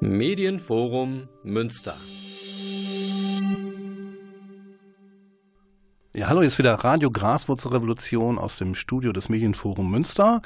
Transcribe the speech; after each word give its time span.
Medienforum 0.00 1.28
Münster. 1.42 1.96
Ja, 6.14 6.28
hallo, 6.28 6.38
hier 6.38 6.46
ist 6.46 6.58
wieder 6.58 6.74
Radio 6.74 7.10
Graswurzelrevolution 7.10 8.38
aus 8.38 8.58
dem 8.58 8.76
Studio 8.76 9.10
des 9.10 9.28
Medienforum 9.28 9.90
Münster. 9.90 10.40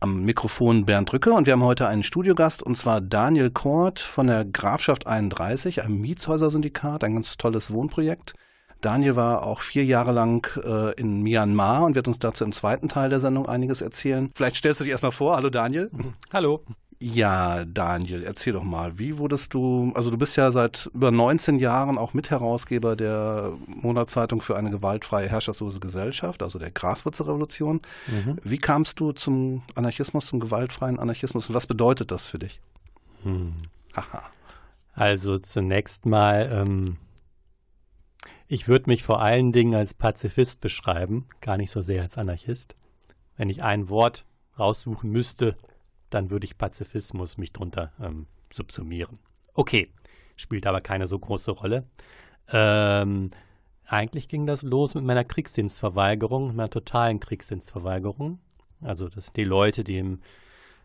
Am 0.00 0.24
Mikrofon 0.24 0.84
Bernd 0.84 1.10
Drücke 1.10 1.32
und 1.32 1.46
wir 1.46 1.54
haben 1.54 1.62
heute 1.62 1.88
einen 1.88 2.02
Studiogast 2.02 2.62
und 2.62 2.76
zwar 2.76 3.00
Daniel 3.00 3.50
Kort 3.50 4.00
von 4.00 4.26
der 4.26 4.44
Grafschaft 4.44 5.06
31, 5.06 5.82
einem 5.82 6.02
Mietshäuser-Syndikat, 6.02 7.04
ein 7.04 7.14
ganz 7.14 7.38
tolles 7.38 7.72
Wohnprojekt. 7.72 8.34
Daniel 8.82 9.16
war 9.16 9.44
auch 9.44 9.62
vier 9.62 9.86
Jahre 9.86 10.12
lang 10.12 10.46
äh, 10.62 10.92
in 11.00 11.22
Myanmar 11.22 11.84
und 11.84 11.94
wird 11.94 12.06
uns 12.06 12.18
dazu 12.18 12.44
im 12.44 12.52
zweiten 12.52 12.90
Teil 12.90 13.08
der 13.08 13.20
Sendung 13.20 13.46
einiges 13.46 13.80
erzählen. 13.80 14.30
Vielleicht 14.34 14.56
stellst 14.56 14.80
du 14.80 14.84
dich 14.84 14.90
erstmal 14.90 15.12
vor. 15.12 15.36
Hallo 15.36 15.48
Daniel. 15.48 15.90
Hallo. 16.34 16.66
Ja, 17.00 17.64
Daniel, 17.64 18.22
erzähl 18.22 18.52
doch 18.52 18.62
mal, 18.62 18.98
wie 18.98 19.18
wurdest 19.18 19.52
du, 19.52 19.92
also 19.94 20.10
du 20.10 20.16
bist 20.16 20.36
ja 20.36 20.50
seit 20.50 20.90
über 20.94 21.10
19 21.10 21.58
Jahren 21.58 21.98
auch 21.98 22.14
Mitherausgeber 22.14 22.96
der 22.96 23.58
Monatszeitung 23.66 24.40
für 24.40 24.56
eine 24.56 24.70
gewaltfreie, 24.70 25.28
herrschaftslose 25.28 25.80
Gesellschaft, 25.80 26.42
also 26.42 26.58
der 26.58 26.70
Graswurzelrevolution. 26.70 27.82
Mhm. 28.06 28.38
Wie 28.42 28.58
kamst 28.58 29.00
du 29.00 29.12
zum 29.12 29.62
Anarchismus, 29.74 30.26
zum 30.26 30.40
gewaltfreien 30.40 30.98
Anarchismus 30.98 31.48
und 31.48 31.54
was 31.54 31.66
bedeutet 31.66 32.10
das 32.10 32.26
für 32.26 32.38
dich? 32.38 32.60
Hm. 33.22 33.54
Also 34.94 35.38
zunächst 35.38 36.06
mal, 36.06 36.48
ähm, 36.52 36.96
ich 38.46 38.68
würde 38.68 38.88
mich 38.88 39.02
vor 39.02 39.20
allen 39.20 39.52
Dingen 39.52 39.74
als 39.74 39.94
Pazifist 39.94 40.60
beschreiben, 40.60 41.26
gar 41.40 41.56
nicht 41.56 41.70
so 41.70 41.82
sehr 41.82 42.02
als 42.02 42.16
Anarchist. 42.16 42.76
Wenn 43.36 43.50
ich 43.50 43.62
ein 43.62 43.88
Wort 43.88 44.24
raussuchen 44.58 45.10
müsste, 45.10 45.56
dann 46.14 46.30
würde 46.30 46.46
ich 46.46 46.56
Pazifismus 46.56 47.38
mich 47.38 47.52
drunter 47.52 47.92
ähm, 48.00 48.26
subsumieren. 48.52 49.18
Okay, 49.52 49.90
spielt 50.36 50.66
aber 50.66 50.80
keine 50.80 51.06
so 51.06 51.18
große 51.18 51.50
Rolle. 51.50 51.84
Ähm, 52.48 53.30
eigentlich 53.86 54.28
ging 54.28 54.46
das 54.46 54.62
los 54.62 54.94
mit 54.94 55.04
meiner 55.04 55.24
Kriegsdienstverweigerung, 55.24 56.54
meiner 56.54 56.70
totalen 56.70 57.20
Kriegsdienstverweigerung. 57.20 58.38
Also 58.80 59.08
das 59.08 59.26
sind 59.26 59.36
die 59.36 59.44
Leute, 59.44 59.84
die, 59.84 59.98
im, 59.98 60.20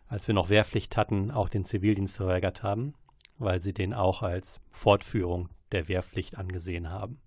als 0.08 0.26
wir 0.26 0.34
noch 0.34 0.50
Wehrpflicht 0.50 0.96
hatten, 0.96 1.30
auch 1.30 1.48
den 1.48 1.64
Zivildienst 1.64 2.16
verweigert 2.16 2.62
haben, 2.62 2.94
weil 3.38 3.60
sie 3.60 3.72
den 3.72 3.94
auch 3.94 4.22
als 4.22 4.60
Fortführung 4.70 5.48
der 5.72 5.88
Wehrpflicht 5.88 6.36
angesehen 6.36 6.90
haben. 6.90 7.20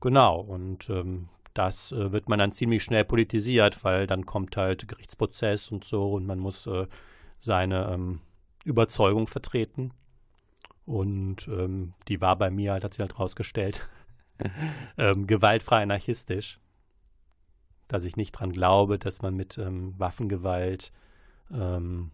Genau, 0.00 0.40
und 0.40 0.88
ähm, 0.90 1.28
das 1.58 1.90
äh, 1.90 2.12
wird 2.12 2.28
man 2.28 2.38
dann 2.38 2.52
ziemlich 2.52 2.84
schnell 2.84 3.04
politisiert, 3.04 3.82
weil 3.82 4.06
dann 4.06 4.26
kommt 4.26 4.56
halt 4.56 4.86
Gerichtsprozess 4.86 5.72
und 5.72 5.84
so 5.84 6.12
und 6.12 6.24
man 6.24 6.38
muss 6.38 6.66
äh, 6.68 6.86
seine 7.40 7.90
ähm, 7.92 8.20
Überzeugung 8.64 9.26
vertreten. 9.26 9.92
Und 10.86 11.48
ähm, 11.48 11.94
die 12.06 12.20
war 12.20 12.36
bei 12.36 12.50
mir, 12.50 12.72
halt, 12.72 12.84
hat 12.84 12.94
sich 12.94 13.00
halt 13.00 13.18
rausgestellt, 13.18 13.88
ähm, 14.96 15.26
gewaltfrei 15.26 15.82
anarchistisch. 15.82 16.60
Dass 17.88 18.04
ich 18.04 18.16
nicht 18.16 18.32
dran 18.32 18.52
glaube, 18.52 18.98
dass 18.98 19.22
man 19.22 19.34
mit 19.34 19.58
ähm, 19.58 19.94
Waffengewalt 19.98 20.92
ähm, 21.50 22.12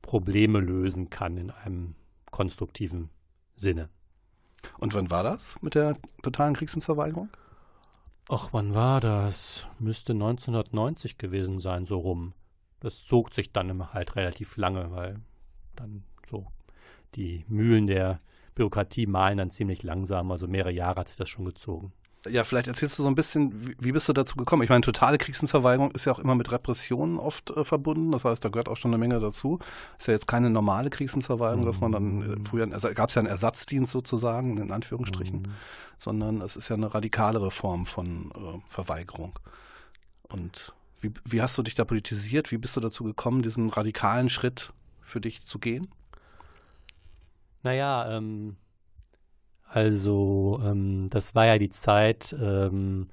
Probleme 0.00 0.60
lösen 0.60 1.10
kann 1.10 1.36
in 1.36 1.50
einem 1.50 1.96
konstruktiven 2.30 3.10
Sinne. 3.56 3.90
Und 4.78 4.94
wann 4.94 5.10
war 5.10 5.22
das 5.22 5.56
mit 5.60 5.74
der 5.74 5.96
totalen 6.22 6.54
Kriegsdienstverweigerung? 6.54 7.28
Ach, 8.28 8.48
wann 8.52 8.74
war 8.74 9.00
das? 9.00 9.66
Müsste 9.78 10.12
1990 10.12 11.18
gewesen 11.18 11.60
sein, 11.60 11.84
so 11.84 11.98
rum. 11.98 12.32
Das 12.80 13.04
zog 13.04 13.32
sich 13.32 13.52
dann 13.52 13.92
halt 13.92 14.16
relativ 14.16 14.56
lange, 14.56 14.90
weil 14.90 15.20
dann 15.76 16.04
so 16.28 16.46
die 17.14 17.44
Mühlen 17.48 17.86
der 17.86 18.20
Bürokratie 18.54 19.06
malen 19.06 19.38
dann 19.38 19.50
ziemlich 19.50 19.82
langsam. 19.82 20.30
Also 20.30 20.48
mehrere 20.48 20.72
Jahre 20.72 21.00
hat 21.00 21.08
sich 21.08 21.16
das 21.16 21.28
schon 21.28 21.44
gezogen 21.44 21.92
ja, 22.28 22.44
vielleicht 22.44 22.68
erzählst 22.68 22.98
du 22.98 23.02
so 23.02 23.08
ein 23.08 23.14
bisschen, 23.14 23.68
wie, 23.68 23.74
wie 23.78 23.92
bist 23.92 24.08
du 24.08 24.12
dazu 24.12 24.36
gekommen? 24.36 24.62
Ich 24.62 24.70
meine, 24.70 24.80
totale 24.80 25.18
Kriegsdienstverweigerung 25.18 25.90
ist 25.92 26.04
ja 26.04 26.12
auch 26.12 26.18
immer 26.18 26.34
mit 26.34 26.50
Repressionen 26.52 27.18
oft 27.18 27.50
äh, 27.50 27.64
verbunden. 27.64 28.12
Das 28.12 28.24
heißt, 28.24 28.44
da 28.44 28.48
gehört 28.48 28.68
auch 28.68 28.76
schon 28.76 28.90
eine 28.90 28.98
Menge 28.98 29.18
dazu. 29.20 29.58
Ist 29.98 30.06
ja 30.06 30.14
jetzt 30.14 30.28
keine 30.28 30.50
normale 30.50 30.90
Kriegsdienstverweigerung, 30.90 31.62
mhm. 31.62 31.66
dass 31.66 31.80
man 31.80 31.92
dann 31.92 32.22
äh, 32.22 32.44
früher, 32.44 32.70
also 32.72 32.92
gab 32.94 33.08
es 33.08 33.14
ja 33.14 33.20
einen 33.20 33.28
Ersatzdienst 33.28 33.92
sozusagen, 33.92 34.58
in 34.58 34.72
Anführungsstrichen, 34.72 35.42
mhm. 35.42 35.52
sondern 35.98 36.40
es 36.40 36.56
ist 36.56 36.68
ja 36.68 36.76
eine 36.76 36.94
radikalere 36.94 37.50
Form 37.50 37.86
von 37.86 38.30
äh, 38.34 38.72
Verweigerung. 38.72 39.32
Und 40.28 40.74
wie, 41.00 41.12
wie 41.24 41.42
hast 41.42 41.56
du 41.58 41.62
dich 41.62 41.74
da 41.74 41.84
politisiert? 41.84 42.50
Wie 42.50 42.58
bist 42.58 42.76
du 42.76 42.80
dazu 42.80 43.04
gekommen, 43.04 43.42
diesen 43.42 43.68
radikalen 43.68 44.28
Schritt 44.28 44.72
für 45.00 45.20
dich 45.20 45.44
zu 45.44 45.58
gehen? 45.58 45.88
Naja, 47.62 48.16
ähm, 48.16 48.56
also 49.68 50.60
ähm, 50.64 51.08
das 51.10 51.34
war 51.34 51.46
ja 51.46 51.58
die 51.58 51.70
Zeit 51.70 52.34
ähm, 52.40 53.08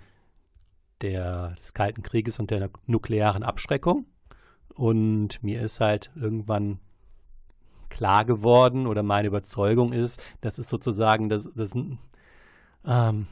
der, 1.01 1.51
des 1.51 1.73
Kalten 1.73 2.03
Krieges 2.03 2.39
und 2.39 2.51
der 2.51 2.69
nuklearen 2.85 3.43
Abschreckung. 3.43 4.05
Und 4.75 5.43
mir 5.43 5.61
ist 5.61 5.79
halt 5.79 6.11
irgendwann 6.15 6.79
klar 7.89 8.25
geworden 8.25 8.87
oder 8.87 9.03
meine 9.03 9.27
Überzeugung 9.27 9.93
ist, 9.93 10.21
das 10.41 10.57
ist 10.57 10.69
sozusagen 10.69 11.29
das, 11.29 11.49
das 11.53 11.73
ähm, 12.85 13.27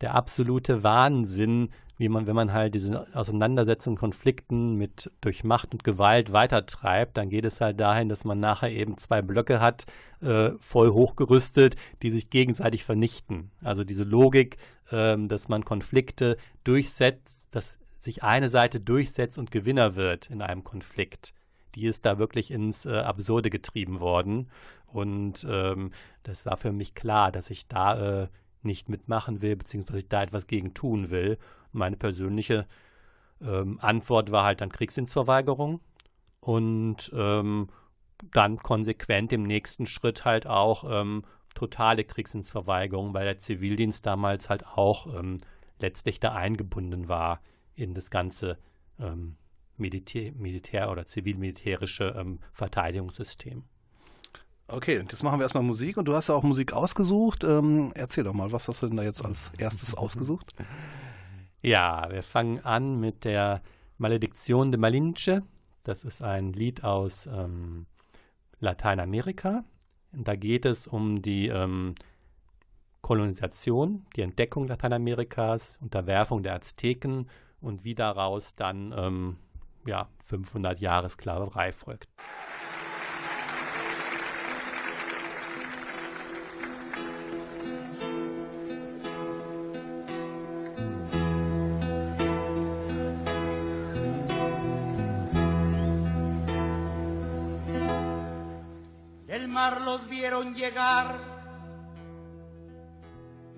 der 0.00 0.14
absolute 0.14 0.82
Wahnsinn, 0.82 1.70
wie 1.98 2.08
man, 2.08 2.26
wenn 2.26 2.34
man 2.34 2.52
halt 2.52 2.74
diese 2.74 3.06
Auseinandersetzung, 3.14 3.96
Konflikten 3.96 4.76
mit 4.76 5.10
durch 5.20 5.44
Macht 5.44 5.72
und 5.72 5.84
Gewalt 5.84 6.32
weitertreibt, 6.32 7.16
dann 7.16 7.28
geht 7.28 7.44
es 7.44 7.60
halt 7.60 7.78
dahin, 7.78 8.08
dass 8.08 8.24
man 8.24 8.40
nachher 8.40 8.70
eben 8.70 8.96
zwei 8.96 9.20
Blöcke 9.20 9.60
hat, 9.60 9.84
äh, 10.22 10.50
voll 10.58 10.90
hochgerüstet, 10.90 11.76
die 12.02 12.10
sich 12.10 12.30
gegenseitig 12.30 12.84
vernichten. 12.84 13.50
Also 13.62 13.84
diese 13.84 14.04
Logik, 14.04 14.56
ähm, 14.90 15.28
dass 15.28 15.48
man 15.48 15.64
Konflikte 15.64 16.36
durchsetzt, 16.64 17.46
dass 17.50 17.78
sich 18.00 18.22
eine 18.22 18.48
Seite 18.48 18.80
durchsetzt 18.80 19.38
und 19.38 19.50
Gewinner 19.50 19.96
wird 19.96 20.30
in 20.30 20.40
einem 20.40 20.64
Konflikt 20.64 21.34
die 21.74 21.86
ist 21.86 22.04
da 22.06 22.18
wirklich 22.18 22.50
ins 22.50 22.86
äh, 22.86 22.96
Absurde 22.96 23.50
getrieben 23.50 24.00
worden. 24.00 24.50
Und 24.86 25.46
ähm, 25.48 25.92
das 26.22 26.46
war 26.46 26.56
für 26.56 26.72
mich 26.72 26.94
klar, 26.94 27.30
dass 27.30 27.50
ich 27.50 27.68
da 27.68 28.22
äh, 28.22 28.28
nicht 28.62 28.88
mitmachen 28.88 29.42
will, 29.42 29.56
beziehungsweise 29.56 29.98
ich 29.98 30.08
da 30.08 30.22
etwas 30.22 30.46
gegen 30.46 30.74
tun 30.74 31.10
will. 31.10 31.38
Meine 31.72 31.96
persönliche 31.96 32.66
ähm, 33.40 33.78
Antwort 33.80 34.30
war 34.30 34.44
halt 34.44 34.60
dann 34.60 34.72
Kriegsdienstverweigerung 34.72 35.80
und 36.40 37.10
ähm, 37.14 37.68
dann 38.32 38.58
konsequent 38.58 39.32
im 39.32 39.44
nächsten 39.44 39.86
Schritt 39.86 40.24
halt 40.24 40.46
auch 40.46 40.84
ähm, 40.88 41.24
totale 41.54 42.04
Kriegsdienstverweigerung, 42.04 43.14
weil 43.14 43.24
der 43.24 43.38
Zivildienst 43.38 44.06
damals 44.06 44.48
halt 44.48 44.66
auch 44.66 45.06
ähm, 45.18 45.38
letztlich 45.80 46.20
da 46.20 46.34
eingebunden 46.34 47.08
war 47.08 47.40
in 47.74 47.94
das 47.94 48.10
ganze 48.10 48.58
ähm, 48.98 49.36
Militär, 49.76 50.32
Militär 50.32 50.90
oder 50.90 51.06
zivil-militärische 51.06 52.14
ähm, 52.18 52.40
Verteidigungssystem. 52.52 53.64
Okay, 54.66 54.98
und 54.98 55.10
jetzt 55.10 55.22
machen 55.22 55.38
wir 55.38 55.44
erstmal 55.44 55.62
Musik 55.62 55.96
und 55.96 56.06
du 56.08 56.14
hast 56.14 56.28
ja 56.28 56.34
auch 56.34 56.42
Musik 56.42 56.72
ausgesucht. 56.72 57.42
Ähm, 57.44 57.92
erzähl 57.94 58.24
doch 58.24 58.34
mal, 58.34 58.52
was 58.52 58.68
hast 58.68 58.82
du 58.82 58.88
denn 58.88 58.96
da 58.96 59.02
jetzt 59.02 59.24
als 59.24 59.50
erstes 59.56 59.94
ausgesucht? 59.94 60.54
Ja, 61.60 62.06
wir 62.10 62.22
fangen 62.22 62.64
an 62.64 63.00
mit 63.00 63.24
der 63.24 63.62
Malediktion 63.96 64.70
de 64.70 64.80
Malinche. 64.80 65.42
Das 65.82 66.04
ist 66.04 66.22
ein 66.22 66.52
Lied 66.52 66.84
aus 66.84 67.26
ähm, 67.26 67.86
Lateinamerika. 68.60 69.64
Da 70.12 70.36
geht 70.36 70.64
es 70.64 70.86
um 70.86 71.20
die 71.20 71.48
ähm, 71.48 71.96
Kolonisation, 73.00 74.06
die 74.14 74.22
Entdeckung 74.22 74.68
Lateinamerikas, 74.68 75.78
Unterwerfung 75.80 76.44
der 76.44 76.54
Azteken 76.54 77.28
und 77.60 77.82
wie 77.82 77.96
daraus 77.96 78.54
dann 78.54 78.94
ähm, 78.96 79.36
ja, 79.84 80.08
500 80.24 80.80
Jahre 80.80 81.10
Sklaverei 81.10 81.72
folgt. 81.72 82.08
Vieron 100.38 100.54
llegar. 100.54 101.18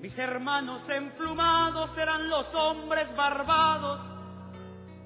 Mis 0.00 0.18
hermanos 0.18 0.88
emplumados 0.88 1.96
eran 1.98 2.28
los 2.30 2.54
hombres 2.54 3.14
barbados 3.14 4.00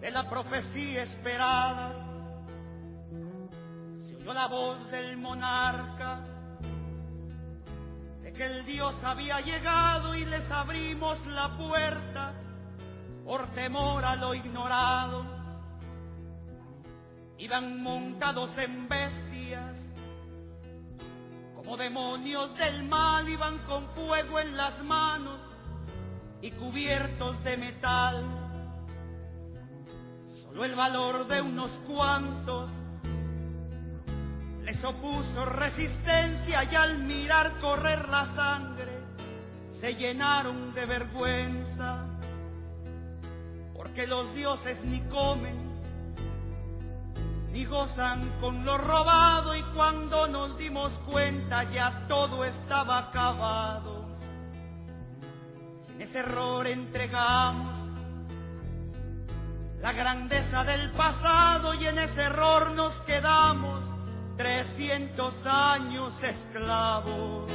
de 0.00 0.11
la 0.11 0.29
profecía 0.29 1.03
esperada. 1.03 1.93
Se 4.06 4.17
oyó 4.17 4.32
la 4.32 4.47
voz 4.47 4.91
del 4.91 5.17
monarca 5.17 6.21
de 8.23 8.32
que 8.32 8.47
el 8.47 8.65
Dios 8.67 8.94
había 9.03 9.41
llegado 9.41 10.15
y 10.15 10.25
les 10.27 10.49
abrimos 10.50 11.27
la 11.27 11.49
puerta 11.56 12.35
por 13.25 13.49
temor 13.49 14.05
a 14.05 14.15
lo 14.17 14.35
ignorado. 14.35 15.25
Iban 17.38 17.82
montados 17.82 18.56
en 18.59 18.88
bestias. 18.88 19.34
Como 21.65 21.79
demonios 21.79 22.55
del 22.59 22.85
mal 22.85 23.27
iban 23.27 23.57
con 23.61 23.89
fuego 23.95 24.39
en 24.39 24.55
las 24.55 24.83
manos 24.85 25.41
y 26.43 26.51
cubiertos 26.51 27.43
de 27.43 27.57
metal. 27.57 28.23
Solo 30.43 30.67
el 30.67 30.75
valor 30.75 31.27
de 31.27 31.41
unos 31.41 31.71
cuantos 31.87 32.71
les 34.63 34.85
opuso 34.85 35.47
resistencia 35.47 36.65
y 36.71 36.75
al 36.75 36.99
mirar 36.99 37.59
correr 37.61 38.11
la 38.11 38.27
sangre 38.27 38.93
se 39.81 39.95
llenaron 39.95 40.75
de 40.75 40.85
vergüenza, 40.85 42.05
porque 43.75 44.07
los 44.07 44.35
dioses 44.35 44.85
ni 44.85 45.01
comen 45.09 45.64
ni 47.55 47.65
gozan 47.67 48.33
con 48.41 48.65
lo 48.65 48.77
robado 48.77 49.55
y 49.55 49.62
cuando 49.77 50.27
nos 50.27 50.59
dimos 50.59 50.91
cuenta 51.06 51.62
ya 51.71 52.05
todo 52.09 52.45
estaba 52.45 52.99
acabado. 52.99 54.05
en 55.95 56.03
ese 56.03 56.19
error 56.19 56.67
entregamos 56.67 57.79
la 59.81 59.93
grandeza 59.93 60.65
del 60.65 60.91
pasado 60.91 61.75
y 61.75 61.87
en 61.87 61.97
ese 62.01 62.23
error 62.23 62.73
nos 62.73 62.95
quedamos 63.03 63.85
300 64.37 65.33
años 65.47 66.12
esclavos. 66.25 67.53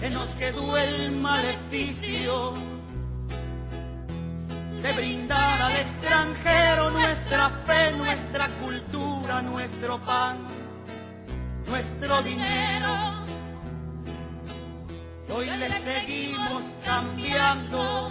Se 0.00 0.10
nos 0.10 0.30
quedó 0.30 0.76
el 0.76 1.12
maleficio 1.12 2.69
de 4.82 4.92
brindar 4.92 5.62
al 5.62 5.72
extranjero 5.76 6.90
nuestra 6.90 7.50
fe, 7.66 7.92
nuestra 7.96 8.48
cultura, 8.62 9.42
nuestro 9.42 9.98
pan, 10.04 10.38
nuestro 11.66 12.22
dinero. 12.22 13.20
Hoy 15.32 15.46
le 15.46 15.70
seguimos 15.80 16.62
cambiando 16.84 18.10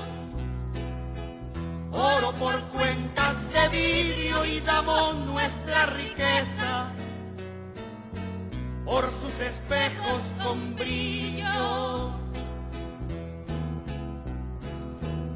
oro 1.91 2.31
por 2.33 2.59
cuentas 2.69 3.35
de 3.53 3.69
vidrio 3.69 4.45
y 4.45 4.59
damos 4.61 5.15
nuestra 5.25 5.85
riqueza 5.87 6.91
por 8.85 9.05
sus 9.11 9.39
espejos 9.39 10.21
con 10.43 10.75
brillo. 10.75 12.11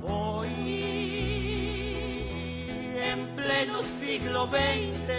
Hoy, 0.07 1.02
en 3.13 3.27
pleno 3.36 3.80
siglo 4.01 4.48
XX, 4.48 5.10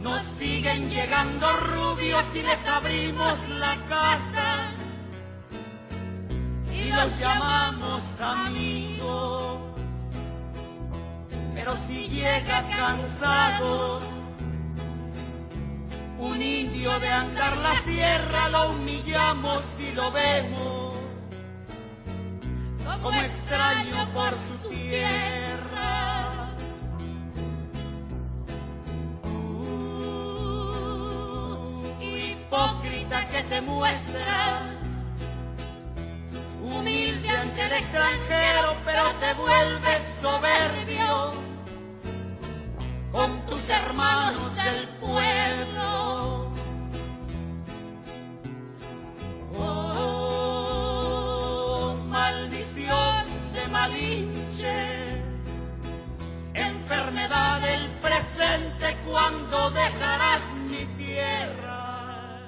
nos 0.00 0.22
siguen 0.38 0.88
llegando 0.88 1.46
rubios 1.74 2.24
y 2.32 2.42
les 2.42 2.66
abrimos 2.66 3.36
la 3.58 3.74
casa. 3.88 4.70
Y 6.72 6.90
los 6.90 7.18
llamamos 7.18 8.02
amigos. 8.20 9.58
Pero 11.54 11.76
si 11.88 12.08
llega 12.08 12.58
cansado, 12.68 14.00
un 16.18 16.40
indio 16.40 17.00
de 17.00 17.08
andar 17.08 17.56
la 17.56 17.74
sierra 17.80 18.48
lo 18.50 18.70
humillamos 18.70 19.62
y 19.80 19.92
lo 19.94 20.12
vemos 20.12 20.97
como 23.02 23.20
extraño 23.20 24.08
por 24.12 24.30
su 24.30 24.68
tierra. 24.68 26.54
Uh, 29.24 30.42
hipócrita 32.00 33.26
que 33.28 33.42
te 33.44 33.60
muestras 33.60 34.78
humilde 36.62 37.28
ante 37.28 37.66
el 37.66 37.72
extranjero, 37.72 38.76
pero 38.84 39.10
te 39.20 39.34
vuelves 39.34 40.00
soberbio 40.20 41.32
con 43.12 43.46
tus 43.46 43.68
hermanos 43.68 44.54
del 44.54 44.88
pueblo. 45.00 46.37
Malinche, 53.88 55.22
enfermedad 56.54 57.60
del 57.60 57.88
presente 58.02 58.96
cuando 59.06 59.70
dejarás 59.70 60.42
mi 60.68 60.84
tierra. 60.96 62.40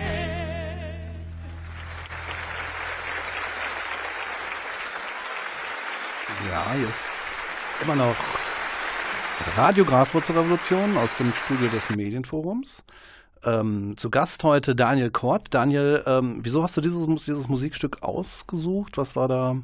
Ja, 6.50 6.76
jetzt 6.76 7.10
immer 7.82 7.96
noch 7.96 8.16
Radio 9.58 9.84
Graswurzelrevolution 9.84 10.98
aus 10.98 11.18
dem 11.18 11.34
Studio 11.34 11.68
des 11.70 11.90
Medienforums. 11.90 12.84
Ähm, 13.46 13.96
zu 13.96 14.10
Gast 14.10 14.44
heute 14.44 14.76
Daniel 14.76 15.12
Kort. 15.12 15.54
Daniel, 15.54 16.04
ähm, 16.06 16.40
wieso 16.44 16.62
hast 16.62 16.76
du 16.76 16.82
dieses, 16.82 17.08
dieses 17.24 17.48
Musikstück 17.48 18.04
ausgesucht? 18.04 18.98
Was 18.98 19.16
war 19.16 19.30
da 19.30 19.56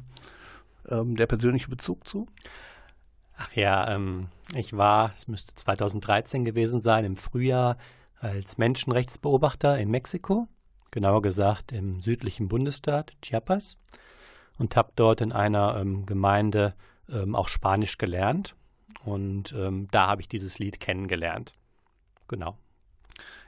ähm, 0.88 1.16
der 1.16 1.26
persönliche 1.26 1.68
Bezug 1.68 2.08
zu? 2.08 2.26
Ach 3.36 3.52
ja, 3.52 3.94
ähm, 3.94 4.28
ich 4.54 4.74
war, 4.74 5.12
es 5.14 5.28
müsste 5.28 5.54
2013 5.54 6.46
gewesen 6.46 6.80
sein, 6.80 7.04
im 7.04 7.16
Frühjahr 7.18 7.76
als 8.18 8.56
Menschenrechtsbeobachter 8.56 9.78
in 9.78 9.90
Mexiko, 9.90 10.48
genauer 10.90 11.20
gesagt 11.20 11.72
im 11.72 12.00
südlichen 12.00 12.48
Bundesstaat 12.48 13.12
Chiapas 13.20 13.76
und 14.56 14.74
habe 14.74 14.92
dort 14.96 15.20
in 15.20 15.32
einer 15.32 15.76
ähm, 15.76 16.06
Gemeinde 16.06 16.74
ähm, 17.10 17.34
auch 17.34 17.48
Spanisch 17.48 17.98
gelernt 17.98 18.56
und 19.04 19.54
da 19.92 20.08
habe 20.08 20.20
ich 20.20 20.28
dieses 20.28 20.58
Lied 20.58 20.80
kennengelernt. 20.80 21.54
Genau. 22.26 22.58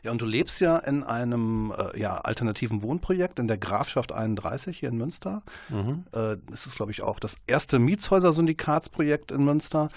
Ja, 0.02 0.12
und 0.12 0.22
du 0.22 0.26
lebst 0.26 0.60
ja 0.60 0.78
in 0.78 1.02
einem 1.02 1.72
äh, 1.76 2.00
ja, 2.00 2.18
alternativen 2.18 2.82
Wohnprojekt 2.82 3.38
in 3.38 3.48
der 3.48 3.58
Grafschaft 3.58 4.12
31 4.12 4.78
hier 4.78 4.88
in 4.88 4.96
Münster. 4.96 5.42
Mhm. 5.68 6.04
Äh, 6.12 6.36
das 6.48 6.66
ist, 6.66 6.76
glaube 6.76 6.92
ich, 6.92 7.02
auch 7.02 7.18
das 7.18 7.36
erste 7.46 7.78
Mietshäuser-Syndikatsprojekt 7.78 9.32
in 9.32 9.44
Münster. 9.44 9.88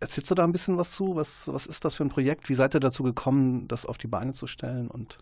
Erzählst 0.00 0.30
du 0.30 0.34
da 0.34 0.44
ein 0.44 0.52
bisschen 0.52 0.78
was 0.78 0.92
zu? 0.92 1.14
Was, 1.14 1.46
was 1.46 1.66
ist 1.66 1.84
das 1.84 1.94
für 1.94 2.04
ein 2.04 2.08
Projekt? 2.08 2.48
Wie 2.48 2.54
seid 2.54 2.74
ihr 2.74 2.80
dazu 2.80 3.02
gekommen, 3.02 3.68
das 3.68 3.84
auf 3.84 3.98
die 3.98 4.06
Beine 4.06 4.32
zu 4.32 4.46
stellen? 4.46 4.88
Und 4.88 5.18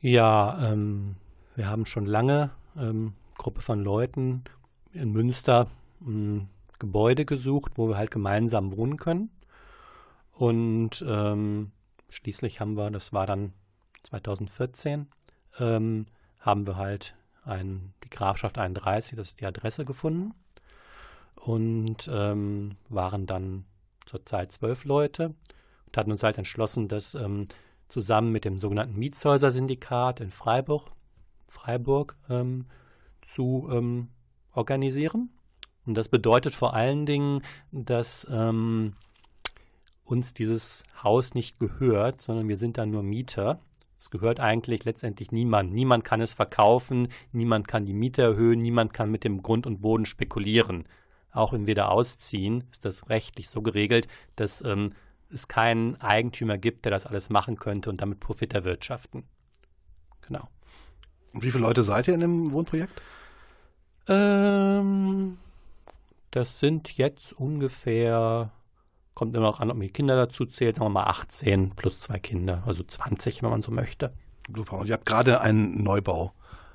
Ja, 0.00 0.70
ähm, 0.70 1.16
wir 1.56 1.68
haben 1.70 1.86
schon 1.86 2.04
lange 2.04 2.50
ähm, 2.76 3.14
Gruppe 3.38 3.62
von 3.62 3.82
Leuten 3.82 4.44
in 4.92 5.12
Münster 5.12 5.68
ein 6.02 6.48
Gebäude 6.78 7.24
gesucht, 7.24 7.72
wo 7.76 7.88
wir 7.88 7.96
halt 7.96 8.10
gemeinsam 8.10 8.76
wohnen 8.76 8.98
können. 8.98 9.30
Und 10.32 11.04
ähm, 11.06 11.72
schließlich 12.08 12.60
haben 12.60 12.76
wir, 12.76 12.90
das 12.90 13.12
war 13.12 13.26
dann 13.26 13.52
2014, 14.04 15.08
ähm, 15.58 16.06
haben 16.40 16.66
wir 16.66 16.76
halt 16.76 17.14
ein, 17.44 17.94
die 18.04 18.10
Grafschaft 18.10 18.58
31, 18.58 19.16
das 19.16 19.28
ist 19.28 19.40
die 19.40 19.46
Adresse 19.46 19.84
gefunden. 19.84 20.34
Und 21.34 22.10
ähm, 22.12 22.76
waren 22.88 23.26
dann 23.26 23.64
zurzeit 24.06 24.52
zwölf 24.52 24.84
Leute 24.84 25.34
und 25.86 25.96
hatten 25.96 26.10
uns 26.10 26.22
halt 26.22 26.36
entschlossen, 26.36 26.88
dass 26.88 27.14
ähm, 27.14 27.46
zusammen 27.88 28.32
mit 28.32 28.44
dem 28.44 28.58
sogenannten 28.58 28.98
Mietshäuser-Syndikat 28.98 30.20
in 30.20 30.30
Freiburg, 30.30 30.90
Freiburg 31.46 32.16
ähm, 32.28 32.66
zu 33.22 33.68
ähm, 33.70 34.08
organisieren. 34.52 35.30
Und 35.86 35.94
das 35.94 36.08
bedeutet 36.08 36.54
vor 36.54 36.74
allen 36.74 37.06
Dingen, 37.06 37.42
dass 37.70 38.26
ähm, 38.30 38.94
uns 40.08 40.34
dieses 40.34 40.84
Haus 41.02 41.34
nicht 41.34 41.58
gehört, 41.58 42.22
sondern 42.22 42.48
wir 42.48 42.56
sind 42.56 42.78
dann 42.78 42.90
nur 42.90 43.02
Mieter. 43.02 43.60
Es 43.98 44.10
gehört 44.10 44.40
eigentlich 44.40 44.84
letztendlich 44.84 45.32
niemand. 45.32 45.72
Niemand 45.72 46.04
kann 46.04 46.20
es 46.20 46.32
verkaufen, 46.32 47.08
niemand 47.32 47.68
kann 47.68 47.84
die 47.84 47.92
Miete 47.92 48.22
erhöhen, 48.22 48.60
niemand 48.60 48.92
kann 48.92 49.10
mit 49.10 49.24
dem 49.24 49.42
Grund 49.42 49.66
und 49.66 49.82
Boden 49.82 50.06
spekulieren. 50.06 50.86
Auch 51.32 51.52
wenn 51.52 51.66
wir 51.66 51.74
da 51.74 51.88
ausziehen, 51.88 52.64
ist 52.70 52.84
das 52.84 53.08
rechtlich 53.10 53.48
so 53.48 53.60
geregelt, 53.60 54.08
dass 54.36 54.64
ähm, 54.64 54.92
es 55.30 55.46
keinen 55.48 56.00
Eigentümer 56.00 56.58
gibt, 56.58 56.84
der 56.84 56.92
das 56.92 57.06
alles 57.06 57.28
machen 57.28 57.56
könnte 57.58 57.90
und 57.90 58.00
damit 58.00 58.20
Profit 58.20 58.54
erwirtschaften. 58.54 59.24
Genau. 60.22 60.48
und 61.32 61.42
wie 61.42 61.50
viele 61.50 61.64
Leute 61.64 61.82
seid 61.82 62.06
ihr 62.08 62.14
in 62.14 62.20
dem 62.20 62.52
Wohnprojekt? 62.52 63.00
Ähm, 64.08 65.38
das 66.30 66.60
sind 66.60 66.96
jetzt 66.96 67.32
ungefähr, 67.32 68.52
kommt 69.18 69.34
immer 69.34 69.46
noch 69.46 69.58
an, 69.58 69.68
ob 69.68 69.76
man 69.76 69.86
die 69.88 69.92
Kinder 69.92 70.14
dazu 70.14 70.46
zählt, 70.46 70.76
sagen 70.76 70.86
wir 70.86 71.00
mal 71.00 71.08
18 71.08 71.74
plus 71.74 71.98
zwei 71.98 72.20
Kinder, 72.20 72.62
also 72.66 72.84
20, 72.84 73.42
wenn 73.42 73.50
man 73.50 73.62
so 73.62 73.72
möchte. 73.72 74.12
Super. 74.54 74.78
Und 74.78 74.86
ihr 74.86 74.94
habt 74.94 75.06
gerade 75.06 75.40
einen 75.40 75.82
Neubau 75.82 76.32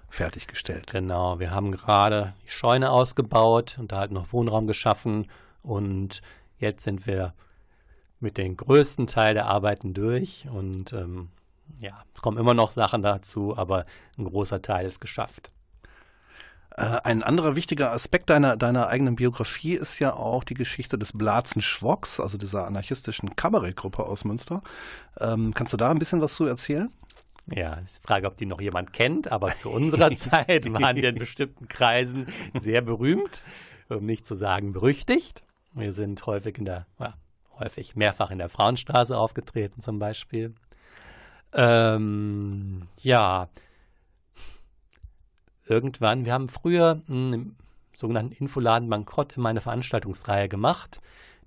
fertiggestellt. 0.10 0.92
Genau, 0.92 1.40
wir 1.40 1.52
haben 1.52 1.72
gerade 1.72 2.34
die 2.44 2.50
Scheune 2.50 2.92
ausgebaut 2.92 3.78
und 3.80 3.94
da 3.94 4.00
halt 4.00 4.12
noch 4.12 4.34
Wohnraum 4.34 4.68
geschaffen 4.68 5.28
und 5.62 6.22
jetzt 6.58 6.84
sind 6.84 7.08
wir 7.08 7.34
mit 8.20 8.38
dem 8.38 8.58
größten 8.58 9.08
Teil 9.08 9.36
der 9.36 9.46
Arbeiten 9.46 9.94
durch 9.94 10.46
und 10.52 10.92
ähm, 10.92 11.30
ja, 11.80 12.04
kommen 12.22 12.38
immer 12.38 12.54
noch 12.54 12.72
Sachen 12.72 13.02
dazu, 13.02 13.58
aber 13.58 13.86
ein 14.18 14.26
großer 14.26 14.62
Teil 14.62 14.86
ist 14.86 15.00
geschafft. 15.00 15.54
Äh, 16.76 17.00
ein 17.04 17.24
anderer 17.24 17.56
wichtiger 17.56 17.92
Aspekt 17.92 18.30
deiner, 18.30 18.58
deiner 18.58 18.88
eigenen 18.88 19.16
Biografie 19.16 19.74
ist 19.74 20.00
ja 20.00 20.14
auch 20.14 20.44
die 20.44 20.56
Geschichte 20.56 20.98
des 20.98 21.14
Blatzen 21.14 21.62
Schwocks, 21.62 22.20
also 22.20 22.38
dieser 22.38 22.66
anarchistischen 22.66 23.36
Kabarettgruppe 23.36 24.04
aus 24.04 24.26
Münster. 24.26 24.62
Ähm, 25.20 25.54
kannst 25.54 25.74
du 25.74 25.78
da 25.78 25.92
ein 25.92 26.00
bisschen 26.00 26.22
was 26.22 26.34
zu 26.34 26.46
erzählen? 26.46 26.92
Ja, 27.48 27.74
ist 27.76 28.00
die 28.00 28.08
Frage, 28.08 28.26
ob 28.26 28.38
die 28.38 28.46
noch 28.46 28.62
jemand 28.62 28.94
kennt, 28.94 29.32
aber 29.32 29.54
zu 29.54 29.70
unserer 29.70 30.12
Zeit 30.16 30.72
waren 30.74 30.96
wir 30.96 31.10
in 31.10 31.16
bestimmten 31.16 31.68
Kreisen 31.68 32.28
sehr 32.54 32.82
berühmt, 32.82 33.44
um 33.90 34.06
nicht 34.06 34.26
zu 34.26 34.36
sagen 34.36 34.74
berüchtigt. 34.74 35.44
Wir 35.74 35.92
sind 35.92 36.26
häufig 36.26 36.58
in 36.58 36.66
der, 36.66 36.88
ja, 37.00 37.14
häufig 37.60 37.96
mehrfach 37.96 38.32
in 38.32 38.40
der 38.40 38.50
Frauenstraße 38.50 39.18
aufgetreten 39.18 39.82
zum 39.82 40.00
Beispiel. 40.00 40.56
Ähm, 41.54 42.88
ja, 43.02 43.50
irgendwann, 45.66 46.26
wir 46.26 46.34
haben 46.34 46.50
früher 46.50 47.02
im 47.08 47.56
sogenannten 47.96 48.34
Infoladen 48.34 48.90
Bankrott 48.90 49.38
immer 49.38 49.50
eine 49.50 49.62
Veranstaltungsreihe 49.62 50.50
gemacht. 50.50 51.00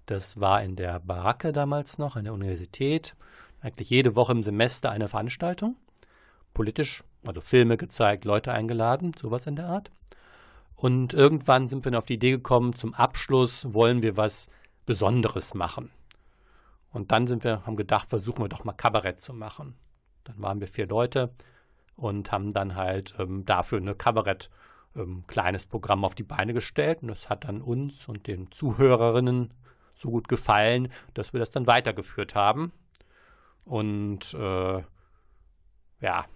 Das 0.06 0.40
war 0.40 0.62
in 0.62 0.76
der 0.76 1.00
Baracke 1.00 1.52
damals 1.52 1.98
noch, 1.98 2.16
an 2.16 2.24
der 2.24 2.34
Universität. 2.34 3.16
Eigentlich 3.60 3.90
jede 3.90 4.14
Woche 4.14 4.32
im 4.32 4.42
Semester 4.42 4.90
eine 4.90 5.08
Veranstaltung. 5.08 5.76
Politisch, 6.54 7.02
also 7.26 7.40
Filme 7.40 7.76
gezeigt, 7.76 8.24
Leute 8.24 8.52
eingeladen, 8.52 9.12
sowas 9.20 9.46
in 9.46 9.56
der 9.56 9.66
Art. 9.66 9.90
Und 10.76 11.14
irgendwann 11.14 11.68
sind 11.68 11.84
wir 11.84 11.96
auf 11.98 12.06
die 12.06 12.14
Idee 12.14 12.30
gekommen, 12.32 12.74
zum 12.74 12.94
Abschluss 12.94 13.72
wollen 13.72 14.02
wir 14.02 14.16
was 14.16 14.48
Besonderes 14.84 15.54
machen. 15.54 15.90
Und 16.90 17.12
dann 17.12 17.26
sind 17.26 17.44
wir, 17.44 17.66
haben 17.66 17.76
gedacht, 17.76 18.08
versuchen 18.08 18.44
wir 18.44 18.48
doch 18.48 18.64
mal 18.64 18.72
Kabarett 18.72 19.20
zu 19.20 19.32
machen. 19.32 19.74
Dann 20.24 20.40
waren 20.40 20.60
wir 20.60 20.68
vier 20.68 20.86
Leute 20.86 21.30
und 21.96 22.30
haben 22.30 22.52
dann 22.52 22.74
halt 22.74 23.14
ähm, 23.18 23.44
dafür 23.44 23.78
eine 23.78 23.94
Kabarett 23.94 24.50
ähm, 24.94 25.24
kleines 25.26 25.66
Programm 25.66 26.04
auf 26.04 26.14
die 26.14 26.22
Beine 26.22 26.52
gestellt. 26.52 27.02
Und 27.02 27.08
das 27.08 27.28
hat 27.28 27.44
dann 27.44 27.62
uns 27.62 28.08
und 28.08 28.26
den 28.26 28.50
Zuhörerinnen 28.50 29.52
so 29.94 30.10
gut 30.10 30.28
gefallen, 30.28 30.88
dass 31.14 31.32
wir 31.32 31.40
das 31.40 31.50
dann 31.50 31.66
weitergeführt 31.66 32.34
haben. 32.34 32.72
Und 33.64 34.34
äh, 34.34 34.82
ja, 36.00 36.26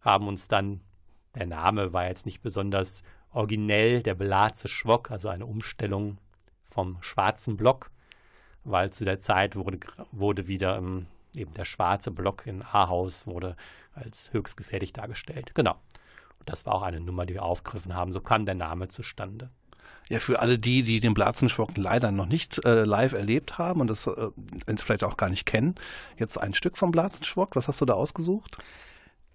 haben 0.00 0.28
uns 0.28 0.48
dann, 0.48 0.80
der 1.34 1.46
Name 1.46 1.92
war 1.92 2.06
jetzt 2.06 2.26
nicht 2.26 2.42
besonders 2.42 3.02
originell, 3.32 4.02
der 4.02 4.14
Belatze 4.14 4.68
Schwock, 4.68 5.10
also 5.10 5.28
eine 5.28 5.46
Umstellung 5.46 6.18
vom 6.64 6.98
schwarzen 7.00 7.56
Block, 7.56 7.90
weil 8.64 8.90
zu 8.90 9.04
der 9.04 9.20
Zeit 9.20 9.56
wurde, 9.56 9.80
wurde 10.12 10.46
wieder 10.46 10.76
ähm, 10.76 11.06
eben 11.34 11.52
der 11.54 11.64
schwarze 11.64 12.10
Block 12.10 12.46
in 12.46 12.62
Ahaus 12.62 13.26
wurde 13.26 13.56
als 13.94 14.32
höchst 14.32 14.56
gefährlich 14.56 14.92
dargestellt. 14.92 15.54
Genau. 15.54 15.76
Und 16.38 16.48
das 16.48 16.66
war 16.66 16.74
auch 16.74 16.82
eine 16.82 17.00
Nummer, 17.00 17.26
die 17.26 17.34
wir 17.34 17.42
aufgegriffen 17.42 17.94
haben. 17.94 18.12
So 18.12 18.20
kam 18.20 18.46
der 18.46 18.54
Name 18.54 18.88
zustande. 18.88 19.50
Ja, 20.08 20.20
für 20.20 20.40
alle 20.40 20.58
die, 20.58 20.82
die 20.82 21.00
den 21.00 21.12
Blatzenschwock 21.12 21.76
leider 21.76 22.10
noch 22.10 22.26
nicht 22.26 22.64
äh, 22.64 22.84
live 22.84 23.12
erlebt 23.12 23.58
haben 23.58 23.80
und 23.80 23.88
das 23.88 24.06
äh, 24.06 24.30
vielleicht 24.76 25.04
auch 25.04 25.18
gar 25.18 25.28
nicht 25.28 25.44
kennen, 25.44 25.74
jetzt 26.16 26.38
ein 26.38 26.54
Stück 26.54 26.78
vom 26.78 26.92
Blatzenschwock. 26.92 27.56
Was 27.56 27.68
hast 27.68 27.80
du 27.80 27.84
da 27.84 27.92
ausgesucht? 27.92 28.56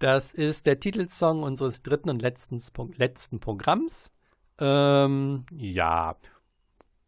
Das 0.00 0.32
ist 0.32 0.66
der 0.66 0.80
Titelsong 0.80 1.44
unseres 1.44 1.82
dritten 1.82 2.10
und 2.10 2.20
letzten, 2.22 2.60
letzten 2.96 3.38
Programms. 3.38 4.10
Ähm, 4.58 5.46
ja, 5.52 6.16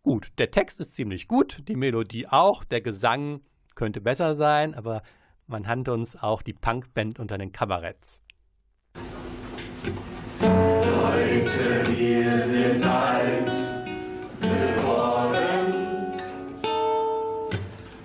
gut. 0.02 0.30
Der 0.38 0.52
Text 0.52 0.78
ist 0.78 0.94
ziemlich 0.94 1.26
gut, 1.26 1.62
die 1.66 1.76
Melodie 1.76 2.28
auch, 2.28 2.62
der 2.62 2.80
Gesang 2.80 3.40
könnte 3.76 4.00
besser 4.00 4.34
sein, 4.34 4.74
aber 4.74 5.02
man 5.46 5.68
hat 5.68 5.88
uns 5.88 6.20
auch 6.20 6.42
die 6.42 6.54
Punkband 6.54 7.20
unter 7.20 7.38
den 7.38 7.52
Kabaretts. 7.52 8.20
Heute 10.40 11.96
wir 11.96 12.38
sind 12.38 12.82
alt 12.82 13.52
geworden 14.40 15.74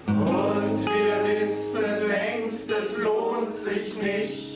und 0.07 0.85
wir 0.85 1.23
wissen 1.25 2.07
längst, 2.07 2.69
es 2.69 2.97
lohnt 2.97 3.53
sich 3.53 3.99
nicht 3.99 4.51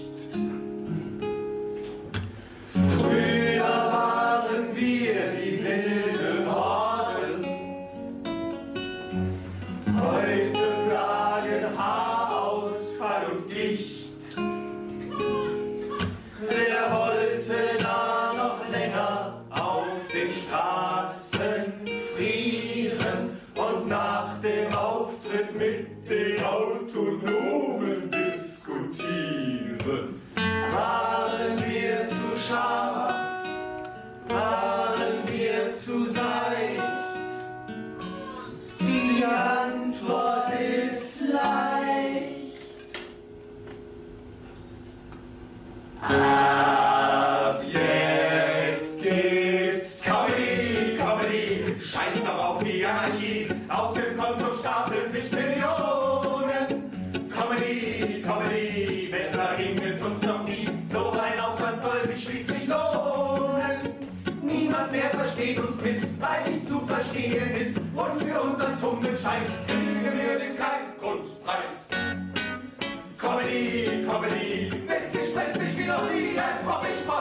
noch 76.65 77.14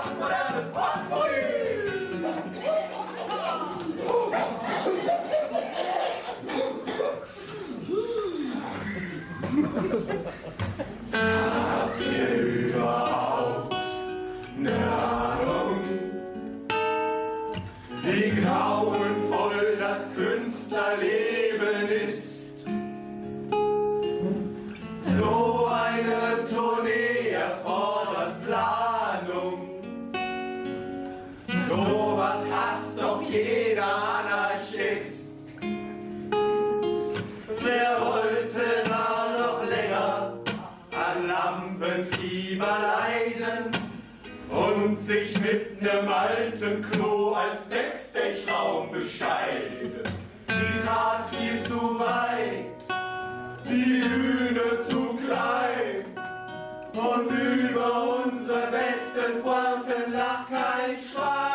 und 57.15 57.31
über 57.31 58.25
unsere 58.25 58.71
besten 58.71 59.43
Pointen 59.43 60.13
lacht 60.13 60.49
kein 60.49 60.97
Schwein. 60.97 61.54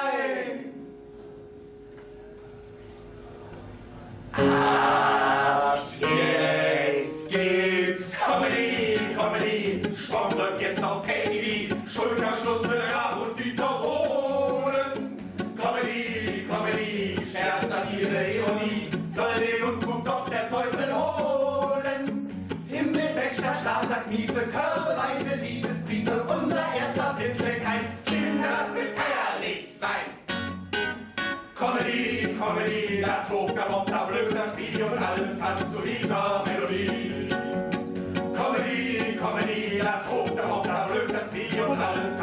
Da 33.01 33.25
tobt, 33.29 33.55
da 33.55 34.03
blöd 34.05 34.35
das 34.35 34.55
Vieh 34.55 34.83
und 34.83 34.97
alles 34.97 35.39
tanzt 35.39 35.73
zu 35.73 35.81
dieser 35.81 36.43
Melodie. 36.45 37.29
Comedy, 38.35 39.17
Comedy, 39.17 39.79
da 39.79 40.03
tobt, 40.09 40.37
da 40.37 40.87
blöd 40.87 41.13
das 41.13 41.31
Vieh 41.31 41.61
und 41.61 41.79
alles 41.79 42.18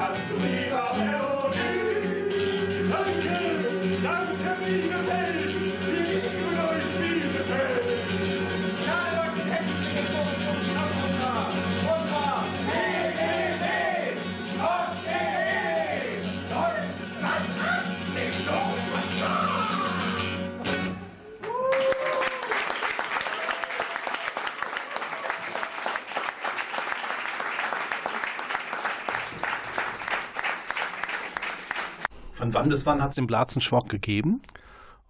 Von 32.36 32.52
wann 32.52 32.68
bis 32.68 32.84
wann 32.84 33.00
hat 33.00 33.10
es 33.10 33.14
den 33.14 33.26
Blatzen 33.26 33.62
Schwock 33.62 33.88
gegeben? 33.88 34.42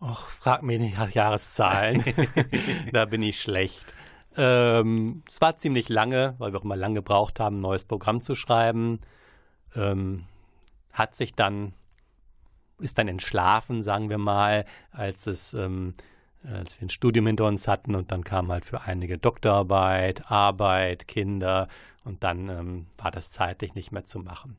Och, 0.01 0.29
frag 0.29 0.63
mich 0.63 0.79
nicht 0.79 0.97
nach 0.97 1.11
Jahreszahlen. 1.11 2.05
da 2.93 3.05
bin 3.05 3.21
ich 3.21 3.41
schlecht. 3.41 3.95
Ähm, 4.37 5.25
es 5.29 5.41
war 5.41 5.57
ziemlich 5.57 5.89
lange, 5.89 6.37
weil 6.39 6.53
wir 6.53 6.61
auch 6.61 6.65
immer 6.65 6.77
lange 6.77 6.95
gebraucht 6.95 7.41
haben, 7.41 7.57
ein 7.57 7.63
neues 7.63 7.85
Programm 7.85 8.21
zu 8.21 8.37
schreiben. 8.37 9.01
Ähm, 9.75 10.27
hat 10.93 11.17
sich 11.17 11.35
dann, 11.35 11.73
ist 12.79 12.97
dann 12.97 13.09
entschlafen, 13.09 13.83
sagen 13.83 14.09
wir 14.09 14.19
mal, 14.19 14.65
als 14.93 15.27
es, 15.27 15.53
ähm, 15.53 15.95
als 16.45 16.81
wir 16.81 16.87
ein 16.87 16.91
Studium 16.91 17.27
hinter 17.27 17.47
uns 17.47 17.67
hatten 17.67 17.97
und 17.97 18.13
dann 18.13 18.23
kam 18.23 18.53
halt 18.53 18.65
für 18.65 18.83
einige 18.83 19.19
Doktorarbeit, 19.19 20.31
Arbeit, 20.31 21.09
Kinder 21.09 21.67
und 22.05 22.23
dann 22.23 22.49
ähm, 22.49 22.87
war 22.99 23.11
das 23.11 23.31
zeitlich 23.31 23.75
nicht 23.75 23.91
mehr 23.91 24.05
zu 24.05 24.21
machen. 24.21 24.57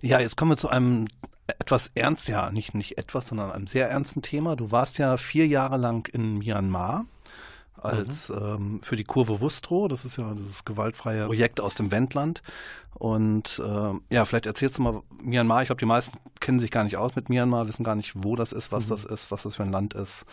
Ja, 0.00 0.20
jetzt 0.20 0.36
kommen 0.36 0.52
wir 0.52 0.56
zu 0.56 0.68
einem 0.68 1.06
etwas 1.46 1.90
ernst, 1.94 2.28
ja, 2.28 2.50
nicht, 2.50 2.74
nicht 2.74 2.98
etwas, 2.98 3.28
sondern 3.28 3.50
einem 3.50 3.66
sehr 3.66 3.88
ernsten 3.88 4.22
Thema. 4.22 4.56
Du 4.56 4.70
warst 4.70 4.98
ja 4.98 5.16
vier 5.16 5.46
Jahre 5.46 5.76
lang 5.76 6.08
in 6.12 6.38
Myanmar 6.38 7.04
als 7.82 8.28
mhm. 8.28 8.36
ähm, 8.40 8.80
für 8.82 8.96
die 8.96 9.04
Kurve 9.04 9.40
Wustrow, 9.40 9.88
das 9.88 10.04
ist 10.04 10.16
ja 10.16 10.32
dieses 10.34 10.64
gewaltfreie 10.64 11.26
Projekt 11.26 11.60
aus 11.60 11.74
dem 11.74 11.90
Wendland. 11.90 12.42
Und 12.94 13.60
äh, 13.64 14.14
ja, 14.14 14.24
vielleicht 14.24 14.46
erzählst 14.46 14.78
du 14.78 14.82
mal 14.82 15.02
Myanmar. 15.22 15.62
Ich 15.62 15.68
glaube, 15.68 15.80
die 15.80 15.86
meisten 15.86 16.16
kennen 16.40 16.60
sich 16.60 16.70
gar 16.70 16.84
nicht 16.84 16.96
aus 16.96 17.16
mit 17.16 17.28
Myanmar, 17.28 17.66
wissen 17.66 17.84
gar 17.84 17.96
nicht, 17.96 18.12
wo 18.22 18.36
das 18.36 18.52
ist, 18.52 18.70
was 18.70 18.86
mhm. 18.86 18.90
das 18.90 19.04
ist, 19.04 19.30
was 19.30 19.42
das 19.42 19.56
für 19.56 19.64
ein 19.64 19.72
Land 19.72 19.94
ist. 19.94 20.24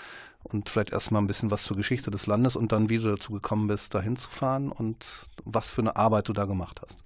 Und 0.43 0.69
vielleicht 0.69 0.91
erstmal 0.91 1.21
ein 1.21 1.27
bisschen 1.27 1.51
was 1.51 1.63
zur 1.63 1.75
Geschichte 1.75 2.11
des 2.11 2.27
Landes 2.27 2.55
und 2.55 2.71
dann, 2.71 2.89
wie 2.89 2.97
du 2.97 3.09
dazu 3.09 3.33
gekommen 3.33 3.67
bist, 3.67 3.93
da 3.93 4.01
hinzufahren 4.01 4.71
und 4.71 5.05
was 5.43 5.69
für 5.69 5.81
eine 5.81 5.95
Arbeit 5.95 6.29
du 6.29 6.33
da 6.33 6.45
gemacht 6.45 6.81
hast. 6.81 6.99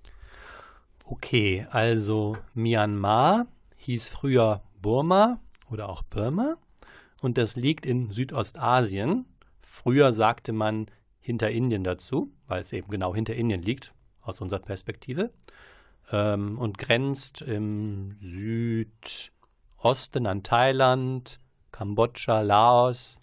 Okay, 1.05 1.67
also 1.69 2.37
Myanmar 2.53 3.47
hieß 3.75 4.07
früher 4.07 4.61
Burma 4.81 5.41
oder 5.69 5.89
auch 5.89 6.01
Burma 6.03 6.55
und 7.21 7.37
das 7.37 7.57
liegt 7.57 7.85
in 7.85 8.09
Südostasien. 8.09 9.25
Früher 9.61 10.13
sagte 10.13 10.53
man 10.53 10.85
hinter 11.19 11.51
Indien 11.51 11.83
dazu, 11.83 12.31
weil 12.47 12.61
es 12.61 12.71
eben 12.71 12.89
genau 12.89 13.13
hinter 13.13 13.35
Indien 13.35 13.61
liegt, 13.61 13.93
aus 14.21 14.39
unserer 14.39 14.61
Perspektive, 14.61 15.33
ähm, 16.09 16.57
und 16.57 16.77
grenzt 16.77 17.41
im 17.41 18.15
Südosten 18.21 20.25
an 20.25 20.41
Thailand, 20.41 21.41
Kambodscha, 21.71 22.39
Laos, 22.41 23.19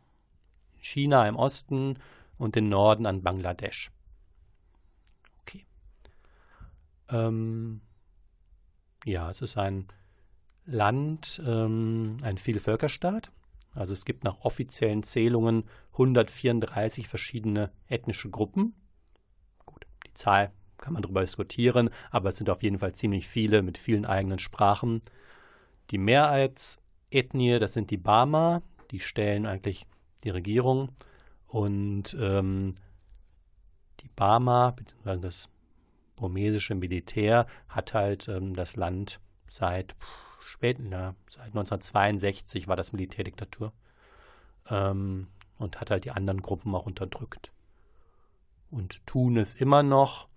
China 0.79 1.27
im 1.27 1.37
Osten 1.37 1.99
und 2.37 2.57
den 2.57 2.69
Norden 2.69 3.07
an 3.07 3.23
Bangladesch. 3.23 3.91
Ähm, 7.11 7.81
ja, 9.05 9.31
es 9.31 9.41
ist 9.43 9.57
ein 9.57 9.87
Land, 10.67 11.43
ähm, 11.45 12.19
ein 12.23 12.39
Vielvölkerstaat. 12.39 13.31
Also 13.75 13.93
es 13.93 14.05
gibt 14.05 14.25
nach 14.25 14.41
offiziellen 14.41 15.03
Zählungen 15.03 15.65
134 15.93 17.09
verschiedene 17.09 17.71
ethnische 17.89 18.31
Gruppen. 18.31 18.75
Gut, 19.65 19.87
die 20.07 20.15
Zahl 20.15 20.53
kann 20.77 20.93
man 20.93 21.03
darüber 21.03 21.21
diskutieren, 21.21 21.91
aber 22.11 22.31
es 22.31 22.37
sind 22.37 22.51
auf 22.51 22.63
jeden 22.63 22.79
Fall 22.79 22.95
ziemlich 22.95 23.29
viele 23.29 23.63
mit 23.63 23.79
vielen 23.79 24.07
eigenen 24.07 24.39
Sprachen. 24.39 25.03
Die 25.91 25.99
Mehrheitsethnie, 25.99 27.59
das 27.59 27.75
sind 27.75 27.91
die 27.91 27.99
Bama, 27.99 28.63
die 28.91 29.01
stellen 29.01 29.47
eigentlich 29.47 29.87
die 30.25 30.31
Regierung. 30.31 30.91
Und 31.47 32.17
ähm, 32.19 32.77
die 34.01 34.09
Bama, 34.15 34.71
beziehungsweise 34.71 35.21
das 35.21 35.49
burmesische 36.21 36.75
Militär 36.75 37.47
hat 37.69 37.95
halt 37.95 38.29
ähm, 38.29 38.55
das 38.55 38.77
Land 38.77 39.21
seit 39.49 39.97
spät, 40.41 40.79
na, 40.79 41.15
seit 41.29 41.47
1962 41.47 42.69
war 42.69 42.77
das 42.77 42.93
Militärdiktatur 42.93 43.73
ähm, 44.69 45.29
und 45.59 45.81
hat 45.81 45.91
halt 45.91 46.05
die 46.05 46.11
anderen 46.11 46.43
Gruppen 46.43 46.75
auch 46.75 46.87
unterdrückt. 46.87 47.51
Und 48.71 49.05
tun 49.07 49.37
es 49.37 49.55
immer 49.55 49.83
noch, 49.83 50.29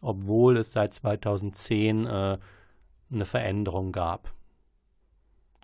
obwohl 0.00 0.56
es 0.56 0.72
seit 0.72 0.94
2010 0.94 2.06
äh, 2.06 2.38
eine 3.10 3.24
Veränderung 3.24 3.92
gab. 3.92 4.32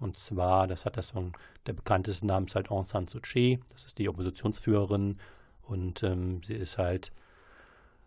Und 0.01 0.17
zwar, 0.17 0.67
das 0.67 0.85
hat 0.85 0.97
das 0.97 1.09
so 1.09 1.33
der 1.67 1.73
bekannteste 1.73 2.27
Name 2.27 2.47
ist 2.47 2.55
halt 2.55 2.71
Aung 2.71 2.85
San 2.85 3.09
Suu 3.09 3.21
Kyi, 3.21 3.61
das 3.73 3.85
ist 3.85 3.99
die 3.99 4.09
Oppositionsführerin 4.09 5.19
und 5.63 6.03
ähm, 6.03 6.43
sie 6.45 6.55
ist 6.55 6.79
halt 6.79 7.13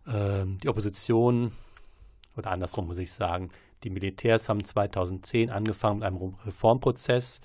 die 0.06 0.68
Opposition, 0.68 1.52
oder 2.36 2.52
andersrum 2.52 2.88
muss 2.88 2.98
ich 2.98 3.12
sagen, 3.12 3.52
die 3.84 3.90
Militärs 3.90 4.50
haben 4.50 4.64
2010 4.64 5.50
angefangen 5.50 6.00
mit 6.00 6.08
einem 6.08 6.36
Reformprozess. 6.46 7.42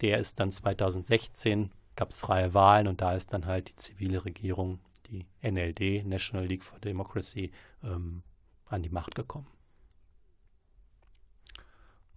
Der 0.00 0.18
ist 0.18 0.38
dann 0.38 0.52
2016, 0.52 1.70
gab 1.96 2.10
es 2.10 2.20
freie 2.20 2.54
Wahlen 2.54 2.86
und 2.86 3.00
da 3.00 3.14
ist 3.14 3.32
dann 3.32 3.46
halt 3.46 3.68
die 3.70 3.76
zivile 3.76 4.24
Regierung, 4.24 4.78
die 5.08 5.26
NLD, 5.42 6.04
National 6.06 6.46
League 6.46 6.64
for 6.64 6.78
Democracy, 6.78 7.50
ähm, 7.82 8.22
an 8.66 8.82
die 8.82 8.90
Macht 8.90 9.14
gekommen. 9.14 9.46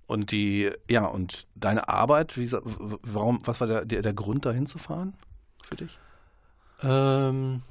Und 0.06 0.32
die, 0.32 0.72
ja, 0.90 1.06
und 1.06 1.48
deine 1.54 1.88
Arbeit, 1.88 2.36
wie, 2.36 2.52
warum, 2.52 3.40
was 3.46 3.62
war 3.62 3.68
der, 3.68 3.86
der, 3.86 4.02
der 4.02 4.14
Grund, 4.14 4.46
da 4.46 4.52
hinzufahren 4.52 5.14
für 5.64 5.76
dich? 5.76 6.00
Ähm, 6.82 7.62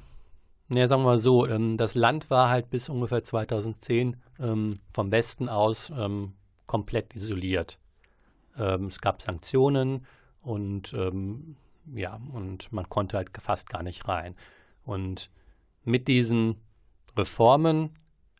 ja, 0.69 0.87
sagen 0.87 1.01
wir 1.01 1.07
mal 1.07 1.17
so, 1.17 1.47
ähm, 1.47 1.77
das 1.77 1.95
Land 1.95 2.29
war 2.29 2.49
halt 2.49 2.69
bis 2.69 2.89
ungefähr 2.89 3.23
2010 3.23 4.17
ähm, 4.39 4.79
vom 4.93 5.11
Westen 5.11 5.49
aus 5.49 5.91
ähm, 5.95 6.33
komplett 6.67 7.15
isoliert. 7.15 7.79
Es 8.55 8.99
gab 8.99 9.21
Sanktionen 9.21 10.05
und 10.41 10.93
ja, 11.93 12.19
und 12.33 12.71
man 12.73 12.89
konnte 12.89 13.15
halt 13.15 13.29
fast 13.39 13.69
gar 13.69 13.83
nicht 13.83 14.07
rein. 14.09 14.35
Und 14.83 15.29
mit 15.83 16.07
diesen 16.07 16.57
Reformen 17.17 17.91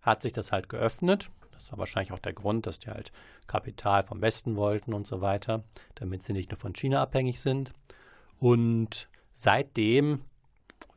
hat 0.01 0.21
sich 0.21 0.33
das 0.33 0.51
halt 0.51 0.69
geöffnet. 0.69 1.29
Das 1.51 1.71
war 1.71 1.79
wahrscheinlich 1.79 2.11
auch 2.11 2.19
der 2.19 2.33
Grund, 2.33 2.65
dass 2.65 2.79
die 2.79 2.89
halt 2.89 3.11
Kapital 3.47 4.03
vom 4.03 4.21
Westen 4.21 4.55
wollten 4.55 4.93
und 4.93 5.07
so 5.07 5.21
weiter, 5.21 5.63
damit 5.95 6.23
sie 6.23 6.33
nicht 6.33 6.51
nur 6.51 6.59
von 6.59 6.73
China 6.73 7.01
abhängig 7.01 7.41
sind. 7.41 7.71
Und 8.39 9.09
seitdem 9.33 10.21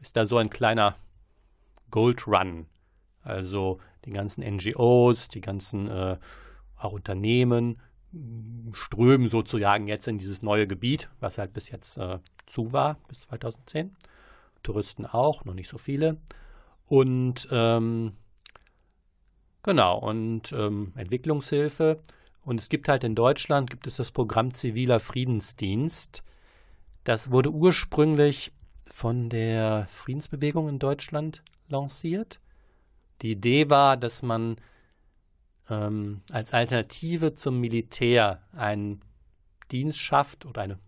ist 0.00 0.16
da 0.16 0.26
so 0.26 0.36
ein 0.36 0.50
kleiner 0.50 0.96
Gold 1.92 2.26
Run. 2.26 2.66
Also 3.22 3.78
die 4.04 4.10
ganzen 4.10 4.42
NGOs, 4.42 5.28
die 5.28 5.40
ganzen 5.40 5.88
äh, 5.88 6.18
auch 6.76 6.92
Unternehmen 6.92 7.80
mm, 8.10 8.72
strömen 8.72 9.28
sozusagen 9.28 9.86
jetzt 9.86 10.08
in 10.08 10.18
dieses 10.18 10.42
neue 10.42 10.66
Gebiet, 10.66 11.08
was 11.20 11.38
halt 11.38 11.52
bis 11.52 11.70
jetzt 11.70 11.98
äh, 11.98 12.18
zu 12.46 12.72
war, 12.72 12.96
bis 13.06 13.20
2010. 13.20 13.94
Touristen 14.64 15.06
auch, 15.06 15.44
noch 15.44 15.54
nicht 15.54 15.68
so 15.68 15.78
viele. 15.78 16.18
Und 16.86 17.48
ähm, 17.50 18.12
genau, 19.62 19.98
und 19.98 20.52
ähm, 20.52 20.92
Entwicklungshilfe. 20.96 22.00
Und 22.44 22.58
es 22.58 22.68
gibt 22.68 22.88
halt 22.88 23.04
in 23.04 23.14
Deutschland, 23.14 23.70
gibt 23.70 23.86
es 23.86 23.96
das 23.96 24.10
Programm 24.10 24.52
Ziviler 24.52 24.98
Friedensdienst. 24.98 26.24
Das 27.04 27.30
wurde 27.30 27.50
ursprünglich 27.50 28.52
von 28.90 29.28
der 29.28 29.86
Friedensbewegung 29.88 30.68
in 30.68 30.78
Deutschland 30.78 31.42
lanciert. 31.72 32.40
Die 33.22 33.32
Idee 33.32 33.68
war, 33.70 33.96
dass 33.96 34.22
man 34.22 34.56
ähm, 35.68 36.22
als 36.30 36.52
Alternative 36.52 37.34
zum 37.34 37.60
Militär 37.60 38.42
einen 38.52 39.00
Dienst 39.70 39.98
schafft 39.98 40.44
oder 40.46 40.62
eine, 40.62 40.78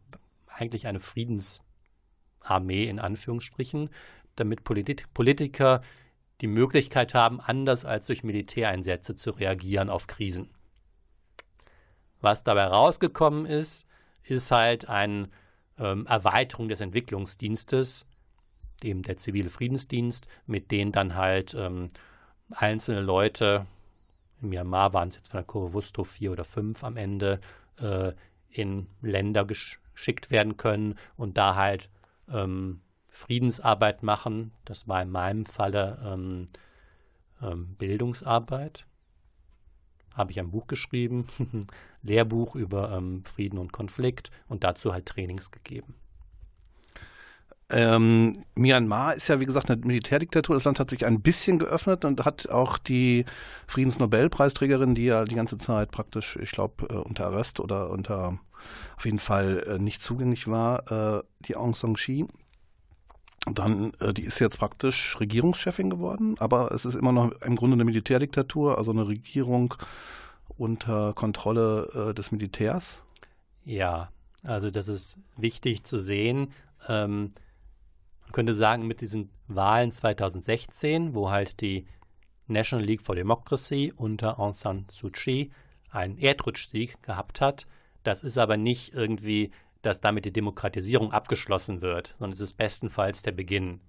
eigentlich 0.47 0.87
eine 0.87 1.01
Friedensarmee 1.01 2.85
in 2.89 2.99
Anführungsstrichen, 3.01 3.91
damit 4.37 4.65
Polit 4.65 5.13
Politiker 5.15 5.83
die 6.41 6.47
Möglichkeit 6.47 7.15
haben, 7.15 7.41
anders 7.41 7.85
als 7.85 8.07
durch 8.07 8.25
Militäreinsätze 8.25 9.15
zu 9.17 9.31
reagieren 9.31 9.89
auf 9.89 10.07
Krisen. 10.07 10.51
Was 12.21 12.43
dabei 12.43 12.65
rausgekommen 12.65 13.47
ist, 13.47 13.87
ist 14.23 14.51
halt 14.51 14.89
eine 14.89 15.29
ähm, 15.79 16.07
Erweiterung 16.07 16.69
des 16.69 16.81
Entwicklungsdienstes, 16.81 18.07
dem 18.85 19.03
der 19.03 19.17
zivile 19.17 19.51
Friedensdienst, 19.51 20.29
mit 20.47 20.71
denen 20.71 20.93
dann 20.93 21.17
halt 21.17 21.55
ähm, 21.55 21.89
einzelne 22.51 23.01
Leute, 23.01 23.67
in 24.41 24.51
Myanmar 24.51 24.93
waren 24.93 25.09
es 25.09 25.17
jetzt 25.17 25.31
von 25.31 25.39
der 25.39 25.47
Kurve 25.47 25.73
Wusto 25.73 26.05
vier 26.05 26.33
oder 26.33 26.45
fünf 26.45 26.85
am 26.85 26.97
Ende, 26.97 27.41
äh, 27.79 28.13
in 28.51 28.87
Länder 29.01 29.45
geschickt 29.45 30.31
werden 30.31 30.57
können 30.57 30.97
und 31.17 31.37
da 31.39 31.57
halt 31.57 31.91
ähm, 32.31 32.81
Friedensarbeit 33.09 34.03
machen. 34.03 34.53
Das 34.65 34.87
war 34.87 35.03
in 35.03 35.11
meinem 35.11 35.45
Falle 35.45 36.01
ähm, 36.05 36.49
ähm, 37.43 37.75
Bildungsarbeit. 37.77 38.87
Habe 40.15 40.31
ich 40.31 40.39
ein 40.39 40.51
Buch 40.51 40.67
geschrieben, 40.67 41.27
Lehrbuch 42.03 42.55
über 42.55 42.93
ähm, 42.93 43.25
Frieden 43.25 43.59
und 43.59 43.73
Konflikt 43.73 44.31
und 44.47 44.63
dazu 44.63 44.93
halt 44.93 45.07
Trainings 45.07 45.51
gegeben. 45.51 45.95
Ähm, 47.77 48.35
Myanmar 48.55 49.15
ist 49.15 49.27
ja, 49.27 49.41
wie 49.41 49.47
gesagt, 49.47 49.69
eine 49.69 49.85
Militärdiktatur. 49.85 50.55
Das 50.55 50.63
Land 50.63 50.79
hat 50.79 50.91
sich 50.91 51.05
ein 51.05 51.23
bisschen 51.23 51.59
geöffnet 51.59 52.05
und 52.05 52.25
hat 52.25 52.49
auch 52.49 52.79
die 52.79 53.25
Friedensnobelpreisträgerin, 53.67 54.95
die 54.95 55.07
ja 55.07 55.25
die 55.25 55.35
ganze 55.35 55.59
Zeit 55.59 55.91
praktisch, 55.91 56.39
ich 56.41 56.53
glaube, 56.53 56.87
äh, 56.89 56.95
unter 56.95 57.27
Arrest 57.27 57.59
oder 57.59 57.91
unter 57.91 58.39
auf 58.97 59.05
jeden 59.05 59.19
Fall 59.19 59.65
äh, 59.67 59.79
nicht 59.81 60.05
zugänglich 60.05 60.47
war, 60.47 61.19
äh, 61.19 61.23
die 61.41 61.57
Aung 61.57 61.75
San 61.75 61.97
Suu 61.97 62.05
Kyi. 62.05 62.27
Dann, 63.53 63.93
die 64.17 64.23
ist 64.23 64.39
jetzt 64.39 64.59
praktisch 64.59 65.19
Regierungschefin 65.21 65.91
geworden, 65.91 66.37
aber 66.39 66.73
es 66.73 66.87
ist 66.87 66.95
immer 66.95 67.13
noch 67.13 67.33
im 67.43 67.57
Grunde 67.57 67.75
eine 67.75 67.85
Militärdiktatur, 67.85 68.79
also 68.79 68.93
eine 68.93 69.07
Regierung 69.07 69.75
unter 70.57 71.13
Kontrolle 71.13 72.15
des 72.17 72.33
Militärs. 72.33 73.03
Ja, 73.67 74.09
also 74.45 74.71
das 74.71 74.89
ist 74.89 75.19
wichtig 75.37 75.85
zu 75.85 75.99
sehen. 75.99 76.53
Ähm, 76.89 77.35
könnte 78.35 78.53
sagen, 78.53 78.87
mit 78.87 79.01
diesen 79.01 79.31
Wahlen 79.47 79.93
2016, 79.93 81.15
wo 81.15 81.31
halt 81.31 81.61
die 81.61 81.87
National 82.49 82.85
League 82.85 83.01
for 83.01 83.15
Democracy 83.15 83.93
unter 83.97 84.41
Aung 84.41 84.53
San 84.53 84.87
Suu 84.91 85.09
Kyi 85.11 85.53
einen 85.89 86.19
Erdrutschsieg 86.19 87.01
gehabt 87.03 87.41
hat. 87.41 87.67
Das 88.03 88.25
ist 88.25 88.37
aber 88.37 88.57
nicht 88.57 88.93
irgendwie, 88.93 89.53
dass 89.83 90.01
damit 90.01 90.25
die 90.25 90.33
Demokratisierung 90.33 91.13
abgeschlossen 91.13 91.81
wird, 91.81 92.17
sondern 92.19 92.33
es 92.33 92.41
ist 92.41 92.55
bestenfalls 92.55 93.23
der 93.23 93.31
Beginn. 93.33 93.81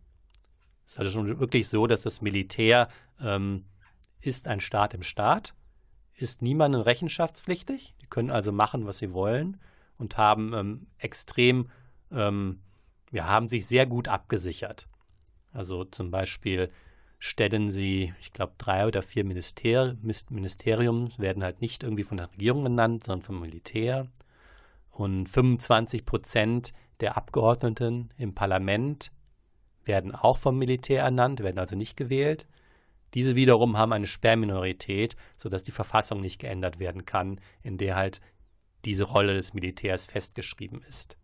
Es 0.86 0.94
ist 0.94 1.00
also 1.00 1.12
schon 1.12 1.40
wirklich 1.40 1.68
so, 1.68 1.88
dass 1.88 2.04
das 2.04 2.22
Militär 2.22 2.90
ähm, 3.20 3.66
ist 4.22 4.48
ein 4.48 4.60
Staat 4.60 4.94
im 4.94 5.02
Staat, 5.02 5.56
ist 6.14 6.44
niemandem 6.44 6.82
rechenschaftspflichtig. 6.82 7.96
Die 8.00 8.08
können 8.08 8.30
also 8.30 8.52
machen, 8.52 8.86
was 8.86 9.00
sie 9.00 9.12
wollen 9.12 9.60
und 9.98 10.18
haben 10.18 10.54
ähm, 10.54 10.88
extrem 11.00 11.68
ähm, 12.12 12.60
wir 13.12 13.28
haben 13.28 13.50
sich 13.50 13.66
sehr 13.66 13.86
gut 13.86 14.08
abgesichert. 14.08 14.88
Also 15.54 15.86
zum 15.86 16.12
Beispiel 16.12 16.70
stellen 17.20 17.72
sie, 17.72 18.14
ich 18.20 18.34
glaube, 18.34 18.54
drei 18.58 18.86
oder 18.86 19.02
vier 19.02 19.24
Minister 19.24 19.96
Ministerium 20.30 21.10
werden 21.18 21.44
halt 21.44 21.62
nicht 21.62 21.84
irgendwie 21.84 22.04
von 22.04 22.18
der 22.18 22.32
Regierung 22.32 22.64
genannt, 22.64 23.06
sondern 23.06 23.24
vom 23.24 23.40
Militär. 23.40 24.08
Und 24.92 25.28
25 25.28 26.06
Prozent 26.06 26.74
der 27.00 27.18
Abgeordneten 27.18 28.10
im 28.18 28.34
Parlament 28.34 29.12
werden 29.84 30.14
auch 30.14 30.38
vom 30.38 30.58
Militär 30.58 31.04
ernannt, 31.04 31.42
werden 31.42 31.60
also 31.60 31.76
nicht 31.76 31.98
gewählt. 31.98 32.48
Diese 33.14 33.36
wiederum 33.36 33.78
haben 33.78 33.94
eine 33.94 34.08
Sperrminorität, 34.08 35.16
sodass 35.38 35.64
die 35.64 35.72
Verfassung 35.72 36.20
nicht 36.20 36.40
geändert 36.40 36.80
werden 36.80 37.06
kann, 37.06 37.40
in 37.62 37.78
der 37.78 37.96
halt 37.96 38.20
diese 38.84 39.06
Rolle 39.06 39.34
des 39.34 39.54
Militärs 39.54 40.06
festgeschrieben 40.06 40.82
ist. 40.88 41.18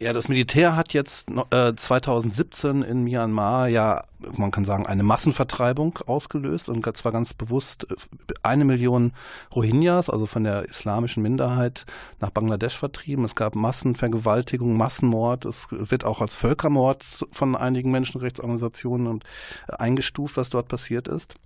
Ja, 0.00 0.12
das 0.12 0.28
Militär 0.28 0.74
hat 0.74 0.92
jetzt 0.92 1.28
äh, 1.52 1.72
2017 1.74 2.82
in 2.82 3.04
Myanmar 3.04 3.68
ja, 3.68 4.02
man 4.36 4.50
kann 4.50 4.64
sagen, 4.64 4.86
eine 4.86 5.04
Massenvertreibung 5.04 5.98
ausgelöst 6.06 6.68
und 6.68 6.84
zwar 6.96 7.12
ganz 7.12 7.32
bewusst 7.32 7.86
äh, 7.88 7.94
eine 8.42 8.64
Million 8.64 9.12
Rohingyas, 9.54 10.10
also 10.10 10.26
von 10.26 10.42
der 10.42 10.64
islamischen 10.64 11.22
Minderheit, 11.22 11.86
nach 12.18 12.30
Bangladesch 12.30 12.76
vertrieben. 12.76 13.24
Es 13.24 13.36
gab 13.36 13.54
Massenvergewaltigung, 13.54 14.76
Massenmord. 14.76 15.44
Es 15.44 15.68
wird 15.70 16.04
auch 16.04 16.20
als 16.20 16.34
Völkermord 16.34 17.04
von 17.30 17.54
einigen 17.54 17.92
Menschenrechtsorganisationen 17.92 19.20
äh, 19.68 19.76
eingestuft, 19.76 20.36
was 20.36 20.50
dort 20.50 20.66
passiert 20.66 21.06
ist 21.06 21.36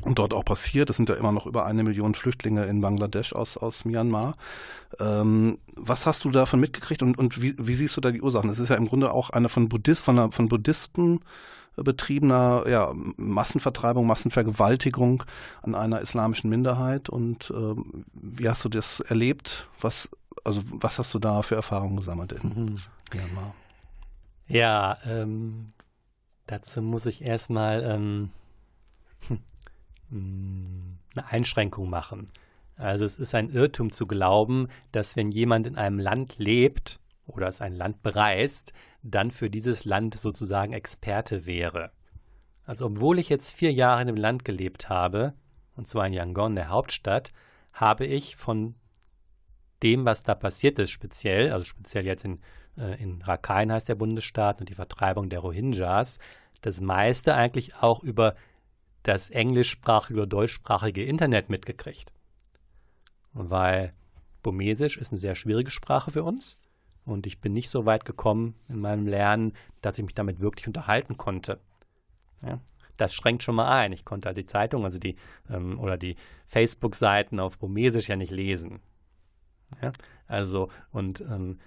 und 0.00 0.18
dort 0.18 0.32
auch 0.32 0.44
passiert. 0.44 0.90
Es 0.90 0.96
sind 0.96 1.08
ja 1.08 1.14
immer 1.14 1.32
noch 1.32 1.46
über 1.46 1.66
eine 1.66 1.84
Million 1.84 2.14
Flüchtlinge 2.14 2.64
in 2.64 2.80
Bangladesch 2.80 3.34
aus, 3.34 3.56
aus 3.56 3.84
Myanmar. 3.84 4.34
Ähm, 4.98 5.58
was 5.76 6.06
hast 6.06 6.24
du 6.24 6.30
davon 6.30 6.60
mitgekriegt 6.60 7.02
und, 7.02 7.18
und 7.18 7.42
wie, 7.42 7.54
wie 7.58 7.74
siehst 7.74 7.96
du 7.96 8.00
da 8.00 8.10
die 8.10 8.22
Ursachen? 8.22 8.50
Es 8.50 8.58
ist 8.58 8.70
ja 8.70 8.76
im 8.76 8.88
Grunde 8.88 9.12
auch 9.12 9.30
eine 9.30 9.48
von, 9.48 9.68
Buddhist, 9.68 10.04
von, 10.04 10.18
einer, 10.18 10.32
von 10.32 10.48
Buddhisten 10.48 11.20
betriebener 11.76 12.64
ja, 12.68 12.92
Massenvertreibung, 13.16 14.06
Massenvergewaltigung 14.06 15.24
an 15.62 15.74
einer 15.74 16.00
islamischen 16.00 16.50
Minderheit. 16.50 17.08
Und 17.08 17.52
ähm, 17.54 18.04
wie 18.12 18.48
hast 18.48 18.64
du 18.64 18.68
das 18.68 19.00
erlebt? 19.00 19.68
Was, 19.80 20.08
also 20.44 20.62
was 20.66 20.98
hast 20.98 21.14
du 21.14 21.18
da 21.18 21.42
für 21.42 21.54
Erfahrungen 21.54 21.96
gesammelt 21.96 22.32
in 22.32 22.48
mhm. 22.48 22.78
Myanmar? 23.14 23.54
Ja, 24.48 24.98
ähm, 25.06 25.68
dazu 26.46 26.82
muss 26.82 27.06
ich 27.06 27.22
erstmal 27.22 27.82
ähm, 27.84 28.30
eine 30.12 31.30
Einschränkung 31.30 31.88
machen. 31.88 32.26
Also 32.76 33.04
es 33.04 33.16
ist 33.16 33.34
ein 33.34 33.50
Irrtum 33.50 33.92
zu 33.92 34.06
glauben, 34.06 34.68
dass 34.90 35.16
wenn 35.16 35.30
jemand 35.30 35.66
in 35.66 35.76
einem 35.76 35.98
Land 35.98 36.38
lebt 36.38 37.00
oder 37.26 37.48
es 37.48 37.60
ein 37.60 37.74
Land 37.74 38.02
bereist, 38.02 38.72
dann 39.02 39.30
für 39.30 39.50
dieses 39.50 39.84
Land 39.84 40.18
sozusagen 40.18 40.72
Experte 40.72 41.46
wäre. 41.46 41.92
Also 42.66 42.86
obwohl 42.86 43.18
ich 43.18 43.28
jetzt 43.28 43.52
vier 43.52 43.72
Jahre 43.72 44.02
in 44.02 44.06
dem 44.06 44.16
Land 44.16 44.44
gelebt 44.44 44.88
habe, 44.88 45.34
und 45.76 45.86
zwar 45.86 46.06
in 46.06 46.12
Yangon, 46.12 46.54
der 46.54 46.68
Hauptstadt, 46.68 47.32
habe 47.72 48.06
ich 48.06 48.36
von 48.36 48.74
dem, 49.82 50.04
was 50.04 50.22
da 50.22 50.34
passiert 50.34 50.78
ist, 50.78 50.90
speziell, 50.90 51.52
also 51.52 51.64
speziell 51.64 52.06
jetzt 52.06 52.24
in, 52.24 52.40
äh, 52.76 53.02
in 53.02 53.22
Rakhine 53.22 53.74
heißt 53.74 53.88
der 53.88 53.94
Bundesstaat 53.96 54.60
und 54.60 54.68
die 54.68 54.74
Vertreibung 54.74 55.28
der 55.28 55.40
Rohingyas, 55.40 56.18
das 56.60 56.80
meiste 56.80 57.34
eigentlich 57.34 57.74
auch 57.76 58.02
über 58.02 58.36
das 59.02 59.30
englischsprachige 59.30 60.20
oder 60.20 60.26
deutschsprachige 60.26 61.04
Internet 61.04 61.48
mitgekriegt. 61.48 62.12
Weil 63.32 63.92
Burmesisch 64.42 64.96
ist 64.96 65.12
eine 65.12 65.18
sehr 65.18 65.34
schwierige 65.34 65.70
Sprache 65.70 66.10
für 66.10 66.24
uns 66.24 66.58
und 67.04 67.26
ich 67.26 67.40
bin 67.40 67.52
nicht 67.52 67.70
so 67.70 67.86
weit 67.86 68.04
gekommen 68.04 68.54
in 68.68 68.80
meinem 68.80 69.06
Lernen, 69.06 69.54
dass 69.80 69.98
ich 69.98 70.04
mich 70.04 70.14
damit 70.14 70.40
wirklich 70.40 70.66
unterhalten 70.66 71.16
konnte. 71.16 71.60
Ja, 72.44 72.60
das 72.96 73.14
schränkt 73.14 73.42
schon 73.42 73.54
mal 73.54 73.70
ein. 73.70 73.92
Ich 73.92 74.04
konnte 74.04 74.26
halt 74.26 74.36
die 74.36 74.46
Zeitung, 74.46 74.84
also 74.84 74.98
die 74.98 75.16
ähm, 75.48 75.78
oder 75.78 75.96
die 75.96 76.16
Facebook-Seiten 76.46 77.40
auf 77.40 77.58
Burmesisch 77.58 78.08
ja 78.08 78.16
nicht 78.16 78.32
lesen. 78.32 78.80
Ja, 79.80 79.92
also 80.26 80.68
und 80.90 81.20
ähm, 81.22 81.58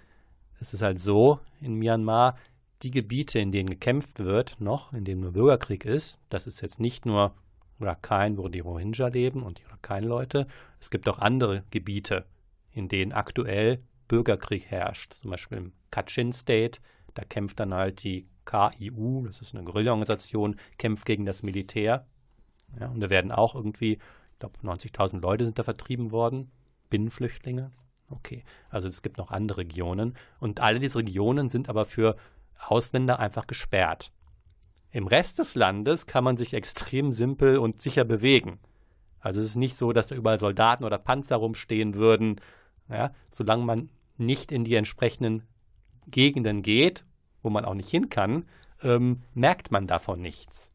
es 0.60 0.74
ist 0.74 0.82
halt 0.82 1.00
so 1.00 1.40
in 1.60 1.76
Myanmar, 1.76 2.38
die 2.82 2.92
Gebiete, 2.92 3.40
in 3.40 3.52
denen 3.52 3.70
gekämpft 3.70 4.20
wird, 4.20 4.60
noch, 4.60 4.94
in 4.94 5.06
denen 5.06 5.22
nur 5.22 5.32
Bürgerkrieg 5.32 5.86
ist, 5.86 6.20
das 6.30 6.48
ist 6.48 6.62
jetzt 6.62 6.80
nicht 6.80 7.06
nur 7.06 7.34
Rakhine, 7.80 8.38
wo 8.38 8.48
die 8.48 8.60
Rohingya 8.60 9.08
leben 9.08 9.44
und 9.44 9.60
die 9.60 9.66
Rakhine-Leute, 9.66 10.48
es 10.80 10.90
gibt 10.90 11.08
auch 11.10 11.20
andere 11.20 11.64
Gebiete, 11.72 12.26
in 12.72 12.88
denen 12.88 13.12
aktuell 13.12 13.80
Bürgerkrieg 14.08 14.66
herrscht. 14.66 15.16
Zum 15.16 15.32
Beispiel 15.32 15.58
im 15.58 15.74
Kachin 15.92 16.34
State, 16.34 16.80
da 17.14 17.24
kämpft 17.24 17.60
dann 17.60 17.74
halt 17.74 18.04
die 18.04 18.28
KIU, 18.46 19.26
das 19.26 19.42
ist 19.42 19.56
eine 19.56 19.64
Guerilla-Organisation, 19.64 20.58
kämpft 20.78 21.06
gegen 21.06 21.26
das 21.26 21.44
Militär. 21.44 22.06
Ja, 22.80 22.88
und 22.90 23.00
da 23.00 23.10
werden 23.10 23.32
auch 23.32 23.56
irgendwie, 23.56 23.94
ich 23.94 24.40
glaube, 24.40 24.60
90.000 24.64 25.22
Leute 25.22 25.46
sind 25.46 25.58
da 25.58 25.64
vertrieben 25.64 26.12
worden, 26.12 26.52
Binnenflüchtlinge. 26.90 27.72
Okay, 28.10 28.44
also 28.70 28.88
es 28.88 29.02
gibt 29.02 29.18
noch 29.18 29.32
andere 29.32 29.62
Regionen. 29.62 30.16
Und 30.40 30.60
alle 30.60 30.80
diese 30.80 31.00
Regionen 31.00 31.50
sind 31.50 31.70
aber 31.70 31.86
für 31.86 32.16
Ausländer 32.60 33.20
einfach 33.20 33.48
gesperrt. 33.48 34.12
Im 34.92 35.08
Rest 35.08 35.40
des 35.40 35.56
Landes 35.56 36.06
kann 36.06 36.24
man 36.24 36.38
sich 36.38 36.54
extrem 36.54 37.12
simpel 37.12 37.58
und 37.58 37.82
sicher 37.82 38.06
bewegen. 38.06 38.60
Also 39.20 39.40
es 39.40 39.48
ist 39.48 39.56
nicht 39.56 39.76
so, 39.76 39.92
dass 39.92 40.08
da 40.08 40.16
überall 40.16 40.40
Soldaten 40.40 40.84
oder 40.84 40.98
Panzer 40.98 41.38
rumstehen 41.38 41.96
würden. 41.96 42.40
Ja, 42.90 43.12
solange 43.32 43.66
man 43.66 43.90
nicht 44.18 44.52
in 44.52 44.64
die 44.64 44.76
entsprechenden 44.76 45.44
Gegenden 46.08 46.62
geht, 46.62 47.06
wo 47.42 47.50
man 47.50 47.66
auch 47.66 47.74
nicht 47.74 47.90
hin 47.90 48.10
kann, 48.10 48.46
ähm, 48.82 49.24
merkt 49.34 49.72
man 49.72 49.88
davon 49.88 50.22
nichts. 50.22 50.72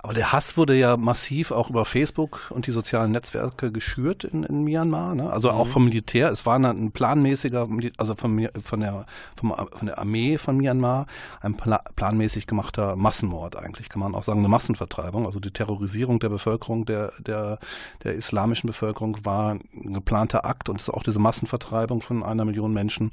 Aber 0.00 0.14
der 0.14 0.32
Hass 0.32 0.56
wurde 0.56 0.74
ja 0.74 0.96
massiv 0.96 1.50
auch 1.50 1.70
über 1.70 1.84
Facebook 1.84 2.50
und 2.50 2.66
die 2.66 2.70
sozialen 2.70 3.12
Netzwerke 3.12 3.72
geschürt 3.72 4.24
in, 4.24 4.44
in 4.44 4.64
Myanmar, 4.64 5.14
ne? 5.14 5.30
also 5.30 5.50
auch 5.50 5.66
mhm. 5.66 5.70
vom 5.70 5.84
Militär. 5.86 6.30
Es 6.30 6.46
war 6.46 6.58
ein 6.58 6.92
planmäßiger, 6.92 7.68
also 7.96 8.14
von, 8.14 8.48
von, 8.62 8.80
der, 8.80 9.06
vom, 9.36 9.54
von 9.54 9.86
der 9.86 9.98
Armee 9.98 10.38
von 10.38 10.56
Myanmar, 10.56 11.06
ein 11.40 11.56
pla 11.56 11.78
planmäßig 11.96 12.46
gemachter 12.46 12.96
Massenmord 12.96 13.56
eigentlich, 13.56 13.88
kann 13.88 14.00
man 14.00 14.14
auch 14.14 14.24
sagen, 14.24 14.38
eine 14.38 14.48
Massenvertreibung. 14.48 15.26
Also 15.26 15.40
die 15.40 15.50
Terrorisierung 15.50 16.20
der 16.20 16.28
Bevölkerung, 16.28 16.86
der, 16.86 17.12
der, 17.18 17.58
der 18.04 18.14
islamischen 18.14 18.68
Bevölkerung 18.68 19.18
war 19.24 19.52
ein 19.52 19.92
geplanter 19.94 20.44
Akt 20.44 20.68
und 20.68 20.88
auch 20.90 21.02
diese 21.02 21.18
Massenvertreibung 21.18 22.00
von 22.00 22.22
einer 22.22 22.44
Million 22.44 22.72
Menschen 22.72 23.10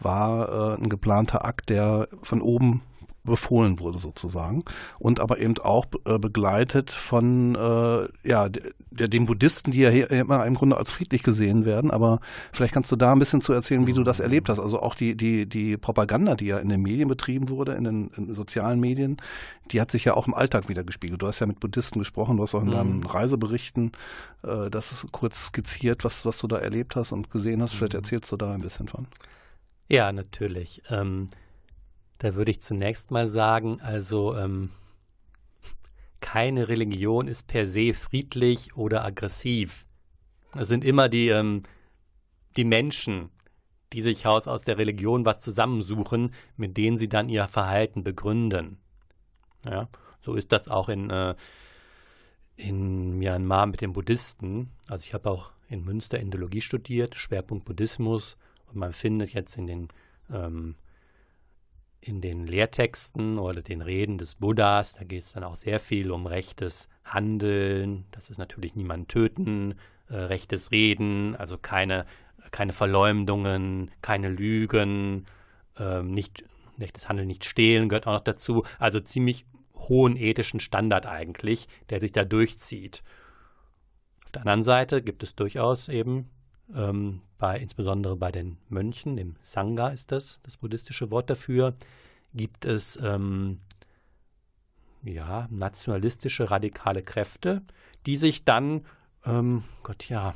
war 0.00 0.74
äh, 0.74 0.82
ein 0.82 0.88
geplanter 0.88 1.44
Akt, 1.44 1.70
der 1.70 2.08
von 2.22 2.42
oben 2.42 2.82
befohlen 3.24 3.80
wurde 3.80 3.98
sozusagen 3.98 4.64
und 4.98 5.18
aber 5.18 5.38
eben 5.38 5.56
auch 5.58 5.86
äh, 6.04 6.18
begleitet 6.18 6.90
von 6.90 7.54
äh, 7.54 8.28
ja 8.28 8.50
der, 8.90 9.08
den 9.08 9.24
Buddhisten, 9.24 9.72
die 9.72 9.80
ja 9.80 9.90
hier 9.90 10.10
immer 10.10 10.44
im 10.44 10.54
Grunde 10.54 10.76
als 10.76 10.90
friedlich 10.90 11.22
gesehen 11.22 11.64
werden. 11.64 11.90
Aber 11.90 12.20
vielleicht 12.52 12.74
kannst 12.74 12.92
du 12.92 12.96
da 12.96 13.12
ein 13.12 13.18
bisschen 13.18 13.40
zu 13.40 13.52
erzählen, 13.52 13.86
wie 13.86 13.94
du 13.94 14.04
das 14.04 14.20
erlebt 14.20 14.48
hast. 14.48 14.58
Also 14.58 14.80
auch 14.80 14.94
die 14.94 15.16
die 15.16 15.46
die 15.46 15.78
Propaganda, 15.78 16.34
die 16.34 16.46
ja 16.46 16.58
in 16.58 16.68
den 16.68 16.82
Medien 16.82 17.08
betrieben 17.08 17.48
wurde, 17.48 17.72
in 17.72 17.84
den, 17.84 18.08
in 18.16 18.26
den 18.26 18.34
sozialen 18.34 18.78
Medien, 18.78 19.16
die 19.70 19.80
hat 19.80 19.90
sich 19.90 20.04
ja 20.04 20.14
auch 20.14 20.26
im 20.26 20.34
Alltag 20.34 20.68
wieder 20.68 20.84
gespiegelt. 20.84 21.22
Du 21.22 21.26
hast 21.26 21.40
ja 21.40 21.46
mit 21.46 21.60
Buddhisten 21.60 21.98
gesprochen, 21.98 22.36
du 22.36 22.42
hast 22.42 22.54
auch 22.54 22.62
in 22.62 22.68
mhm. 22.68 22.72
deinen 22.72 23.04
Reiseberichten 23.04 23.92
äh, 24.42 24.70
das 24.70 25.06
kurz 25.12 25.46
skizziert, 25.46 26.04
was 26.04 26.26
was 26.26 26.36
du 26.38 26.46
da 26.46 26.58
erlebt 26.58 26.94
hast 26.94 27.12
und 27.12 27.30
gesehen 27.30 27.62
hast. 27.62 27.72
Vielleicht 27.72 27.94
mhm. 27.94 28.00
erzählst 28.00 28.30
du 28.30 28.36
da 28.36 28.52
ein 28.52 28.60
bisschen 28.60 28.88
von. 28.88 29.06
Ja, 29.88 30.12
natürlich. 30.12 30.82
Ähm 30.90 31.30
da 32.24 32.34
würde 32.34 32.52
ich 32.52 32.62
zunächst 32.62 33.10
mal 33.10 33.28
sagen, 33.28 33.82
also 33.82 34.34
ähm, 34.34 34.70
keine 36.20 36.68
Religion 36.68 37.28
ist 37.28 37.46
per 37.46 37.66
se 37.66 37.92
friedlich 37.92 38.78
oder 38.78 39.04
aggressiv. 39.04 39.84
Es 40.56 40.68
sind 40.68 40.86
immer 40.86 41.10
die, 41.10 41.28
ähm, 41.28 41.64
die 42.56 42.64
Menschen, 42.64 43.28
die 43.92 44.00
sich 44.00 44.26
aus, 44.26 44.48
aus 44.48 44.64
der 44.64 44.78
Religion 44.78 45.26
was 45.26 45.40
zusammensuchen, 45.40 46.32
mit 46.56 46.78
denen 46.78 46.96
sie 46.96 47.10
dann 47.10 47.28
ihr 47.28 47.46
Verhalten 47.46 48.04
begründen. 48.04 48.78
Ja, 49.66 49.90
so 50.22 50.32
ist 50.34 50.50
das 50.50 50.66
auch 50.66 50.88
in, 50.88 51.10
äh, 51.10 51.34
in 52.56 53.18
Myanmar 53.18 53.66
mit 53.66 53.82
den 53.82 53.92
Buddhisten. 53.92 54.70
Also 54.88 55.04
ich 55.04 55.12
habe 55.12 55.30
auch 55.30 55.50
in 55.68 55.84
Münster 55.84 56.18
Indologie 56.18 56.62
studiert, 56.62 57.16
Schwerpunkt 57.16 57.66
Buddhismus. 57.66 58.38
Und 58.68 58.76
man 58.76 58.94
findet 58.94 59.34
jetzt 59.34 59.58
in 59.58 59.66
den 59.66 59.88
ähm, 60.32 60.76
in 62.06 62.20
den 62.20 62.46
Lehrtexten 62.46 63.38
oder 63.38 63.62
den 63.62 63.80
Reden 63.80 64.18
des 64.18 64.34
Buddhas, 64.34 64.94
da 64.94 65.04
geht 65.04 65.22
es 65.22 65.32
dann 65.32 65.44
auch 65.44 65.54
sehr 65.54 65.80
viel 65.80 66.10
um 66.10 66.26
rechtes 66.26 66.88
Handeln, 67.04 68.04
das 68.10 68.28
ist 68.28 68.38
natürlich 68.38 68.74
niemand 68.74 69.08
töten, 69.08 69.74
äh, 70.08 70.16
rechtes 70.16 70.70
Reden, 70.70 71.34
also 71.36 71.56
keine, 71.56 72.04
keine 72.50 72.72
Verleumdungen, 72.72 73.90
keine 74.02 74.28
Lügen, 74.28 75.26
äh, 75.78 76.02
nicht, 76.02 76.44
rechtes 76.78 77.08
Handeln, 77.08 77.28
nicht 77.28 77.44
stehlen 77.46 77.88
gehört 77.88 78.06
auch 78.06 78.12
noch 78.12 78.20
dazu. 78.20 78.64
Also 78.78 79.00
ziemlich 79.00 79.46
hohen 79.74 80.16
ethischen 80.16 80.60
Standard 80.60 81.06
eigentlich, 81.06 81.68
der 81.88 82.00
sich 82.00 82.12
da 82.12 82.24
durchzieht. 82.24 83.02
Auf 84.26 84.32
der 84.32 84.42
anderen 84.42 84.62
Seite 84.62 85.02
gibt 85.02 85.22
es 85.22 85.36
durchaus 85.36 85.88
eben 85.88 86.30
ähm, 86.74 87.22
bei, 87.44 87.58
insbesondere 87.58 88.16
bei 88.16 88.32
den 88.32 88.56
Mönchen, 88.70 89.18
dem 89.18 89.36
Sangha 89.42 89.88
ist 89.88 90.12
das, 90.12 90.40
das 90.44 90.56
buddhistische 90.56 91.10
Wort 91.10 91.28
dafür, 91.28 91.74
gibt 92.32 92.64
es 92.64 92.98
ähm, 93.04 93.60
ja, 95.02 95.46
nationalistische, 95.50 96.50
radikale 96.50 97.02
Kräfte, 97.02 97.60
die 98.06 98.16
sich 98.16 98.46
dann, 98.46 98.86
ähm, 99.26 99.62
Gott 99.82 100.08
ja, 100.08 100.34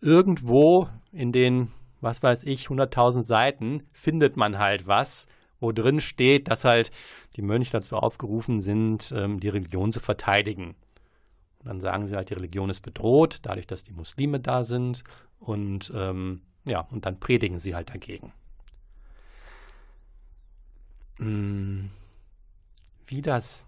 irgendwo 0.00 0.88
in 1.10 1.32
den, 1.32 1.72
was 2.00 2.22
weiß 2.22 2.44
ich, 2.44 2.68
100.000 2.68 3.24
Seiten 3.24 3.82
findet 3.92 4.36
man 4.36 4.60
halt 4.60 4.86
was, 4.86 5.26
wo 5.58 5.72
drin 5.72 5.98
steht, 5.98 6.46
dass 6.46 6.64
halt 6.64 6.92
die 7.34 7.42
Mönche 7.42 7.72
dazu 7.72 7.96
aufgerufen 7.96 8.60
sind, 8.60 9.12
ähm, 9.16 9.40
die 9.40 9.48
Religion 9.48 9.92
zu 9.92 9.98
verteidigen. 9.98 10.76
Und 11.58 11.66
dann 11.66 11.80
sagen 11.80 12.06
sie 12.06 12.14
halt, 12.14 12.30
die 12.30 12.34
Religion 12.34 12.70
ist 12.70 12.82
bedroht, 12.82 13.40
dadurch, 13.42 13.66
dass 13.66 13.82
die 13.82 13.92
Muslime 13.92 14.38
da 14.38 14.62
sind. 14.62 15.02
Und 15.42 15.92
ähm, 15.94 16.40
ja, 16.64 16.80
und 16.90 17.04
dann 17.04 17.18
predigen 17.18 17.58
sie 17.58 17.74
halt 17.74 17.90
dagegen. 17.90 18.32
Hm, 21.18 21.90
wie 23.06 23.22
das 23.22 23.66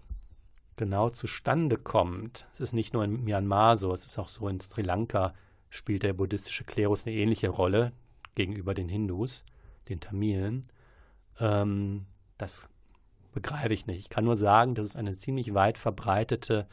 genau 0.77 1.09
zustande 1.09 1.77
kommt, 1.77 2.47
es 2.53 2.61
ist 2.61 2.73
nicht 2.73 2.93
nur 2.93 3.03
in 3.03 3.23
Myanmar 3.23 3.77
so, 3.77 3.93
es 3.93 4.05
ist 4.05 4.17
auch 4.17 4.29
so 4.29 4.47
in 4.47 4.59
Sri 4.59 4.81
Lanka 4.81 5.33
spielt 5.69 6.03
der 6.03 6.13
buddhistische 6.13 6.63
Klerus 6.63 7.05
eine 7.05 7.15
ähnliche 7.15 7.49
Rolle 7.49 7.91
gegenüber 8.35 8.73
den 8.73 8.87
Hindus, 8.87 9.43
den 9.89 9.99
Tamilen. 9.99 10.67
Ähm, 11.39 12.05
das 12.37 12.69
begreife 13.33 13.73
ich 13.73 13.85
nicht. 13.85 13.99
Ich 13.99 14.09
kann 14.09 14.23
nur 14.23 14.37
sagen, 14.37 14.75
dass 14.75 14.85
es 14.85 14.95
eine 14.95 15.15
ziemlich 15.17 15.53
weit 15.53 15.77
verbreitete 15.77 16.67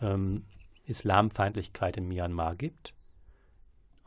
ähm, 0.00 0.44
Islamfeindlichkeit 0.86 1.98
in 1.98 2.08
Myanmar 2.08 2.56
gibt 2.56 2.94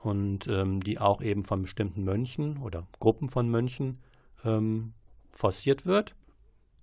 und 0.04 0.48
ähm, 0.48 0.82
die 0.82 1.00
auch 1.00 1.22
eben 1.22 1.46
von 1.46 1.62
bestimmten 1.62 2.04
Mönchen 2.04 2.58
oder 2.58 2.86
Gruppen 3.00 3.30
von 3.30 3.50
Mönchen 3.50 4.00
ähm, 4.44 4.94
forciert 5.32 5.86
wird. 5.86 6.14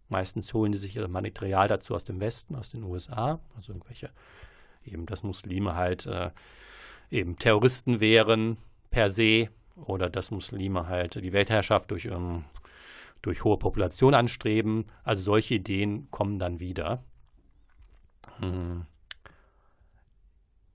Meistens 0.09 0.53
holen 0.55 0.73
die 0.73 0.79
sich 0.79 0.97
ihr 0.97 1.07
Material 1.07 1.69
dazu 1.69 1.95
aus 1.95 2.03
dem 2.03 2.19
Westen, 2.19 2.57
aus 2.57 2.71
den 2.71 2.83
USA, 2.83 3.39
also 3.55 3.73
irgendwelche, 3.73 4.11
eben, 4.85 5.05
dass 5.05 5.23
Muslime 5.23 5.77
halt 5.77 6.07
äh, 6.07 6.31
eben 7.11 7.39
Terroristen 7.39 8.01
wären 8.01 8.57
per 8.91 9.11
se 9.11 9.51
oder 9.77 10.09
dass 10.09 10.31
Muslime 10.31 10.89
halt 10.89 11.15
die 11.15 11.33
Weltherrschaft 11.33 11.91
durch, 11.91 12.07
ähm, 12.07 12.45
durch 13.21 13.45
hohe 13.45 13.59
Population 13.59 14.15
anstreben. 14.15 14.87
Also 15.05 15.23
solche 15.23 15.57
Ideen 15.57 16.11
kommen 16.11 16.39
dann 16.39 16.59
wieder. 16.59 17.05
Hm 18.39 18.87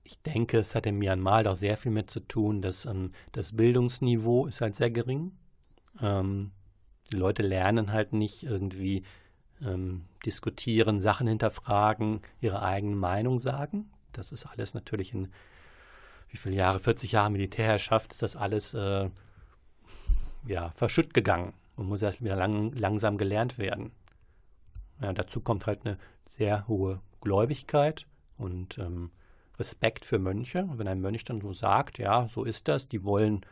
ich 0.06 0.22
denke, 0.22 0.58
es 0.58 0.74
hat 0.74 0.86
in 0.86 0.98
Myanmar 0.98 1.46
auch 1.46 1.56
sehr 1.56 1.76
viel 1.76 1.92
mit 1.92 2.10
zu 2.10 2.20
tun, 2.20 2.62
dass 2.62 2.86
ähm, 2.86 3.10
das 3.32 3.56
Bildungsniveau 3.56 4.46
ist 4.46 4.60
halt 4.60 4.74
sehr 4.74 4.90
gering. 4.90 5.32
Ähm, 6.00 6.52
die 7.12 7.16
Leute 7.16 7.42
lernen 7.42 7.92
halt 7.92 8.12
nicht 8.12 8.44
irgendwie 8.44 9.02
ähm, 9.62 10.04
diskutieren, 10.24 11.00
Sachen 11.00 11.26
hinterfragen, 11.26 12.20
ihre 12.40 12.62
eigene 12.62 12.96
Meinung 12.96 13.38
sagen. 13.38 13.90
Das 14.12 14.32
ist 14.32 14.46
alles 14.46 14.74
natürlich 14.74 15.12
in 15.12 15.28
wie 16.28 16.36
viele 16.36 16.56
Jahre, 16.56 16.80
40 16.80 17.12
Jahre 17.12 17.30
Militärherrschaft, 17.30 18.12
ist 18.12 18.22
das 18.22 18.36
alles 18.36 18.74
äh, 18.74 19.10
ja, 20.46 20.70
verschütt 20.70 21.14
gegangen 21.14 21.54
und 21.76 21.88
muss 21.88 22.02
erst 22.02 22.22
wieder 22.22 22.36
lang, 22.36 22.72
langsam 22.72 23.16
gelernt 23.16 23.58
werden. 23.58 23.92
Ja, 25.00 25.12
dazu 25.12 25.40
kommt 25.40 25.66
halt 25.66 25.86
eine 25.86 25.98
sehr 26.26 26.66
hohe 26.66 27.00
Gläubigkeit 27.20 28.06
und 28.38 28.78
ähm, 28.78 29.10
Respekt 29.58 30.04
für 30.04 30.18
Mönche. 30.18 30.64
Und 30.64 30.78
wenn 30.78 30.88
ein 30.88 31.00
Mönch 31.00 31.24
dann 31.24 31.40
so 31.40 31.52
sagt, 31.52 31.98
ja, 31.98 32.28
so 32.28 32.44
ist 32.44 32.68
das, 32.68 32.88
die 32.88 33.04
wollen, 33.04 33.44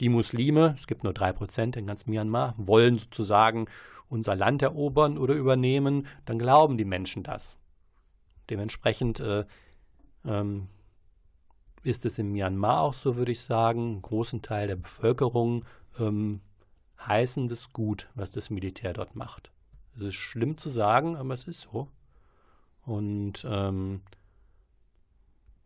die 0.00 0.08
Muslime, 0.08 0.74
es 0.76 0.86
gibt 0.86 1.04
nur 1.04 1.12
drei 1.12 1.32
Prozent 1.32 1.76
in 1.76 1.86
ganz 1.86 2.06
Myanmar, 2.06 2.54
wollen 2.56 2.98
sozusagen 2.98 3.66
unser 4.08 4.36
Land 4.36 4.62
erobern 4.62 5.18
oder 5.18 5.34
übernehmen, 5.34 6.06
dann 6.24 6.38
glauben 6.38 6.76
die 6.76 6.84
Menschen 6.84 7.22
das. 7.22 7.56
Dementsprechend 8.50 9.20
äh, 9.20 9.44
ähm, 10.24 10.68
ist 11.82 12.04
es 12.04 12.18
in 12.18 12.32
Myanmar 12.32 12.80
auch 12.80 12.94
so, 12.94 13.16
würde 13.16 13.32
ich 13.32 13.40
sagen, 13.40 13.92
einen 13.92 14.02
großen 14.02 14.42
Teil 14.42 14.68
der 14.68 14.76
Bevölkerung 14.76 15.64
ähm, 15.98 16.40
heißen 17.06 17.48
das 17.48 17.72
gut, 17.72 18.08
was 18.14 18.30
das 18.30 18.50
Militär 18.50 18.92
dort 18.92 19.16
macht. 19.16 19.50
Es 19.96 20.02
ist 20.02 20.14
schlimm 20.14 20.56
zu 20.56 20.68
sagen, 20.68 21.16
aber 21.16 21.34
es 21.34 21.44
ist 21.44 21.62
so. 21.62 21.88
Und 22.84 23.46
ähm, 23.48 24.00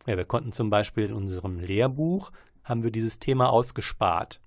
ja, 0.07 0.16
wir 0.16 0.25
konnten 0.25 0.53
zum 0.53 0.71
Beispiel 0.71 1.05
in 1.05 1.12
unserem 1.12 1.59
Lehrbuch, 1.59 2.31
haben 2.64 2.83
wir 2.83 2.90
dieses 2.90 3.19
Thema 3.19 3.51
ausgespart. 3.51 4.40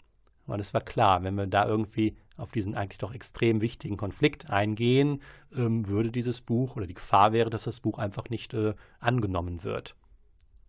Weil 0.46 0.60
es 0.60 0.74
war 0.74 0.82
klar, 0.82 1.24
wenn 1.24 1.36
wir 1.36 1.46
da 1.48 1.68
irgendwie 1.68 2.18
auf 2.36 2.52
diesen 2.52 2.74
eigentlich 2.74 2.98
doch 2.98 3.14
extrem 3.14 3.62
wichtigen 3.62 3.98
Konflikt 3.98 4.50
eingehen, 4.50 5.22
ähm, 5.54 5.88
würde 5.88 6.12
dieses 6.12 6.42
Buch 6.42 6.76
oder 6.76 6.88
die 6.88 6.94
Gefahr 6.96 7.34
wäre, 7.34 7.50
dass 7.50 7.66
das 7.66 7.82
Buch 7.82 8.00
einfach 8.00 8.30
nicht 8.30 8.54
äh, 8.54 8.74
angenommen 9.00 9.64
wird. 9.64 9.96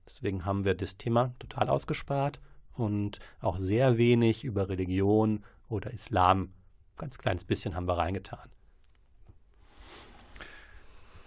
Deswegen 0.05 0.45
haben 0.45 0.65
wir 0.65 0.75
das 0.75 0.97
Thema 0.97 1.35
total 1.39 1.69
ausgespart 1.69 2.41
und 2.75 3.21
auch 3.41 3.59
sehr 3.59 3.97
wenig 3.97 4.45
über 4.45 4.69
Religion 4.69 5.45
oder 5.69 5.93
Islam, 5.93 6.53
ganz 6.97 7.19
kleines 7.19 7.45
bisschen 7.45 7.75
haben 7.75 7.87
wir 7.87 7.97
reingetan. 7.97 8.51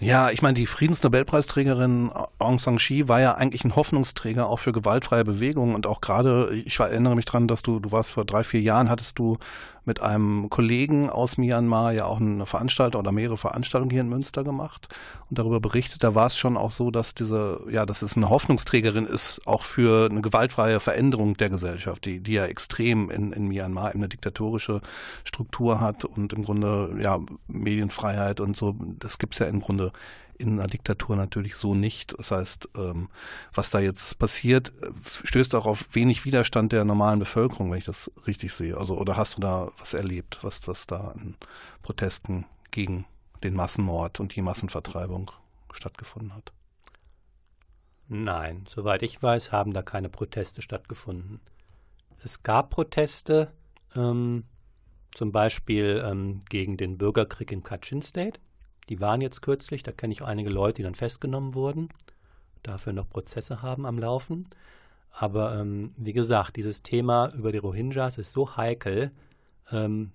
Ja, 0.04 0.30
ich 0.32 0.42
meine, 0.42 0.56
die 0.56 0.66
Friedensnobelpreisträgerin 0.66 2.12
Aung 2.38 2.60
San 2.60 2.78
Suu 2.78 3.08
war 3.08 3.22
ja 3.22 3.36
eigentlich 3.36 3.64
ein 3.64 3.76
Hoffnungsträger 3.76 4.48
auch 4.48 4.60
für 4.60 4.72
gewaltfreie 4.74 5.24
Bewegungen. 5.24 5.76
Und 5.76 5.88
auch 5.88 6.02
gerade, 6.02 6.54
ich 6.66 6.80
erinnere 6.80 7.16
mich 7.16 7.26
dran, 7.26 7.48
dass 7.48 7.62
du, 7.62 7.80
du 7.80 7.92
warst 7.92 8.12
vor 8.12 8.26
drei, 8.26 8.44
vier 8.44 8.62
Jahren, 8.62 8.90
hattest 8.90 9.18
du 9.18 9.38
mit 9.86 10.02
einem 10.02 10.50
Kollegen 10.50 11.10
aus 11.10 11.38
Myanmar 11.38 11.92
ja 11.92 12.06
auch 12.06 12.20
eine 12.20 12.46
Veranstaltung 12.46 13.00
oder 13.00 13.12
mehrere 13.12 13.38
Veranstaltungen 13.38 13.92
hier 13.92 14.02
in 14.02 14.10
Münster 14.10 14.44
gemacht 14.44 14.88
und 15.30 15.40
darüber 15.40 15.60
berichtet. 15.60 16.04
Da 16.04 16.16
war 16.16 16.28
es 16.28 16.38
schon 16.38 16.58
auch 16.58 16.72
so, 16.72 16.92
dass 16.92 17.14
diese, 17.14 17.62
ja, 17.70 17.86
dass 17.86 18.02
es 18.02 18.16
eine 18.16 18.30
Hoffnungsträgerin 18.30 19.06
ist, 19.06 19.42
auch 19.46 19.64
für 19.64 20.10
eine 20.10 20.22
gewaltfreie 20.22 20.80
Veränderung 20.80 21.36
der 21.36 21.50
Gesellschaft, 21.50 22.06
die, 22.06 22.22
die 22.22 22.34
ja 22.34 22.46
extrem 22.46 23.10
in, 23.10 23.32
in 23.34 23.48
Myanmar 23.48 23.92
eine 23.94 24.08
diktatorische 24.08 24.82
Struktur 25.24 25.82
hat 25.82 26.06
und 26.06 26.34
im 26.34 26.44
Grunde, 26.44 26.96
ja, 27.02 27.20
Medienfreiheit 27.48 28.40
und 28.40 28.58
so, 28.58 28.76
das 29.00 29.18
gibt's 29.18 29.40
ja 29.40 29.48
im 29.48 29.60
Grunde 29.60 29.92
in 30.38 30.60
einer 30.60 30.68
Diktatur 30.68 31.16
natürlich 31.16 31.56
so 31.56 31.76
nicht. 31.76 32.18
Das 32.18 32.32
heißt, 32.32 32.70
ähm, 32.78 33.10
was 33.54 33.70
da 33.70 33.80
jetzt 33.80 34.18
passiert, 34.20 34.72
stößt 35.24 35.56
auch 35.56 35.66
auf 35.66 35.94
wenig 35.94 36.26
Widerstand 36.26 36.72
der 36.72 36.86
normalen 36.86 37.20
Bevölkerung, 37.20 37.72
wenn 37.72 37.80
ich 37.80 37.86
das 37.86 38.12
richtig 38.28 38.54
sehe. 38.54 38.78
Also, 38.78 38.98
oder 38.98 39.18
hast 39.18 39.38
du 39.38 39.42
da 39.42 39.72
was 39.80 39.94
erlebt, 39.94 40.40
was, 40.42 40.68
was 40.68 40.88
da 40.88 41.10
an 41.10 41.36
Protesten 41.82 42.46
gegen 42.72 43.06
den 43.44 43.54
Massenmord 43.54 44.20
und 44.20 44.36
die 44.36 44.42
Massenvertreibung 44.42 45.32
stattgefunden 45.74 46.36
hat? 46.36 46.52
Nein, 48.08 48.66
soweit 48.68 49.02
ich 49.02 49.22
weiß, 49.22 49.52
haben 49.52 49.74
da 49.74 49.82
keine 49.82 50.10
Proteste 50.10 50.62
stattgefunden. 50.62 51.40
Es 52.24 52.44
gab 52.44 52.70
Proteste, 52.70 53.52
ähm, 53.96 54.44
zum 55.14 55.32
Beispiel 55.32 56.04
ähm, 56.06 56.42
gegen 56.50 56.78
den 56.78 56.98
Bürgerkrieg 56.98 57.52
in 57.52 57.64
Kachin 57.64 58.02
State. 58.02 58.40
Die 58.90 59.00
waren 59.00 59.22
jetzt 59.22 59.42
kürzlich, 59.42 59.84
da 59.84 59.92
kenne 59.92 60.14
ich 60.14 60.22
einige 60.22 60.50
Leute, 60.50 60.78
die 60.78 60.84
dann 60.84 60.96
festgenommen 60.96 61.54
wurden, 61.54 61.90
dafür 62.64 62.94
noch 62.94 63.10
Prozesse 63.10 63.62
haben 63.62 63.86
am 63.86 63.98
Laufen. 63.98 64.48
Aber 65.12 65.60
ähm, 65.60 65.92
wie 65.98 66.14
gesagt, 66.14 66.56
dieses 66.56 66.82
Thema 66.82 67.32
über 67.34 67.52
die 67.52 67.60
Rohingyas 67.60 68.18
ist 68.18 68.32
so 68.32 68.58
heikel. 68.58 69.12
Ähm, 69.72 70.12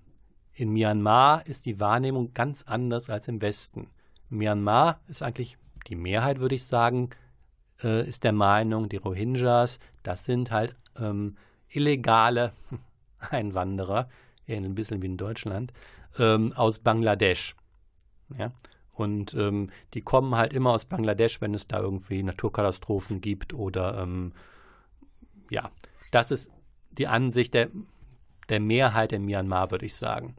in 0.53 0.71
Myanmar 0.71 1.47
ist 1.47 1.65
die 1.65 1.79
Wahrnehmung 1.79 2.33
ganz 2.33 2.63
anders 2.63 3.09
als 3.09 3.27
im 3.27 3.41
Westen. 3.41 3.87
Myanmar 4.29 4.99
ist 5.07 5.23
eigentlich 5.23 5.57
die 5.87 5.95
Mehrheit, 5.95 6.39
würde 6.39 6.55
ich 6.55 6.65
sagen, 6.65 7.09
äh, 7.81 8.07
ist 8.07 8.25
der 8.25 8.33
Meinung, 8.33 8.89
die 8.89 8.97
Rohingyas, 8.97 9.79
das 10.03 10.25
sind 10.25 10.51
halt 10.51 10.75
ähm, 10.99 11.37
illegale 11.69 12.51
Einwanderer, 13.19 14.09
ein 14.47 14.75
bisschen 14.75 15.01
wie 15.01 15.05
in 15.05 15.17
Deutschland, 15.17 15.71
ähm, 16.17 16.51
aus 16.53 16.79
Bangladesch. 16.79 17.55
Ja? 18.37 18.51
Und 18.93 19.33
ähm, 19.33 19.69
die 19.93 20.01
kommen 20.01 20.35
halt 20.35 20.53
immer 20.53 20.71
aus 20.71 20.85
Bangladesch, 20.85 21.41
wenn 21.41 21.53
es 21.53 21.67
da 21.67 21.79
irgendwie 21.79 22.21
Naturkatastrophen 22.21 23.21
gibt 23.21 23.53
oder 23.53 24.01
ähm, 24.01 24.33
ja, 25.49 25.71
das 26.11 26.31
ist 26.31 26.51
die 26.91 27.07
Ansicht 27.07 27.53
der, 27.53 27.69
der 28.49 28.59
Mehrheit 28.59 29.13
in 29.13 29.25
Myanmar, 29.25 29.71
würde 29.71 29.85
ich 29.85 29.95
sagen. 29.95 30.35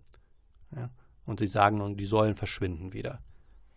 Ja? 0.76 0.90
Und 1.24 1.40
sie 1.40 1.46
sagen, 1.46 1.96
die 1.96 2.04
sollen 2.04 2.36
verschwinden 2.36 2.92
wieder. 2.92 3.20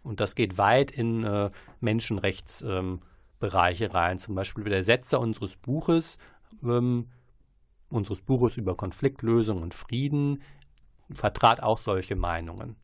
Und 0.01 0.19
das 0.19 0.35
geht 0.35 0.57
weit 0.57 0.91
in 0.91 1.23
äh, 1.23 1.49
Menschenrechtsbereiche 1.79 3.85
ähm, 3.85 3.91
rein. 3.91 4.19
Zum 4.19 4.35
Beispiel 4.35 4.65
der 4.65 4.83
Setzer 4.83 5.19
unseres 5.19 5.55
Buches, 5.55 6.17
ähm, 6.61 7.09
unseres 7.89 8.21
Buches 8.21 8.57
über 8.57 8.75
Konfliktlösung 8.75 9.61
und 9.61 9.73
Frieden, 9.73 10.41
vertrat 11.13 11.63
auch 11.63 11.77
solche 11.77 12.15
Meinungen. 12.15 12.75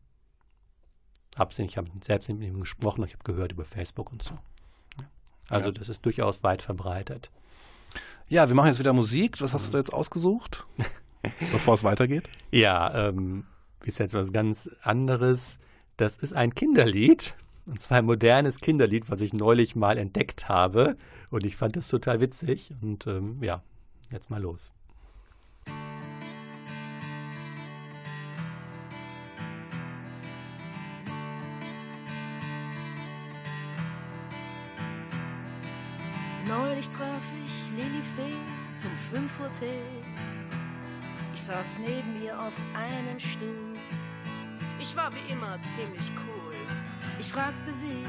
Hab's 1.40 1.58
ich 1.58 1.78
habe 1.78 1.88
selbst 2.02 2.28
mit 2.28 2.42
ihm 2.42 2.60
gesprochen, 2.60 3.02
ich 3.04 3.14
habe 3.14 3.24
gehört 3.24 3.52
über 3.52 3.64
Facebook 3.64 4.12
und 4.12 4.22
so. 4.22 4.38
Also 5.48 5.68
ja. 5.68 5.72
das 5.72 5.88
ist 5.88 6.04
durchaus 6.04 6.42
weit 6.42 6.60
verbreitet. 6.60 7.30
Ja, 8.28 8.46
wir 8.46 8.54
machen 8.54 8.68
jetzt 8.68 8.78
wieder 8.78 8.92
Musik. 8.92 9.40
Was 9.40 9.54
hast 9.54 9.68
du 9.68 9.72
da 9.72 9.78
jetzt 9.78 9.90
ausgesucht, 9.90 10.66
bevor 11.52 11.74
es 11.74 11.82
weitergeht? 11.82 12.28
Ja, 12.50 13.08
ähm, 13.08 13.46
ist 13.82 13.98
jetzt 13.98 14.12
was 14.12 14.34
ganz 14.34 14.68
anderes. 14.82 15.58
Das 15.96 16.18
ist 16.18 16.34
ein 16.34 16.54
Kinderlied. 16.54 17.34
Und 17.64 17.80
zwar 17.80 17.98
ein 17.98 18.04
modernes 18.04 18.60
Kinderlied, 18.60 19.10
was 19.10 19.22
ich 19.22 19.32
neulich 19.32 19.74
mal 19.74 19.96
entdeckt 19.96 20.50
habe. 20.50 20.98
Und 21.30 21.46
ich 21.46 21.56
fand 21.56 21.74
das 21.74 21.88
total 21.88 22.20
witzig. 22.20 22.74
Und 22.82 23.06
ähm, 23.06 23.42
ja, 23.42 23.62
jetzt 24.10 24.28
mal 24.28 24.42
los. 24.42 24.72
Neulich 36.80 36.96
traf 36.96 37.22
ich 37.44 37.76
Lili 37.76 38.02
Fee 38.16 38.80
zum 38.80 38.90
5 39.12 39.40
Uhr 39.40 39.52
Tee. 39.52 39.66
Ich 41.34 41.42
saß 41.42 41.78
neben 41.78 42.24
ihr 42.24 42.32
auf 42.40 42.54
einem 42.74 43.18
Stuhl. 43.18 43.76
Ich 44.78 44.96
war 44.96 45.10
wie 45.12 45.30
immer 45.30 45.58
ziemlich 45.76 46.10
cool. 46.16 46.54
Ich 47.18 47.26
fragte 47.26 47.70
sie, 47.74 48.02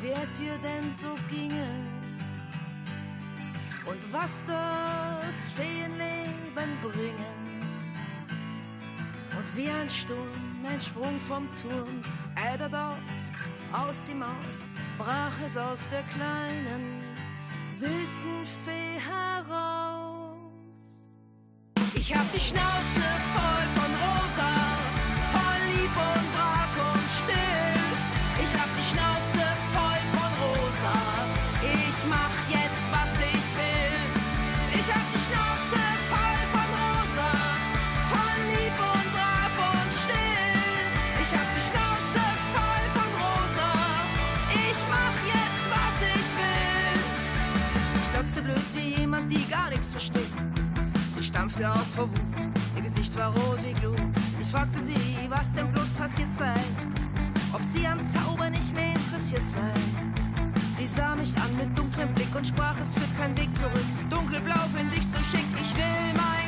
wie 0.00 0.10
es 0.10 0.40
ihr 0.40 0.56
denn 0.58 0.88
so 0.92 1.12
ginge 1.34 1.66
und 3.86 4.12
was 4.12 4.30
das 4.46 5.48
Feenleben 5.56 6.78
bringe. 6.80 7.32
Und 9.36 9.56
wie 9.56 9.68
ein 9.68 9.90
Sturm, 9.90 10.64
ein 10.64 10.80
Sprung 10.80 11.18
vom 11.26 11.48
Turm, 11.60 12.00
äder 12.54 12.68
das 12.68 12.92
aus 13.72 14.04
die 14.04 14.14
Maus, 14.14 14.74
brach 14.96 15.34
es 15.44 15.56
aus 15.56 15.80
der 15.90 16.04
kleinen 16.14 17.11
süßen 17.82 18.46
Fee 18.64 19.00
heraus. 19.00 20.36
Ich 21.94 22.14
hab 22.14 22.32
die 22.32 22.40
Schnauze 22.40 23.06
voll 23.34 23.66
von 23.74 23.81
Stampfte 51.52 51.70
auf 51.70 51.86
vor 51.94 52.08
Wut, 52.08 52.48
ihr 52.76 52.82
Gesicht 52.82 53.16
war 53.18 53.34
rot 53.34 53.58
wie 53.62 53.72
Glut. 53.74 53.98
Ich 54.40 54.48
fragte 54.48 54.82
sie, 54.84 54.94
was 55.28 55.52
denn 55.52 55.70
bloß 55.72 55.88
passiert 55.98 56.28
sei, 56.38 56.54
ob 57.52 57.60
sie 57.74 57.86
am 57.86 57.98
Zauber 58.12 58.48
nicht 58.48 58.74
mehr 58.74 58.94
interessiert 58.94 59.42
sei. 59.54 59.80
Sie 60.78 60.88
sah 60.96 61.14
mich 61.14 61.34
an 61.36 61.54
mit 61.56 61.76
dunklem 61.76 62.14
Blick 62.14 62.34
und 62.34 62.46
sprach, 62.46 62.76
es 62.80 62.88
führt 62.94 63.18
kein 63.18 63.36
Weg 63.36 63.54
zurück. 63.56 63.86
Dunkelblau 64.08 64.60
find 64.74 64.92
ich 64.94 65.04
so 65.04 65.22
schick, 65.30 65.46
ich 65.60 65.76
will 65.76 66.14
mein 66.14 66.41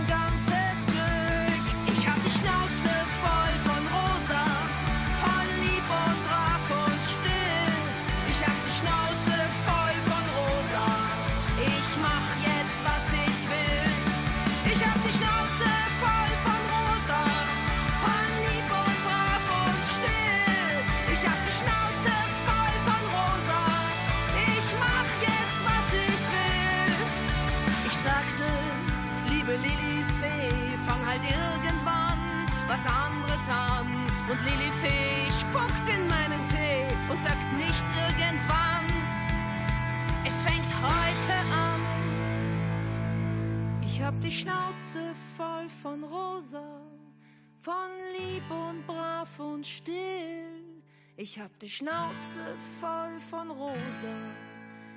hab 51.54 51.60
die 51.60 51.68
Schnauze 51.68 52.40
voll 52.80 53.18
von 53.30 53.50
Rosa. 53.50 54.16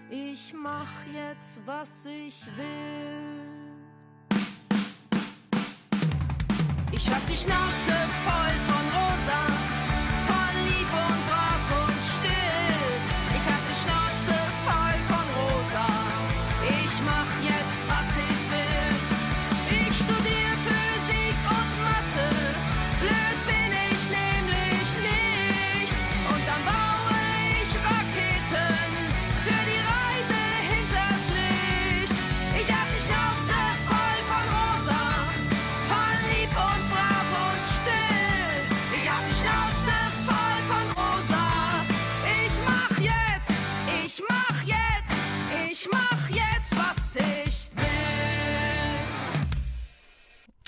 Ich 0.10 0.54
mach 0.54 1.06
jetzt, 1.14 1.62
was 1.66 2.06
ich 2.06 2.46
will. 2.58 3.78
Ich 6.92 7.08
hab 7.10 7.28
die 7.28 7.38
Schnauze 7.38 7.96
voll 8.26 8.56
von 8.68 8.77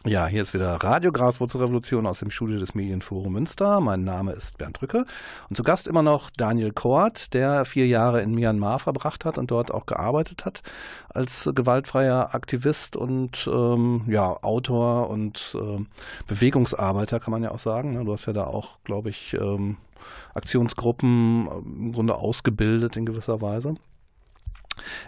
Ja, 0.09 0.25
hier 0.25 0.41
ist 0.41 0.55
wieder 0.55 0.71
Radio 0.83 1.11
Graswurzelrevolution 1.11 2.07
aus 2.07 2.17
dem 2.17 2.31
Studio 2.31 2.57
des 2.57 2.73
Medienforum 2.73 3.31
Münster. 3.31 3.79
Mein 3.79 4.03
Name 4.03 4.31
ist 4.31 4.57
Bernd 4.57 4.81
Rücke 4.81 5.05
und 5.49 5.55
zu 5.55 5.61
Gast 5.61 5.87
immer 5.87 6.01
noch 6.01 6.31
Daniel 6.31 6.71
Kort, 6.71 7.35
der 7.35 7.63
vier 7.63 7.85
Jahre 7.85 8.23
in 8.23 8.33
Myanmar 8.33 8.79
verbracht 8.79 9.23
hat 9.23 9.37
und 9.37 9.51
dort 9.51 9.71
auch 9.71 9.85
gearbeitet 9.85 10.45
hat 10.45 10.63
als 11.09 11.47
gewaltfreier 11.53 12.33
Aktivist 12.33 12.95
und 12.95 13.47
ähm, 13.53 14.01
ja 14.07 14.35
Autor 14.41 15.11
und 15.11 15.55
äh, 15.55 15.85
Bewegungsarbeiter 16.25 17.19
kann 17.19 17.29
man 17.29 17.43
ja 17.43 17.51
auch 17.51 17.59
sagen. 17.59 18.03
Du 18.03 18.11
hast 18.11 18.25
ja 18.25 18.33
da 18.33 18.45
auch, 18.45 18.79
glaube 18.85 19.11
ich, 19.11 19.35
ähm, 19.39 19.77
Aktionsgruppen 20.33 21.47
im 21.47 21.91
Grunde 21.91 22.15
ausgebildet 22.15 22.97
in 22.97 23.05
gewisser 23.05 23.41
Weise. 23.41 23.75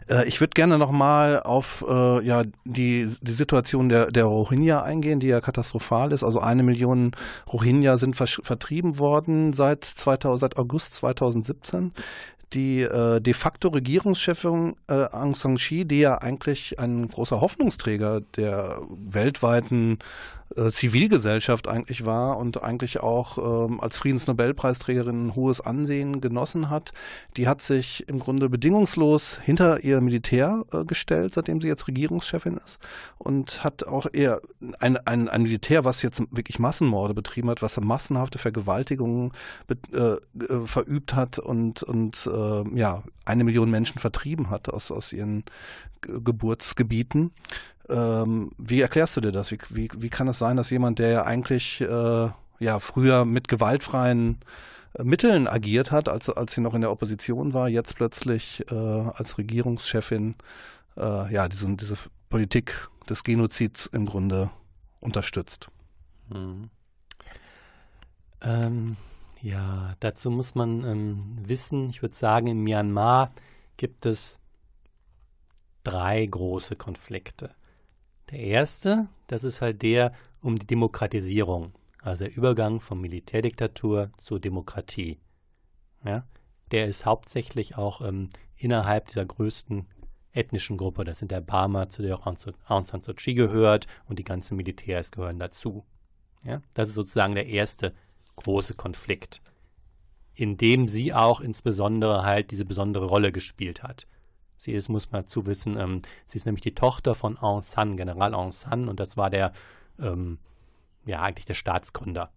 Äh, 0.09 0.27
ich 0.27 0.39
würde 0.39 0.51
gerne 0.51 0.77
nochmal 0.77 1.41
auf 1.41 1.85
äh, 1.87 2.25
ja, 2.25 2.43
die, 2.65 3.09
die 3.21 3.31
Situation 3.31 3.89
der, 3.89 4.11
der 4.11 4.25
Rohingya 4.25 4.81
eingehen, 4.81 5.19
die 5.19 5.27
ja 5.27 5.41
katastrophal 5.41 6.11
ist. 6.11 6.23
Also 6.23 6.39
eine 6.39 6.63
Million 6.63 7.11
Rohingya 7.51 7.97
sind 7.97 8.15
vertrieben 8.15 8.99
worden 8.99 9.53
seit, 9.53 9.83
2000, 9.83 10.39
seit 10.39 10.57
August 10.57 10.95
2017 10.95 11.91
die 12.53 12.81
äh, 12.81 13.21
de 13.21 13.33
facto 13.33 13.69
Regierungschefin 13.69 14.75
äh, 14.87 15.05
Aung 15.11 15.35
San 15.35 15.57
Suu 15.57 15.67
Kyi, 15.67 15.85
die 15.85 15.99
ja 15.99 16.17
eigentlich 16.17 16.79
ein 16.79 17.07
großer 17.07 17.39
Hoffnungsträger 17.39 18.21
der 18.35 18.81
weltweiten 18.89 19.99
äh, 20.55 20.71
Zivilgesellschaft 20.71 21.67
eigentlich 21.67 22.05
war 22.05 22.37
und 22.37 22.61
eigentlich 22.63 22.99
auch 23.01 23.67
ähm, 23.67 23.79
als 23.79 23.97
Friedensnobelpreisträgerin 23.97 25.27
ein 25.27 25.35
hohes 25.35 25.61
Ansehen 25.61 26.21
genossen 26.21 26.69
hat. 26.69 26.93
Die 27.37 27.47
hat 27.47 27.61
sich 27.61 28.07
im 28.07 28.19
Grunde 28.19 28.49
bedingungslos 28.49 29.39
hinter 29.43 29.83
ihr 29.83 30.01
Militär 30.01 30.65
äh, 30.73 30.85
gestellt, 30.85 31.33
seitdem 31.33 31.61
sie 31.61 31.67
jetzt 31.67 31.87
Regierungschefin 31.87 32.57
ist 32.57 32.79
und 33.17 33.63
hat 33.63 33.85
auch 33.85 34.07
eher 34.11 34.41
ein, 34.79 34.97
ein, 34.97 35.29
ein 35.29 35.43
Militär, 35.43 35.85
was 35.85 36.01
jetzt 36.01 36.21
wirklich 36.31 36.59
Massenmorde 36.59 37.13
betrieben 37.13 37.49
hat, 37.49 37.61
was 37.61 37.79
massenhafte 37.79 38.37
Vergewaltigungen 38.37 39.31
äh, 39.69 39.73
äh, 40.03 40.17
verübt 40.65 41.15
hat 41.15 41.39
und, 41.39 41.83
und 41.83 42.29
äh, 42.31 42.77
ja, 42.77 43.03
eine 43.25 43.43
Million 43.43 43.69
Menschen 43.69 43.99
vertrieben 43.99 44.49
hat 44.49 44.69
aus, 44.69 44.91
aus 44.91 45.13
ihren 45.13 45.43
Geburtsgebieten. 46.01 47.31
Ähm, 47.89 48.51
wie 48.57 48.81
erklärst 48.81 49.17
du 49.17 49.21
dir 49.21 49.31
das? 49.31 49.51
Wie, 49.51 49.57
wie, 49.69 49.89
wie 49.95 50.09
kann 50.09 50.27
es 50.27 50.39
sein, 50.39 50.57
dass 50.57 50.69
jemand, 50.69 50.99
der 50.99 51.09
ja 51.09 51.23
eigentlich 51.23 51.81
äh, 51.81 52.29
ja 52.59 52.79
früher 52.79 53.25
mit 53.25 53.47
gewaltfreien 53.47 54.39
äh, 54.93 55.03
Mitteln 55.03 55.47
agiert 55.47 55.91
hat, 55.91 56.07
als, 56.07 56.29
als 56.29 56.53
sie 56.53 56.61
noch 56.61 56.73
in 56.73 56.81
der 56.81 56.91
Opposition 56.91 57.53
war, 57.53 57.69
jetzt 57.69 57.95
plötzlich 57.95 58.63
äh, 58.71 58.75
als 58.75 59.37
Regierungschefin 59.37 60.35
äh, 60.97 61.33
ja 61.33 61.47
diesen, 61.47 61.77
diese 61.77 61.95
Politik 62.29 62.89
des 63.09 63.23
Genozids 63.23 63.87
im 63.87 64.05
Grunde 64.05 64.49
unterstützt? 64.99 65.67
Mhm. 66.29 66.69
Ähm, 68.43 68.97
ja, 69.41 69.95
dazu 69.99 70.29
muss 70.29 70.55
man 70.55 70.83
ähm, 70.83 71.19
wissen, 71.47 71.89
ich 71.89 72.01
würde 72.01 72.15
sagen, 72.15 72.47
in 72.47 72.61
Myanmar 72.61 73.31
gibt 73.77 74.05
es 74.05 74.39
drei 75.83 76.25
große 76.25 76.75
Konflikte. 76.75 77.51
Der 78.31 78.39
erste, 78.39 79.07
das 79.27 79.43
ist 79.43 79.61
halt 79.61 79.81
der 79.81 80.13
um 80.41 80.57
die 80.57 80.65
Demokratisierung, 80.65 81.73
also 82.01 82.23
der 82.23 82.35
Übergang 82.35 82.79
von 82.79 82.99
Militärdiktatur 83.01 84.11
zur 84.17 84.39
Demokratie. 84.39 85.19
Ja, 86.05 86.25
der 86.71 86.87
ist 86.87 87.05
hauptsächlich 87.05 87.77
auch 87.77 88.01
ähm, 88.01 88.29
innerhalb 88.55 89.07
dieser 89.07 89.25
größten 89.25 89.85
ethnischen 90.31 90.77
Gruppe, 90.77 91.03
das 91.03 91.19
sind 91.19 91.31
der 91.31 91.41
Barmer, 91.41 91.89
zu 91.89 92.01
der 92.01 92.17
auch 92.17 92.25
Aung 92.25 92.83
San 92.83 93.01
Suu 93.01 93.13
Kyi 93.13 93.33
gehört 93.33 93.87
und 94.07 94.17
die 94.17 94.23
ganzen 94.23 94.55
Militärs 94.55 95.11
gehören 95.11 95.39
dazu. 95.39 95.85
Ja, 96.43 96.61
das 96.73 96.89
ist 96.89 96.95
sozusagen 96.95 97.35
der 97.35 97.47
erste 97.47 97.93
große 98.37 98.75
Konflikt, 98.75 99.41
in 100.33 100.57
dem 100.57 100.87
sie 100.87 101.13
auch 101.13 101.41
insbesondere 101.41 102.23
halt 102.23 102.51
diese 102.51 102.65
besondere 102.65 103.05
Rolle 103.05 103.33
gespielt 103.33 103.83
hat. 103.83 104.07
Sie 104.61 104.73
ist, 104.73 104.89
muss 104.89 105.11
man 105.11 105.27
zu 105.27 105.47
wissen, 105.47 105.75
ähm, 105.75 106.03
sie 106.23 106.37
ist 106.37 106.45
nämlich 106.45 106.61
die 106.61 106.75
Tochter 106.75 107.15
von 107.15 107.35
Aung 107.35 107.63
San, 107.63 107.97
General 107.97 108.35
Aung 108.35 108.51
San, 108.51 108.89
und 108.89 108.99
das 108.99 109.17
war 109.17 109.31
der, 109.31 109.53
ähm, 109.97 110.37
ja, 111.03 111.23
eigentlich 111.23 111.47
der 111.47 111.55
Staatsgründer. 111.55 112.31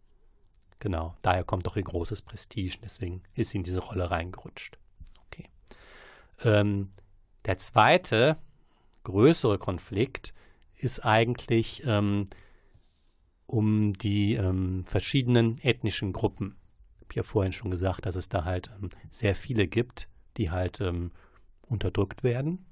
Genau, 0.78 1.14
daher 1.20 1.44
kommt 1.44 1.68
auch 1.68 1.76
ihr 1.76 1.82
großes 1.82 2.22
Prestige, 2.22 2.78
deswegen 2.82 3.22
ist 3.34 3.50
sie 3.50 3.58
in 3.58 3.62
diese 3.62 3.80
Rolle 3.80 4.10
reingerutscht. 4.10 4.78
Okay. 5.26 5.50
Ähm, 6.44 6.88
der 7.44 7.58
zweite 7.58 8.38
größere 9.02 9.58
Konflikt 9.58 10.32
ist 10.76 11.04
eigentlich 11.04 11.82
ähm, 11.84 12.24
um 13.44 13.92
die 13.92 14.32
ähm, 14.32 14.86
verschiedenen 14.86 15.58
ethnischen 15.62 16.14
Gruppen. 16.14 16.56
Ich 17.00 17.02
habe 17.02 17.14
ja 17.16 17.22
vorhin 17.22 17.52
schon 17.52 17.70
gesagt, 17.70 18.06
dass 18.06 18.16
es 18.16 18.30
da 18.30 18.46
halt 18.46 18.70
ähm, 18.80 18.88
sehr 19.10 19.34
viele 19.34 19.68
gibt, 19.68 20.08
die 20.38 20.50
halt 20.50 20.80
ähm, 20.80 21.12
unterdrückt 21.68 22.22
werden 22.22 22.64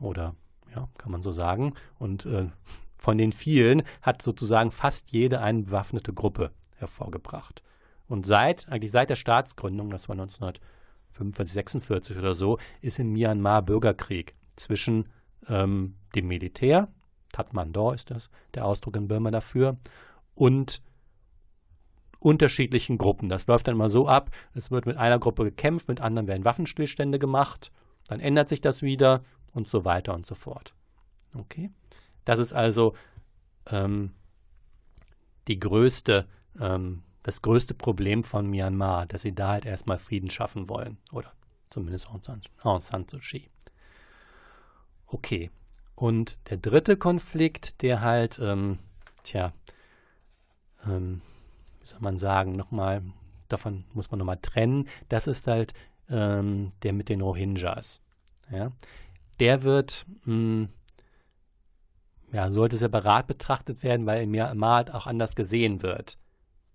oder 0.00 0.34
ja, 0.74 0.88
kann 0.98 1.12
man 1.12 1.22
so 1.22 1.32
sagen. 1.32 1.74
Und 1.98 2.26
äh, 2.26 2.48
von 2.96 3.18
den 3.18 3.32
vielen 3.32 3.82
hat 4.02 4.22
sozusagen 4.22 4.70
fast 4.70 5.12
jede 5.12 5.40
eine 5.40 5.62
bewaffnete 5.62 6.12
Gruppe 6.12 6.52
hervorgebracht. 6.76 7.62
Und 8.06 8.26
seit, 8.26 8.68
eigentlich 8.68 8.90
seit 8.90 9.10
der 9.10 9.16
Staatsgründung, 9.16 9.90
das 9.90 10.08
war 10.08 10.14
1945, 10.14 11.52
46 11.52 12.16
oder 12.18 12.34
so, 12.34 12.58
ist 12.80 12.98
in 12.98 13.12
Myanmar 13.12 13.62
Bürgerkrieg 13.62 14.34
zwischen 14.56 15.08
ähm, 15.48 15.96
dem 16.14 16.26
Militär, 16.26 16.88
Tatmadaw 17.32 17.94
ist 17.94 18.10
das, 18.10 18.30
der 18.54 18.66
Ausdruck 18.66 18.96
in 18.96 19.08
Burma 19.08 19.30
dafür, 19.30 19.78
und 20.34 20.82
unterschiedlichen 22.18 22.98
Gruppen. 22.98 23.28
Das 23.28 23.46
läuft 23.46 23.68
dann 23.68 23.76
immer 23.76 23.88
so 23.88 24.08
ab, 24.08 24.30
es 24.54 24.70
wird 24.70 24.86
mit 24.86 24.96
einer 24.96 25.18
Gruppe 25.18 25.44
gekämpft, 25.44 25.88
mit 25.88 26.00
anderen 26.00 26.26
werden 26.28 26.44
Waffenstillstände 26.44 27.18
gemacht 27.18 27.70
dann 28.10 28.20
ändert 28.20 28.48
sich 28.48 28.60
das 28.60 28.82
wieder 28.82 29.22
und 29.52 29.68
so 29.68 29.84
weiter 29.84 30.14
und 30.14 30.26
so 30.26 30.34
fort. 30.34 30.74
Okay? 31.34 31.70
Das 32.24 32.40
ist 32.40 32.52
also 32.52 32.94
ähm, 33.66 34.12
die 35.46 35.60
größte, 35.60 36.26
ähm, 36.60 37.04
das 37.22 37.40
größte 37.40 37.74
Problem 37.74 38.24
von 38.24 38.48
Myanmar, 38.48 39.06
dass 39.06 39.22
sie 39.22 39.32
da 39.34 39.50
halt 39.50 39.64
erstmal 39.64 39.98
Frieden 39.98 40.30
schaffen 40.30 40.68
wollen. 40.68 40.98
Oder 41.12 41.32
zumindest 41.70 42.08
Aung 42.08 42.22
San, 42.22 42.42
Aung 42.62 42.80
San 42.80 43.06
Suu 43.08 43.18
Kyi. 43.18 43.48
Okay. 45.06 45.50
Und 45.94 46.38
der 46.50 46.56
dritte 46.56 46.96
Konflikt, 46.96 47.82
der 47.82 48.00
halt, 48.00 48.40
ähm, 48.40 48.78
tja, 49.22 49.52
ähm, 50.84 51.20
wie 51.80 51.86
soll 51.86 52.00
man 52.00 52.18
sagen, 52.18 52.52
nochmal, 52.52 53.02
davon 53.48 53.84
muss 53.92 54.10
man 54.10 54.18
nochmal 54.18 54.38
trennen, 54.38 54.88
das 55.08 55.26
ist 55.26 55.46
halt 55.46 55.74
ähm, 56.10 56.70
der 56.82 56.92
mit 56.92 57.08
den 57.08 57.20
Rohingyas. 57.20 58.02
Ja? 58.50 58.72
Der 59.38 59.62
wird, 59.62 60.06
mh, 60.24 60.34
hm, 60.34 60.68
ja, 62.32 62.50
sollte 62.50 62.76
separat 62.76 63.26
betrachtet 63.26 63.82
werden, 63.82 64.06
weil 64.06 64.22
in 64.22 64.30
Myanmar 64.30 64.94
auch 64.94 65.06
anders 65.06 65.34
gesehen 65.34 65.82
wird. 65.82 66.18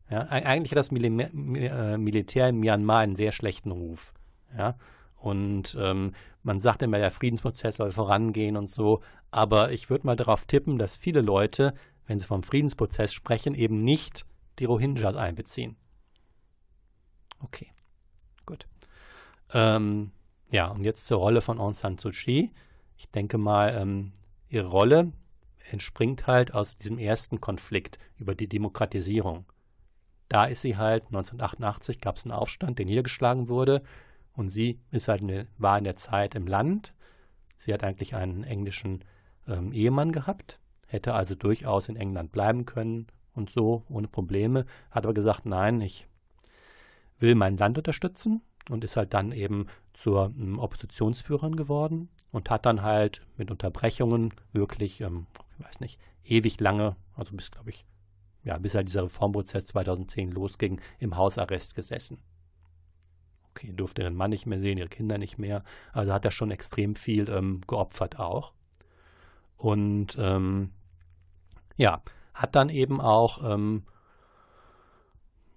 Ja? 0.09 0.21
Eigentlich 0.21 0.71
hat 0.71 0.77
das 0.77 0.91
Mil 0.91 1.05
äh, 1.05 1.97
Militär 1.97 2.49
in 2.49 2.59
Myanmar 2.59 2.99
einen 2.99 3.15
sehr 3.15 3.31
schlechten 3.31 3.71
Ruf. 3.71 4.13
Ja? 4.57 4.75
Und 5.15 5.77
ähm, 5.79 6.11
man 6.43 6.59
sagt 6.59 6.81
immer, 6.81 6.97
der 6.97 7.11
Friedensprozess 7.11 7.77
soll 7.77 7.91
vorangehen 7.91 8.57
und 8.57 8.69
so. 8.69 9.01
Aber 9.31 9.71
ich 9.71 9.89
würde 9.89 10.05
mal 10.05 10.15
darauf 10.15 10.45
tippen, 10.45 10.77
dass 10.77 10.97
viele 10.97 11.21
Leute, 11.21 11.73
wenn 12.05 12.19
sie 12.19 12.25
vom 12.25 12.43
Friedensprozess 12.43 13.13
sprechen, 13.13 13.55
eben 13.55 13.77
nicht 13.77 14.25
die 14.59 14.65
Rohingyas 14.65 15.15
einbeziehen. 15.15 15.75
Okay. 17.39 17.74
Ähm, 19.53 20.11
ja, 20.51 20.67
und 20.67 20.83
jetzt 20.83 21.05
zur 21.05 21.19
Rolle 21.19 21.41
von 21.41 21.59
Aung 21.59 21.73
San 21.73 21.97
Suu 21.97 22.11
Kyi. 22.11 22.51
Ich 22.97 23.09
denke 23.09 23.37
mal, 23.37 23.75
ähm, 23.75 24.13
ihre 24.49 24.67
Rolle 24.67 25.11
entspringt 25.71 26.27
halt 26.27 26.53
aus 26.53 26.77
diesem 26.77 26.97
ersten 26.97 27.41
Konflikt 27.41 27.97
über 28.17 28.35
die 28.35 28.47
Demokratisierung. 28.47 29.45
Da 30.29 30.45
ist 30.45 30.61
sie 30.61 30.77
halt, 30.77 31.05
1988 31.07 31.99
gab 32.01 32.15
es 32.15 32.25
einen 32.25 32.33
Aufstand, 32.33 32.79
der 32.79 32.85
niedergeschlagen 32.85 33.49
wurde. 33.49 33.81
Und 34.33 34.49
sie 34.49 34.79
ist 34.91 35.07
halt 35.07 35.21
eine, 35.21 35.47
war 35.57 35.77
in 35.77 35.83
der 35.83 35.95
Zeit 35.95 36.35
im 36.35 36.47
Land. 36.47 36.93
Sie 37.57 37.73
hat 37.73 37.83
eigentlich 37.83 38.15
einen 38.15 38.43
englischen 38.43 39.03
ähm, 39.47 39.71
Ehemann 39.71 40.11
gehabt, 40.11 40.59
hätte 40.87 41.13
also 41.13 41.35
durchaus 41.35 41.89
in 41.89 41.95
England 41.95 42.31
bleiben 42.31 42.65
können 42.65 43.07
und 43.33 43.49
so, 43.49 43.83
ohne 43.89 44.07
Probleme. 44.07 44.65
Hat 44.91 45.05
aber 45.05 45.13
gesagt, 45.13 45.45
nein, 45.45 45.79
ich 45.81 46.07
will 47.17 47.35
mein 47.35 47.57
Land 47.57 47.77
unterstützen 47.77 48.41
und 48.69 48.83
ist 48.83 48.97
halt 48.97 49.13
dann 49.13 49.31
eben 49.31 49.67
zur 49.93 50.31
ähm, 50.37 50.59
Oppositionsführerin 50.59 51.55
geworden 51.55 52.09
und 52.31 52.49
hat 52.49 52.65
dann 52.65 52.81
halt 52.81 53.21
mit 53.37 53.51
Unterbrechungen 53.51 54.33
wirklich, 54.53 55.01
ähm, 55.01 55.27
ich 55.57 55.65
weiß 55.65 55.79
nicht, 55.79 55.99
ewig 56.23 56.59
lange, 56.59 56.95
also 57.15 57.35
bis, 57.35 57.51
glaube 57.51 57.69
ich, 57.69 57.85
ja, 58.43 58.57
bis 58.57 58.75
halt 58.75 58.87
dieser 58.87 59.03
Reformprozess 59.03 59.65
2010 59.65 60.31
losging, 60.31 60.79
im 60.99 61.17
Hausarrest 61.17 61.75
gesessen. 61.75 62.19
Okay, 63.51 63.71
durfte 63.73 64.01
ihren 64.01 64.15
Mann 64.15 64.31
nicht 64.31 64.45
mehr 64.45 64.59
sehen, 64.59 64.77
ihre 64.77 64.89
Kinder 64.89 65.17
nicht 65.17 65.37
mehr. 65.37 65.63
Also 65.93 66.13
hat 66.13 66.25
er 66.25 66.31
schon 66.31 66.51
extrem 66.51 66.95
viel 66.95 67.29
ähm, 67.29 67.61
geopfert 67.67 68.19
auch. 68.19 68.53
Und 69.57 70.17
ähm, 70.19 70.71
ja, 71.77 72.01
hat 72.33 72.55
dann 72.55 72.69
eben 72.69 72.99
auch, 72.99 73.49
ähm, 73.49 73.83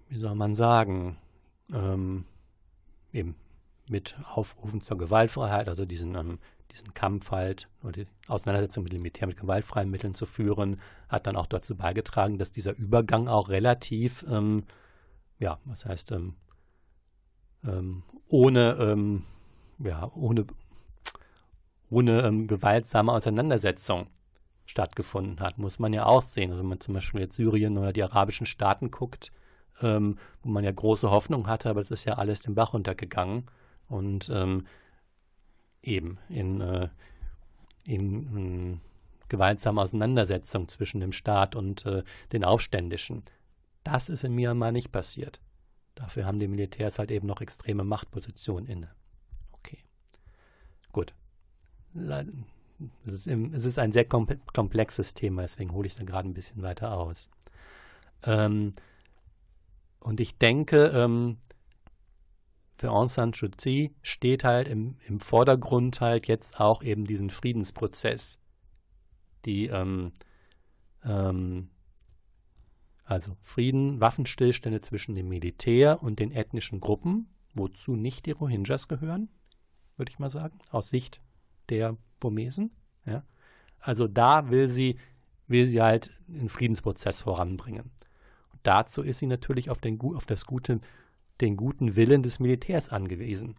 wie 0.07 0.17
soll 0.17 0.35
man 0.35 0.55
sagen, 0.55 1.17
ähm, 1.73 2.25
eben 3.13 3.35
mit 3.87 4.15
Aufrufen 4.31 4.81
zur 4.81 4.97
Gewaltfreiheit, 4.97 5.67
also 5.67 5.85
diesen, 5.85 6.15
ähm, 6.15 6.39
diesen 6.71 6.93
Kampf 6.93 7.31
halt 7.31 7.67
oder 7.81 8.03
die 8.03 8.07
Auseinandersetzung 8.27 8.83
mit 8.83 8.93
dem 8.93 8.99
Militär 8.99 9.27
mit 9.27 9.37
gewaltfreien 9.37 9.89
Mitteln 9.89 10.13
zu 10.13 10.25
führen, 10.25 10.79
hat 11.07 11.25
dann 11.25 11.35
auch 11.35 11.47
dazu 11.47 11.75
beigetragen, 11.75 12.37
dass 12.37 12.51
dieser 12.51 12.75
Übergang 12.77 13.27
auch 13.27 13.49
relativ, 13.49 14.25
ähm, 14.29 14.63
ja, 15.39 15.59
was 15.65 15.85
heißt, 15.85 16.11
ähm, 16.11 16.35
ähm, 17.63 18.03
ohne, 18.27 18.73
ähm, 18.79 19.23
ja, 19.79 20.11
ohne, 20.13 20.45
ohne 21.89 22.45
gewaltsame 22.45 23.11
Auseinandersetzung 23.11 24.07
stattgefunden 24.65 25.39
hat, 25.39 25.57
muss 25.57 25.79
man 25.79 25.93
ja 25.93 26.05
auch 26.05 26.21
sehen. 26.21 26.51
Also 26.51 26.61
wenn 26.61 26.69
man 26.69 26.79
zum 26.79 26.93
Beispiel 26.93 27.21
jetzt 27.21 27.35
Syrien 27.35 27.77
oder 27.77 27.91
die 27.91 28.03
arabischen 28.03 28.45
Staaten 28.45 28.91
guckt, 28.91 29.31
ähm, 29.81 30.17
wo 30.43 30.49
man 30.49 30.63
ja 30.63 30.71
große 30.71 31.09
Hoffnung 31.09 31.47
hatte, 31.47 31.69
aber 31.69 31.81
es 31.81 31.91
ist 31.91 32.05
ja 32.05 32.13
alles 32.13 32.41
den 32.41 32.55
Bach 32.55 32.73
runtergegangen. 32.73 33.45
Und 33.87 34.29
ähm, 34.29 34.65
eben 35.81 36.17
in, 36.29 36.61
äh, 36.61 36.89
in, 37.85 38.37
in 38.37 38.81
gewaltsamer 39.29 39.83
Auseinandersetzung 39.83 40.67
zwischen 40.67 40.99
dem 40.99 41.11
Staat 41.11 41.55
und 41.55 41.85
äh, 41.85 42.03
den 42.31 42.43
Aufständischen. 42.43 43.23
Das 43.83 44.09
ist 44.09 44.23
in 44.23 44.35
Myanmar 44.35 44.71
nicht 44.71 44.91
passiert. 44.91 45.39
Dafür 45.95 46.25
haben 46.25 46.39
die 46.39 46.47
Militärs 46.47 46.99
halt 46.99 47.11
eben 47.11 47.27
noch 47.27 47.41
extreme 47.41 47.83
Machtpositionen 47.83 48.65
inne. 48.67 48.89
Okay. 49.53 49.79
Gut. 50.91 51.13
Es 53.05 53.13
ist, 53.13 53.27
im, 53.27 53.53
es 53.53 53.65
ist 53.65 53.79
ein 53.79 53.91
sehr 53.91 54.05
komplexes 54.05 55.13
Thema, 55.13 55.41
deswegen 55.41 55.73
hole 55.73 55.87
ich 55.87 55.95
da 55.95 56.03
gerade 56.03 56.29
ein 56.29 56.33
bisschen 56.33 56.61
weiter 56.61 56.93
aus. 56.93 57.29
Ähm, 58.23 58.73
und 59.99 60.19
ich 60.19 60.37
denke, 60.37 60.87
ähm, 60.87 61.37
für 62.79 62.91
Aung 62.91 63.09
San 63.09 63.33
Suu 63.33 63.49
Kyi 63.49 63.93
steht 64.01 64.45
halt 64.45 64.67
im, 64.67 64.95
im 65.05 65.19
Vordergrund 65.19 65.99
halt 65.99 66.27
jetzt 66.27 66.59
auch 66.59 66.81
eben 66.81 67.03
diesen 67.03 67.29
Friedensprozess. 67.29 68.39
Die, 69.45 69.67
ähm, 69.67 70.13
ähm, 71.03 71.69
also 73.03 73.35
Frieden, 73.41 73.99
Waffenstillstände 73.99 74.79
zwischen 74.81 75.15
dem 75.15 75.27
Militär 75.27 76.01
und 76.01 76.19
den 76.19 76.31
ethnischen 76.31 76.79
Gruppen, 76.79 77.27
wozu 77.53 77.95
nicht 77.95 78.25
die 78.25 78.31
Rohingyas 78.31 78.87
gehören, 78.87 79.29
würde 79.97 80.11
ich 80.11 80.19
mal 80.19 80.29
sagen, 80.29 80.59
aus 80.69 80.89
Sicht 80.89 81.19
der 81.67 81.97
Burmesen. 82.21 82.71
Ja. 83.05 83.23
Also 83.79 84.07
da 84.07 84.49
will 84.51 84.69
sie, 84.69 84.97
will 85.47 85.67
sie 85.67 85.81
halt 85.81 86.11
den 86.27 86.47
Friedensprozess 86.47 87.21
voranbringen. 87.21 87.91
Dazu 88.63 89.01
ist 89.01 89.19
sie 89.19 89.27
natürlich 89.27 89.69
auf, 89.69 89.79
den, 89.79 89.99
auf 90.01 90.25
das 90.25 90.45
gute 90.45 90.79
den 91.41 91.55
guten 91.57 91.95
Willen 91.95 92.23
des 92.23 92.39
Militärs 92.39 92.89
angewiesen. 92.89 93.55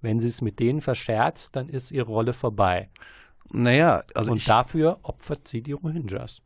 Wenn 0.00 0.18
sie 0.18 0.28
es 0.28 0.42
mit 0.42 0.60
denen 0.60 0.80
verscherzt, 0.80 1.56
dann 1.56 1.68
ist 1.68 1.90
ihre 1.90 2.06
Rolle 2.06 2.32
vorbei. 2.32 2.90
Naja, 3.50 4.02
also. 4.14 4.32
Und 4.32 4.38
ich, 4.38 4.44
dafür 4.44 4.98
opfert 5.02 5.48
sie 5.48 5.62
die 5.62 5.72
Rohingyas. 5.72 6.40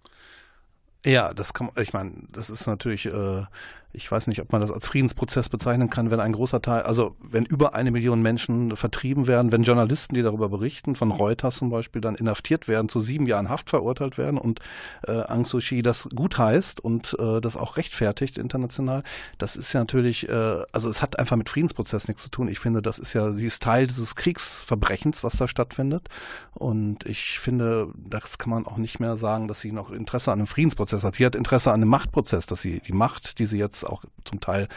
Ja, 1.05 1.33
das 1.33 1.53
kann, 1.53 1.71
ich 1.77 1.93
meine, 1.93 2.13
das 2.31 2.51
ist 2.51 2.67
natürlich 2.67 3.07
äh, 3.07 3.45
ich 3.93 4.11
weiß 4.11 4.27
nicht, 4.27 4.41
ob 4.41 4.53
man 4.53 4.61
das 4.61 4.71
als 4.71 4.87
Friedensprozess 4.87 5.49
bezeichnen 5.49 5.89
kann, 5.89 6.11
wenn 6.11 6.21
ein 6.21 6.33
großer 6.33 6.61
Teil, 6.61 6.83
also 6.83 7.17
wenn 7.23 7.47
über 7.47 7.75
eine 7.75 7.91
Million 7.91 8.21
Menschen 8.21 8.77
vertrieben 8.77 9.27
werden, 9.27 9.51
wenn 9.51 9.63
Journalisten, 9.63 10.15
die 10.15 10.23
darüber 10.23 10.51
berichten, 10.51 10.95
von 10.95 11.11
Reuters 11.11 11.57
zum 11.57 11.71
Beispiel, 11.71 12.03
dann 12.03 12.15
inhaftiert 12.15 12.69
werden, 12.69 12.89
zu 12.91 13.01
sieben 13.01 13.27
Jahren 13.27 13.49
Haft 13.49 13.71
verurteilt 13.71 14.19
werden 14.19 14.39
und 14.39 14.61
äh, 15.07 15.13
Aung 15.13 15.47
Suu 15.47 15.59
Kyi 15.59 15.81
das 15.81 16.07
gut 16.15 16.37
heißt 16.37 16.81
und 16.81 17.17
äh, 17.19 17.41
das 17.41 17.57
auch 17.57 17.79
rechtfertigt 17.79 18.37
international, 18.37 19.03
das 19.39 19.57
ist 19.57 19.73
ja 19.73 19.81
natürlich, 19.81 20.29
äh, 20.29 20.63
also 20.73 20.91
es 20.91 21.01
hat 21.01 21.19
einfach 21.19 21.37
mit 21.37 21.49
Friedensprozess 21.49 22.09
nichts 22.09 22.23
zu 22.23 22.31
tun. 22.31 22.49
Ich 22.49 22.59
finde, 22.59 22.83
das 22.83 22.99
ist 22.99 23.15
ja, 23.15 23.33
sie 23.33 23.47
ist 23.47 23.63
Teil 23.63 23.87
dieses 23.87 24.17
Kriegsverbrechens, 24.17 25.25
was 25.25 25.37
da 25.37 25.49
stattfindet 25.49 26.09
und 26.53 27.07
ich 27.07 27.39
finde, 27.39 27.89
das 27.97 28.37
kann 28.37 28.51
man 28.51 28.67
auch 28.67 28.77
nicht 28.77 29.01
mehr 29.01 29.17
sagen, 29.17 29.49
dass 29.49 29.61
sie 29.61 29.73
noch 29.73 29.91
Interesse 29.91 30.31
an 30.31 30.41
einem 30.41 30.47
Friedensprozess 30.47 31.05
hat. 31.05 31.15
Sie 31.15 31.25
hat 31.25 31.35
Interesse 31.35 31.71
an 31.71 31.81
einem 31.81 31.91
Machtprozess, 31.91 32.47
dass 32.47 32.61
sie 32.61 32.81
die 32.81 32.93
Macht, 32.93 33.39
die 33.39 33.47
sie 33.47 33.59
jetzt 33.59 33.78
auch 33.85 34.05
zum 34.25 34.41
Teil 34.41 34.69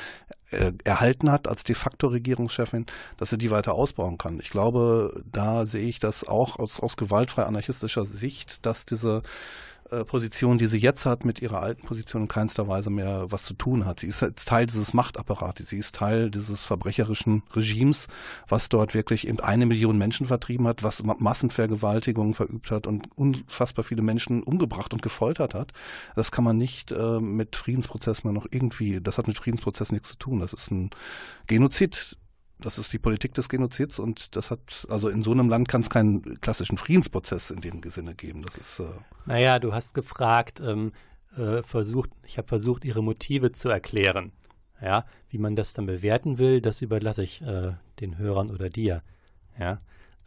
äh, 0.52 0.74
erhalten 0.84 1.32
hat 1.32 1.48
als 1.48 1.64
de 1.64 1.76
facto 1.76 2.08
Regierungschefin, 2.08 2.86
dass 3.18 3.30
sie 3.30 3.38
die 3.38 3.52
weiter 3.52 3.74
ausbauen 3.74 4.18
kann. 4.18 4.40
Ich 4.40 4.50
glaube, 4.50 5.24
da 5.32 5.66
sehe 5.66 5.88
ich 5.88 6.00
das 6.00 6.28
auch 6.28 6.58
aus, 6.60 6.80
aus 6.80 6.98
gewaltfrei 6.98 7.44
anarchistischer 7.44 8.06
Sicht, 8.06 8.66
dass 8.66 8.86
diese 8.86 9.22
Position, 10.06 10.58
die 10.58 10.68
sie 10.68 10.78
jetzt 10.78 11.06
hat, 11.06 11.26
mit 11.26 11.42
ihrer 11.42 11.62
alten 11.62 11.86
Position 11.86 12.24
in 12.24 12.28
keinster 12.28 12.68
Weise 12.68 12.90
mehr 12.90 13.32
was 13.32 13.44
zu 13.44 13.54
tun 13.54 13.86
hat. 13.86 14.00
Sie 14.00 14.08
ist 14.08 14.22
jetzt 14.22 14.48
Teil 14.48 14.66
dieses 14.66 14.94
Machtapparates, 14.94 15.70
sie 15.70 15.78
ist 15.78 15.96
Teil 15.96 16.32
dieses 16.32 16.64
verbrecherischen 16.64 17.44
Regimes, 17.54 18.08
was 18.48 18.70
dort 18.70 18.94
wirklich 18.94 19.28
eben 19.28 19.40
eine 19.40 19.66
Million 19.66 19.98
Menschen 19.98 20.28
vertrieben 20.28 20.68
hat, 20.68 20.84
was 20.84 21.04
Massenvergewaltigungen 21.04 22.34
verübt 22.34 22.72
hat 22.72 22.88
und 22.88 23.10
unfassbar 23.16 23.84
viele 23.84 24.02
Menschen 24.02 24.44
umgebracht 24.44 24.94
und 24.94 25.02
gefoltert 25.02 25.54
hat. 25.54 25.72
Das 26.16 26.32
kann 26.32 26.44
man 26.44 26.58
nicht 26.58 26.92
äh, 26.92 27.20
mit 27.20 27.56
Friedensprozess 27.56 28.24
mal 28.24 28.34
noch 28.34 28.48
irgendwie, 28.50 29.02
das 29.02 29.18
hat 29.18 29.28
mit 29.28 29.38
Friedensprozess 29.38 29.92
nichts 29.92 30.10
zu 30.10 30.18
tun. 30.18 30.40
Das 30.40 30.54
ist 30.54 30.72
ein 30.72 30.90
Genozid 31.48 32.18
das 32.62 32.78
ist 32.78 32.94
die 32.94 33.00
Politik 33.00 33.34
des 33.34 33.50
Genozids 33.50 34.00
und 34.00 34.36
das 34.36 34.52
hat, 34.52 34.88
also 34.90 35.10
in 35.10 35.24
so 35.24 35.32
einem 35.32 35.50
Land 35.50 35.68
kann 35.68 35.82
es 35.82 35.90
keinen 35.90 36.40
klassischen 36.42 36.78
Friedensprozess 36.78 37.52
in 37.52 37.62
dem 37.62 37.82
Sinne 37.84 38.16
geben. 38.16 38.44
Das 38.44 38.58
ist. 38.58 38.80
Äh 38.80 38.86
naja, 39.26 39.60
du 39.60 39.74
hast 39.74 39.94
gefragt, 39.94 40.62
ähm, 40.66 40.92
äh, 41.38 41.64
versucht, 41.64 42.12
ich 42.24 42.38
habe 42.38 42.48
versucht, 42.48 42.86
ihre 42.86 43.04
Motive 43.04 43.52
zu 43.52 43.70
erklären. 43.70 44.32
Ja, 44.82 45.06
wie 45.30 45.38
man 45.38 45.56
das 45.56 45.74
dann 45.74 45.86
bewerten 45.86 46.40
will, 46.40 46.60
das 46.60 46.82
überlasse 46.82 47.24
ich 47.24 47.42
äh, 47.42 47.74
den 48.00 48.18
Hörern 48.18 48.50
oder 48.50 48.70
dir. 48.70 49.04
Ja. 49.60 49.78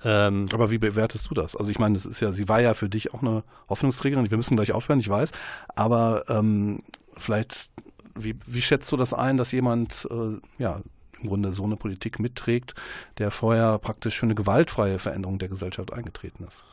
Ähm, 0.05 0.49
Aber 0.53 0.71
wie 0.71 0.79
bewertest 0.79 1.29
du 1.29 1.35
das? 1.35 1.57
Also 1.57 1.71
ich 1.71 1.79
meine, 1.79 1.95
das 1.95 2.07
ist 2.07 2.21
ja, 2.21 2.31
sie 2.31 2.49
war 2.49 2.61
ja 2.61 2.75
für 2.75 2.89
dich 2.89 3.15
auch 3.15 3.23
eine 3.23 3.43
Hoffnungsträgerin. 3.69 4.31
Wir 4.31 4.37
müssen 4.37 4.55
gleich 4.55 4.73
aufhören, 4.73 5.01
ich 5.01 5.09
weiß. 5.09 5.33
Aber 5.75 6.25
ähm, 6.29 6.81
vielleicht, 7.17 7.71
wie, 8.15 8.37
wie 8.47 8.61
schätzt 8.61 8.93
du 8.93 8.97
das 8.97 9.13
ein, 9.13 9.39
dass 9.39 9.51
jemand 9.51 10.07
äh, 10.11 10.39
ja 10.63 10.83
im 11.21 11.29
Grunde 11.29 11.53
so 11.53 11.65
eine 11.65 11.77
Politik 11.77 12.19
mitträgt, 12.19 12.75
der 13.19 13.31
vorher 13.31 13.79
praktisch 13.79 14.19
für 14.19 14.27
eine 14.27 14.35
gewaltfreie 14.35 14.99
Veränderung 14.99 15.39
der 15.39 15.49
Gesellschaft 15.49 15.93
eingetreten 15.93 16.45
ist. 16.45 16.65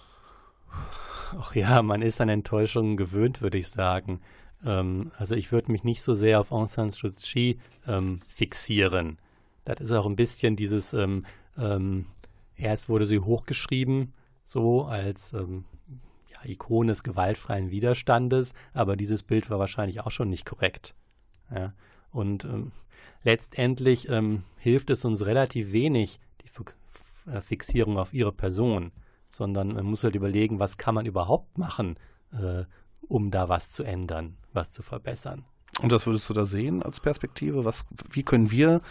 Ach 1.39 1.55
ja, 1.55 1.81
man 1.81 2.01
ist 2.01 2.19
an 2.21 2.29
Enttäuschungen 2.29 2.97
gewöhnt, 2.97 3.41
würde 3.41 3.57
ich 3.57 3.67
sagen. 3.67 4.21
Ähm, 4.65 5.11
also 5.17 5.35
ich 5.35 5.51
würde 5.51 5.71
mich 5.71 5.83
nicht 5.83 6.01
so 6.01 6.13
sehr 6.13 6.39
auf 6.39 6.51
Aung 6.51 6.67
San 6.67 6.89
Suu 6.89 7.09
Kyi 7.09 7.59
ähm, 7.87 8.21
fixieren. 8.27 9.17
Das 9.65 9.79
ist 9.79 9.91
auch 9.91 10.05
ein 10.05 10.15
bisschen 10.15 10.55
dieses, 10.55 10.93
ähm, 10.93 11.25
ähm 11.57 12.07
erst 12.55 12.89
wurde 12.89 13.05
sie 13.05 13.19
hochgeschrieben, 13.19 14.13
so 14.43 14.85
als 14.85 15.33
ähm, 15.33 15.65
ja, 16.27 16.49
Ikone 16.49 16.91
des 16.91 17.03
gewaltfreien 17.03 17.71
Widerstandes, 17.71 18.53
aber 18.73 18.95
dieses 18.95 19.23
Bild 19.23 19.49
war 19.49 19.59
wahrscheinlich 19.59 20.01
auch 20.01 20.11
schon 20.11 20.29
nicht 20.29 20.45
korrekt. 20.45 20.93
Ja. 21.53 21.73
Und 22.11 22.45
ähm, 22.45 22.71
letztendlich 23.23 24.09
ähm, 24.09 24.43
hilft 24.57 24.89
es 24.89 25.05
uns 25.05 25.25
relativ 25.25 25.71
wenig, 25.71 26.19
die 26.41 27.31
äh, 27.31 27.41
Fixierung 27.41 27.97
auf 27.97 28.13
ihre 28.13 28.31
Person, 28.31 28.91
sondern 29.29 29.73
man 29.73 29.85
muss 29.85 30.03
halt 30.03 30.15
überlegen, 30.15 30.59
was 30.59 30.77
kann 30.77 30.95
man 30.95 31.05
überhaupt 31.05 31.57
machen, 31.57 31.97
äh, 32.33 32.63
um 33.07 33.31
da 33.31 33.49
was 33.49 33.71
zu 33.71 33.83
ändern, 33.83 34.37
was 34.53 34.71
zu 34.71 34.81
verbessern. 34.81 35.45
Und 35.81 35.91
was 35.91 36.05
würdest 36.05 36.29
du 36.29 36.33
da 36.33 36.45
sehen 36.45 36.83
als 36.83 36.99
Perspektive? 36.99 37.63
Was, 37.63 37.85
wie 38.09 38.23
können 38.23 38.51
wir 38.51 38.81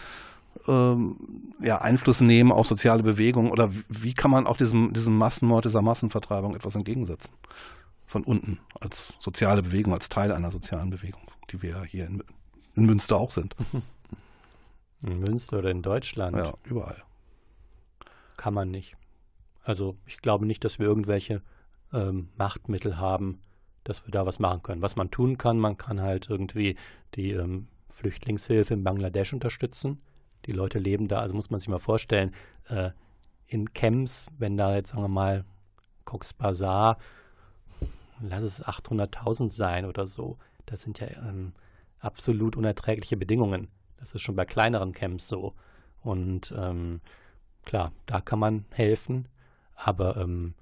ähm, 0.67 1.15
ja, 1.61 1.79
Einfluss 1.79 2.21
nehmen 2.21 2.51
auf 2.51 2.67
soziale 2.67 3.03
Bewegungen 3.03 3.51
oder 3.51 3.71
wie 3.87 4.13
kann 4.13 4.31
man 4.31 4.47
auch 4.47 4.57
diesem, 4.57 4.93
diesem 4.93 5.17
Massenmord, 5.17 5.65
dieser 5.65 5.81
Massenvertreibung 5.81 6.55
etwas 6.55 6.75
entgegensetzen? 6.75 7.33
Von 8.07 8.23
unten, 8.23 8.59
als 8.79 9.13
soziale 9.19 9.63
Bewegung, 9.63 9.93
als 9.93 10.09
Teil 10.09 10.31
einer 10.31 10.51
sozialen 10.51 10.89
Bewegung, 10.89 11.21
die 11.51 11.61
wir 11.61 11.83
hier 11.83 12.07
in, 12.07 12.23
in 12.75 12.85
Münster 12.85 13.17
auch 13.17 13.31
sind. 13.31 13.55
In 15.03 15.19
Münster 15.19 15.57
oder 15.57 15.71
in 15.71 15.81
Deutschland? 15.81 16.37
Ja, 16.37 16.53
überall. 16.63 17.01
Kann 18.37 18.53
man 18.53 18.69
nicht. 18.69 18.95
Also 19.63 19.97
ich 20.05 20.19
glaube 20.21 20.45
nicht, 20.45 20.63
dass 20.63 20.77
wir 20.77 20.85
irgendwelche 20.85 21.41
ähm, 21.91 22.29
Machtmittel 22.37 22.99
haben, 22.99 23.41
dass 23.83 24.05
wir 24.05 24.11
da 24.11 24.25
was 24.25 24.37
machen 24.37 24.61
können. 24.61 24.83
Was 24.83 24.95
man 24.95 25.09
tun 25.09 25.39
kann, 25.39 25.57
man 25.57 25.77
kann 25.77 26.01
halt 26.01 26.29
irgendwie 26.29 26.75
die 27.15 27.31
ähm, 27.31 27.67
Flüchtlingshilfe 27.89 28.73
in 28.73 28.83
Bangladesch 28.83 29.33
unterstützen. 29.33 30.01
Die 30.45 30.51
Leute 30.51 30.79
leben 30.79 31.07
da, 31.07 31.19
also 31.19 31.35
muss 31.35 31.49
man 31.49 31.59
sich 31.59 31.69
mal 31.69 31.79
vorstellen, 31.79 32.33
äh, 32.69 32.91
in 33.47 33.73
Camps, 33.73 34.27
wenn 34.37 34.55
da 34.55 34.75
jetzt, 34.75 34.89
sagen 34.89 35.03
wir 35.03 35.07
mal, 35.07 35.45
Cox 36.05 36.33
Bazar, 36.33 36.97
lass 38.21 38.43
es 38.43 38.63
800.000 38.63 39.51
sein 39.51 39.85
oder 39.85 40.07
so, 40.07 40.37
das 40.65 40.81
sind 40.81 40.99
ja 40.99 41.07
ähm, 41.07 41.53
absolut 42.01 42.55
unerträgliche 42.55 43.17
Bedingungen. 43.17 43.67
Das 43.97 44.13
ist 44.13 44.21
schon 44.21 44.35
bei 44.35 44.45
kleineren 44.45 44.93
Camps 44.93 45.27
so. 45.27 45.53
Und 46.01 46.53
ähm, 46.57 47.01
klar, 47.63 47.91
da 48.07 48.19
kann 48.21 48.39
man 48.39 48.65
helfen, 48.71 49.27
aber 49.75 50.17
ähm, 50.17 50.55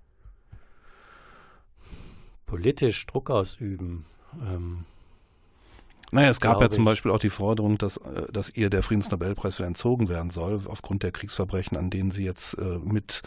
politisch 2.46 3.06
Druck 3.08 3.30
ausüben, 3.30 4.06
ähm, 4.42 4.86
Naja, 6.12 6.30
es 6.30 6.40
gab 6.40 6.62
ja 6.62 6.70
zum. 6.70 6.86
Beispiel 6.86 7.12
auch 7.12 7.20
die 7.20 7.30
Forderung, 7.30 7.78
dass, 7.78 7.98
äh, 7.98 8.32
dass 8.32 8.50
ihr 8.56 8.70
der 8.70 8.84
Friedensnobelpreis 8.84 9.60
wieder 9.60 9.68
entzogen 9.68 10.10
werden 10.10 10.32
soll, 10.32 10.60
aufgrund 10.66 11.04
der 11.04 11.12
Kriegsverbrechen, 11.12 11.78
an 11.78 11.90
denen 11.90 12.12
sie 12.12 12.24
jetzt 12.24 12.54
äh, 12.56 12.80
mit 12.80 13.22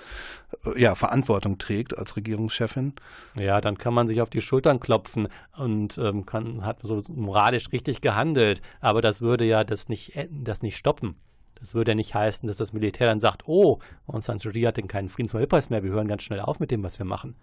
äh, 0.65 0.81
ja, 0.81 0.95
Verantwortung 0.95 1.59
trägt 1.59 1.97
als 1.97 2.17
Regierungschefin. 2.17 2.95
Ja, 3.37 3.61
dann 3.61 3.79
kann 3.79 3.95
man 3.95 4.09
sich 4.09 4.21
auf 4.21 4.31
die 4.31 4.41
Schultern 4.41 4.81
klopfen 4.81 5.29
und 5.57 5.99
ähm, 5.99 6.27
kann, 6.27 6.65
hat 6.65 6.79
so 6.83 7.03
moralisch 7.09 7.71
richtig 7.73 8.01
gehandelt. 8.01 8.63
Aber 8.81 9.03
das 9.03 9.21
würde 9.21 9.45
ja 9.45 9.65
das 9.65 9.89
nicht, 9.89 10.17
äh, 10.17 10.29
das 10.31 10.63
nicht 10.63 10.77
stoppen. 10.77 11.17
Das 11.55 11.75
würde 11.75 11.93
ja 11.93 11.95
nicht 11.95 12.15
heißen, 12.15 12.49
dass 12.49 12.57
das 12.57 12.73
Militär 12.73 13.07
dann 13.07 13.21
sagt, 13.21 13.47
oh, 13.47 13.79
Aung 14.07 14.21
San 14.21 14.41
Suu 14.41 14.51
Kyi 14.51 14.63
hat 14.63 14.79
denn 14.79 14.89
keinen 14.89 15.09
Friedensnobelpreis 15.09 15.71
mehr, 15.71 15.85
wir 15.85 15.93
hören 15.93 16.09
ganz 16.09 16.25
schnell 16.25 16.41
auf 16.41 16.59
mit 16.59 16.73
dem, 16.73 16.83
was 16.83 16.99
wir 16.99 17.07
machen. 17.07 17.37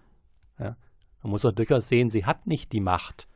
Ja? 0.60 0.76
Man 1.24 1.32
muss 1.32 1.44
doch 1.44 1.54
durchaus 1.54 1.88
sehen, 1.88 2.10
sie 2.10 2.26
hat 2.26 2.46
nicht 2.46 2.74
die 2.74 2.82
Macht. 2.82 3.28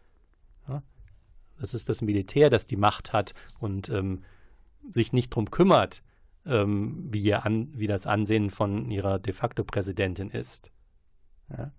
Das 1.60 1.74
ist 1.74 1.90
das 1.90 2.02
Militär, 2.02 2.50
das 2.50 2.68
die 2.68 2.76
Macht 2.76 3.14
hat 3.14 3.34
und 3.60 3.90
ähm, 3.90 4.24
sich 4.88 5.14
nicht 5.14 5.30
drum 5.30 5.50
kümmert, 5.52 6.04
ähm, 6.46 7.08
wie, 7.12 7.34
an, 7.34 7.70
wie 7.74 7.88
das 7.88 8.06
Ansehen 8.08 8.50
von 8.50 8.92
ihrer 8.92 9.20
de 9.20 9.34
facto 9.34 9.64
Präsidentin 9.64 10.30
ist. 10.30 10.72
Ja? 11.50 11.72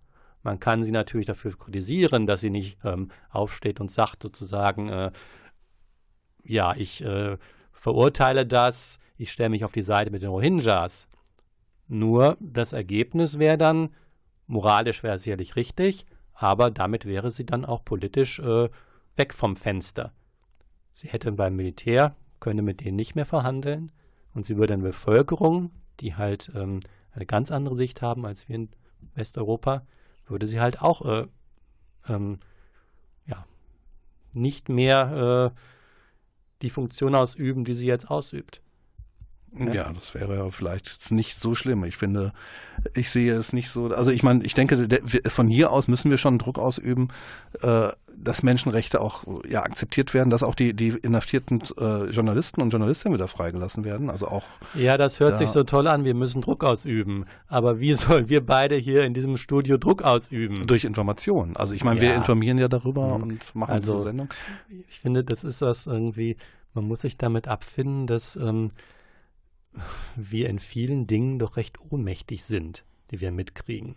Man 0.42 0.60
kann 0.60 0.84
sie 0.84 0.92
natürlich 0.92 1.26
dafür 1.26 1.56
kritisieren, 1.56 2.26
dass 2.26 2.40
sie 2.40 2.50
nicht 2.50 2.78
ähm, 2.84 3.10
aufsteht 3.30 3.80
und 3.80 3.90
sagt 3.90 4.22
sozusagen, 4.22 4.88
äh, 4.90 5.10
ja, 6.44 6.74
ich 6.76 7.02
äh, 7.02 7.38
verurteile 7.72 8.46
das, 8.46 8.98
ich 9.16 9.32
stelle 9.32 9.48
mich 9.48 9.64
auf 9.64 9.72
die 9.72 9.82
Seite 9.82 10.10
mit 10.10 10.22
den 10.22 10.28
Rohingyas. 10.28 11.08
Nur 11.88 12.36
das 12.40 12.74
Ergebnis 12.74 13.38
wäre 13.38 13.56
dann, 13.56 13.90
moralisch 14.46 15.02
wäre 15.02 15.16
es 15.16 15.22
sicherlich 15.22 15.56
richtig, 15.56 16.04
aber 16.34 16.70
damit 16.70 17.06
wäre 17.06 17.30
sie 17.30 17.46
dann 17.46 17.64
auch 17.64 17.84
politisch 17.84 18.38
äh, 18.40 18.68
weg 19.16 19.34
vom 19.34 19.56
Fenster. 19.56 20.12
Sie 20.92 21.08
hätte 21.08 21.32
beim 21.32 21.56
Militär, 21.56 22.16
könnte 22.40 22.62
mit 22.62 22.80
denen 22.80 22.96
nicht 22.96 23.14
mehr 23.14 23.26
verhandeln 23.26 23.92
und 24.34 24.46
sie 24.46 24.56
würde 24.56 24.74
eine 24.74 24.82
Bevölkerung, 24.82 25.70
die 26.00 26.14
halt 26.14 26.52
ähm, 26.54 26.80
eine 27.12 27.26
ganz 27.26 27.50
andere 27.50 27.76
Sicht 27.76 28.02
haben 28.02 28.26
als 28.26 28.48
wir 28.48 28.56
in 28.56 28.68
Westeuropa, 29.14 29.86
würde 30.26 30.46
sie 30.46 30.60
halt 30.60 30.82
auch 30.82 31.04
äh, 31.04 31.26
ähm, 32.08 32.38
ja, 33.26 33.46
nicht 34.34 34.68
mehr 34.68 35.52
äh, 35.54 35.60
die 36.62 36.70
Funktion 36.70 37.14
ausüben, 37.14 37.64
die 37.64 37.74
sie 37.74 37.86
jetzt 37.86 38.10
ausübt. 38.10 38.62
Ja. 39.56 39.92
das 39.92 40.14
wäre 40.14 40.36
ja 40.36 40.50
vielleicht 40.50 41.10
nicht 41.10 41.40
so 41.40 41.54
schlimm. 41.54 41.84
Ich 41.84 41.96
finde, 41.96 42.32
ich 42.94 43.08
sehe 43.10 43.32
es 43.34 43.52
nicht 43.52 43.70
so. 43.70 43.86
Also 43.94 44.10
ich 44.10 44.22
meine, 44.22 44.42
ich 44.44 44.54
denke, 44.54 44.88
wir- 44.90 45.30
von 45.30 45.48
hier 45.48 45.70
aus 45.70 45.86
müssen 45.86 46.10
wir 46.10 46.18
schon 46.18 46.38
Druck 46.38 46.58
ausüben, 46.58 47.08
äh, 47.62 47.88
dass 48.16 48.42
Menschenrechte 48.42 49.00
auch 49.00 49.24
ja 49.48 49.62
akzeptiert 49.62 50.12
werden, 50.12 50.30
dass 50.30 50.42
auch 50.42 50.54
die, 50.54 50.74
die 50.74 50.88
inhaftierten 50.88 51.62
äh, 51.78 52.04
Journalisten 52.10 52.60
und 52.62 52.70
Journalistinnen 52.70 53.16
wieder 53.16 53.28
freigelassen 53.28 53.84
werden. 53.84 54.10
Also 54.10 54.26
auch 54.28 54.44
Ja, 54.74 54.96
das 54.96 55.20
hört 55.20 55.34
Da- 55.34 55.36
sich 55.36 55.50
so 55.50 55.62
toll 55.62 55.86
an, 55.86 56.04
wir 56.04 56.14
müssen 56.14 56.42
Druck 56.42 56.64
ausüben. 56.64 57.24
Aber 57.46 57.78
wie 57.80 57.92
sollen 57.92 58.28
wir 58.28 58.44
beide 58.44 58.76
hier 58.76 59.04
in 59.04 59.14
diesem 59.14 59.36
Studio 59.36 59.76
Druck 59.78 60.02
ausüben? 60.02 60.66
durch 60.66 60.84
Informationen. 60.84 61.56
Also 61.56 61.74
ich 61.74 61.84
meine, 61.84 62.00
wir 62.00 62.08
Ja. 62.10 62.14
informieren 62.16 62.58
ja 62.58 62.68
darüber 62.68 63.16
Mhm. 63.18 63.22
und 63.22 63.54
machen 63.54 63.70
Also- 63.72 63.92
diese 63.92 64.04
Sendung. 64.04 64.28
Ich 64.88 64.98
finde, 65.00 65.22
das 65.22 65.44
ist 65.44 65.60
was 65.62 65.86
irgendwie, 65.86 66.36
man 66.74 66.86
muss 66.88 67.02
sich 67.02 67.16
damit 67.16 67.46
abfinden, 67.46 68.06
dass 68.08 68.34
ähm, 68.36 68.70
wir 70.16 70.48
in 70.48 70.58
vielen 70.58 71.06
Dingen 71.06 71.38
doch 71.38 71.56
recht 71.56 71.78
ohnmächtig 71.90 72.44
sind, 72.44 72.84
die 73.10 73.20
wir 73.20 73.30
mitkriegen. 73.30 73.96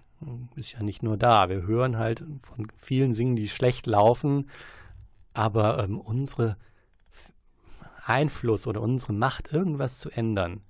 Ist 0.56 0.74
ja 0.74 0.82
nicht 0.82 1.04
nur 1.04 1.18
da. 1.18 1.50
Wir 1.50 1.64
hören 1.64 1.98
halt 1.98 2.24
von 2.42 2.68
vielen 2.76 3.14
Dingen, 3.14 3.36
die 3.36 3.50
schlecht 3.50 3.86
laufen, 3.86 4.50
aber 5.34 5.84
ähm, 5.84 6.00
unsere 6.00 6.58
Einfluss 8.04 8.66
oder 8.66 8.82
unsere 8.82 9.14
Macht, 9.14 9.52
irgendwas 9.52 10.00
zu 10.00 10.10
ändern, 10.10 10.62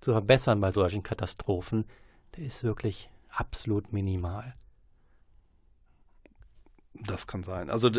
zu 0.00 0.12
verbessern 0.12 0.60
bei 0.60 0.70
solchen 0.70 1.02
Katastrophen, 1.02 1.84
der 2.36 2.44
ist 2.44 2.62
wirklich 2.62 3.10
absolut 3.28 3.92
minimal. 3.92 4.54
Das 6.94 7.26
kann 7.26 7.42
sein. 7.42 7.70
Also 7.70 7.90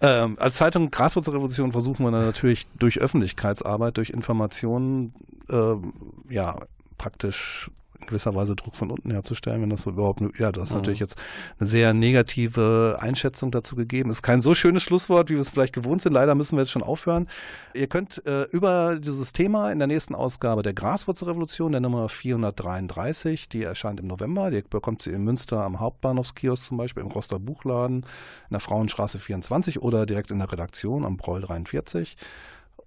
ähm, 0.00 0.36
als 0.40 0.56
Zeitung 0.56 0.90
Graswurzelrevolution 0.90 1.72
versuchen 1.72 2.04
wir 2.04 2.10
dann 2.10 2.24
natürlich 2.24 2.66
durch 2.78 2.98
Öffentlichkeitsarbeit, 2.98 3.96
durch 3.96 4.10
Informationen, 4.10 5.14
ähm, 5.50 5.92
ja, 6.28 6.56
praktisch 6.96 7.70
in 8.00 8.06
gewisser 8.06 8.34
Weise 8.34 8.56
Druck 8.56 8.76
von 8.76 8.90
unten 8.90 9.10
herzustellen, 9.10 9.62
wenn 9.62 9.70
das 9.70 9.82
so 9.82 9.90
überhaupt, 9.90 10.20
ja, 10.38 10.52
du 10.52 10.60
hast 10.60 10.70
Mhm. 10.70 10.76
natürlich 10.78 11.00
jetzt 11.00 11.16
eine 11.58 11.68
sehr 11.68 11.94
negative 11.94 12.98
Einschätzung 13.00 13.50
dazu 13.50 13.76
gegeben. 13.76 14.10
Ist 14.10 14.22
kein 14.22 14.40
so 14.42 14.54
schönes 14.54 14.82
Schlusswort, 14.82 15.30
wie 15.30 15.34
wir 15.34 15.40
es 15.40 15.50
vielleicht 15.50 15.72
gewohnt 15.72 16.02
sind. 16.02 16.12
Leider 16.12 16.34
müssen 16.34 16.56
wir 16.56 16.62
jetzt 16.62 16.70
schon 16.70 16.82
aufhören. 16.82 17.28
Ihr 17.74 17.86
könnt 17.86 18.24
äh, 18.26 18.44
über 18.50 18.98
dieses 18.98 19.32
Thema 19.32 19.70
in 19.70 19.78
der 19.78 19.88
nächsten 19.88 20.14
Ausgabe 20.14 20.62
der 20.62 20.74
Graswurzelrevolution, 20.74 21.72
der 21.72 21.80
Nummer 21.80 22.08
433, 22.08 23.48
die 23.48 23.62
erscheint 23.62 24.00
im 24.00 24.06
November. 24.06 24.50
Die 24.50 24.62
bekommt 24.62 25.02
sie 25.02 25.10
in 25.10 25.22
Münster 25.24 25.62
am 25.62 25.80
Hauptbahnhofskiosk 25.80 26.64
zum 26.64 26.76
Beispiel, 26.76 27.02
im 27.02 27.10
Roster 27.10 27.38
Buchladen, 27.38 27.96
in 27.98 28.52
der 28.52 28.60
Frauenstraße 28.60 29.18
24 29.18 29.82
oder 29.82 30.06
direkt 30.06 30.30
in 30.30 30.38
der 30.38 30.50
Redaktion 30.50 31.04
am 31.04 31.16
Breul 31.16 31.40
43. 31.42 32.16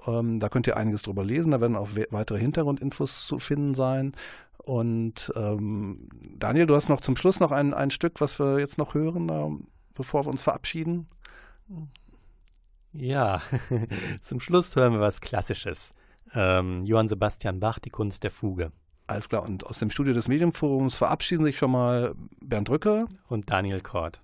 Ähm, 0.08 0.40
da 0.40 0.50
könnt 0.50 0.68
ihr 0.68 0.78
einiges 0.78 1.02
drüber 1.04 1.24
lesen. 1.24 1.52
Da 1.52 1.62
werden 1.62 1.76
auch 1.76 1.90
we 1.96 2.08
weitere 2.12 2.40
Hintergrundinfos 2.40 3.26
zu 3.26 3.40
finden 3.40 3.74
sein. 3.74 4.14
Und 4.64 5.32
ähm, 5.36 6.08
Daniel, 6.38 6.66
du 6.66 6.76
hast 6.76 6.90
noch 6.90 7.02
zum 7.02 7.18
Schluss 7.18 7.40
noch 7.40 7.52
ein, 7.52 7.74
ein 7.74 7.92
Stück, 7.92 8.22
was 8.22 8.40
wir 8.40 8.60
jetzt 8.60 8.78
noch 8.78 8.94
hören, 8.94 9.30
ähm, 9.30 9.68
bevor 9.94 10.26
wir 10.26 10.30
uns 10.30 10.42
verabschieden. 10.42 11.08
Ja, 12.94 13.42
zum 14.22 14.40
Schluss 14.40 14.76
hören 14.76 14.94
wir 14.94 15.02
was 15.02 15.20
Klassisches. 15.20 15.94
Ähm, 16.34 16.82
Johann 16.84 17.08
Sebastian 17.08 17.60
Bach, 17.60 17.80
die 17.80 17.90
Kunst 17.90 18.24
der 18.24 18.32
Fuge. 18.32 18.72
Alles 19.06 19.28
klar. 19.28 19.44
Und 19.44 19.66
aus 19.66 19.80
dem 19.80 19.90
Studio 19.90 20.14
des 20.14 20.30
Medienforums 20.30 20.96
verabschieden 20.96 21.44
sich 21.44 21.58
schon 21.58 21.72
mal 21.72 22.16
Bernd 22.42 22.70
Rücke. 22.70 23.08
Und 23.28 23.50
Daniel 23.52 23.82
Kort. 23.82 24.22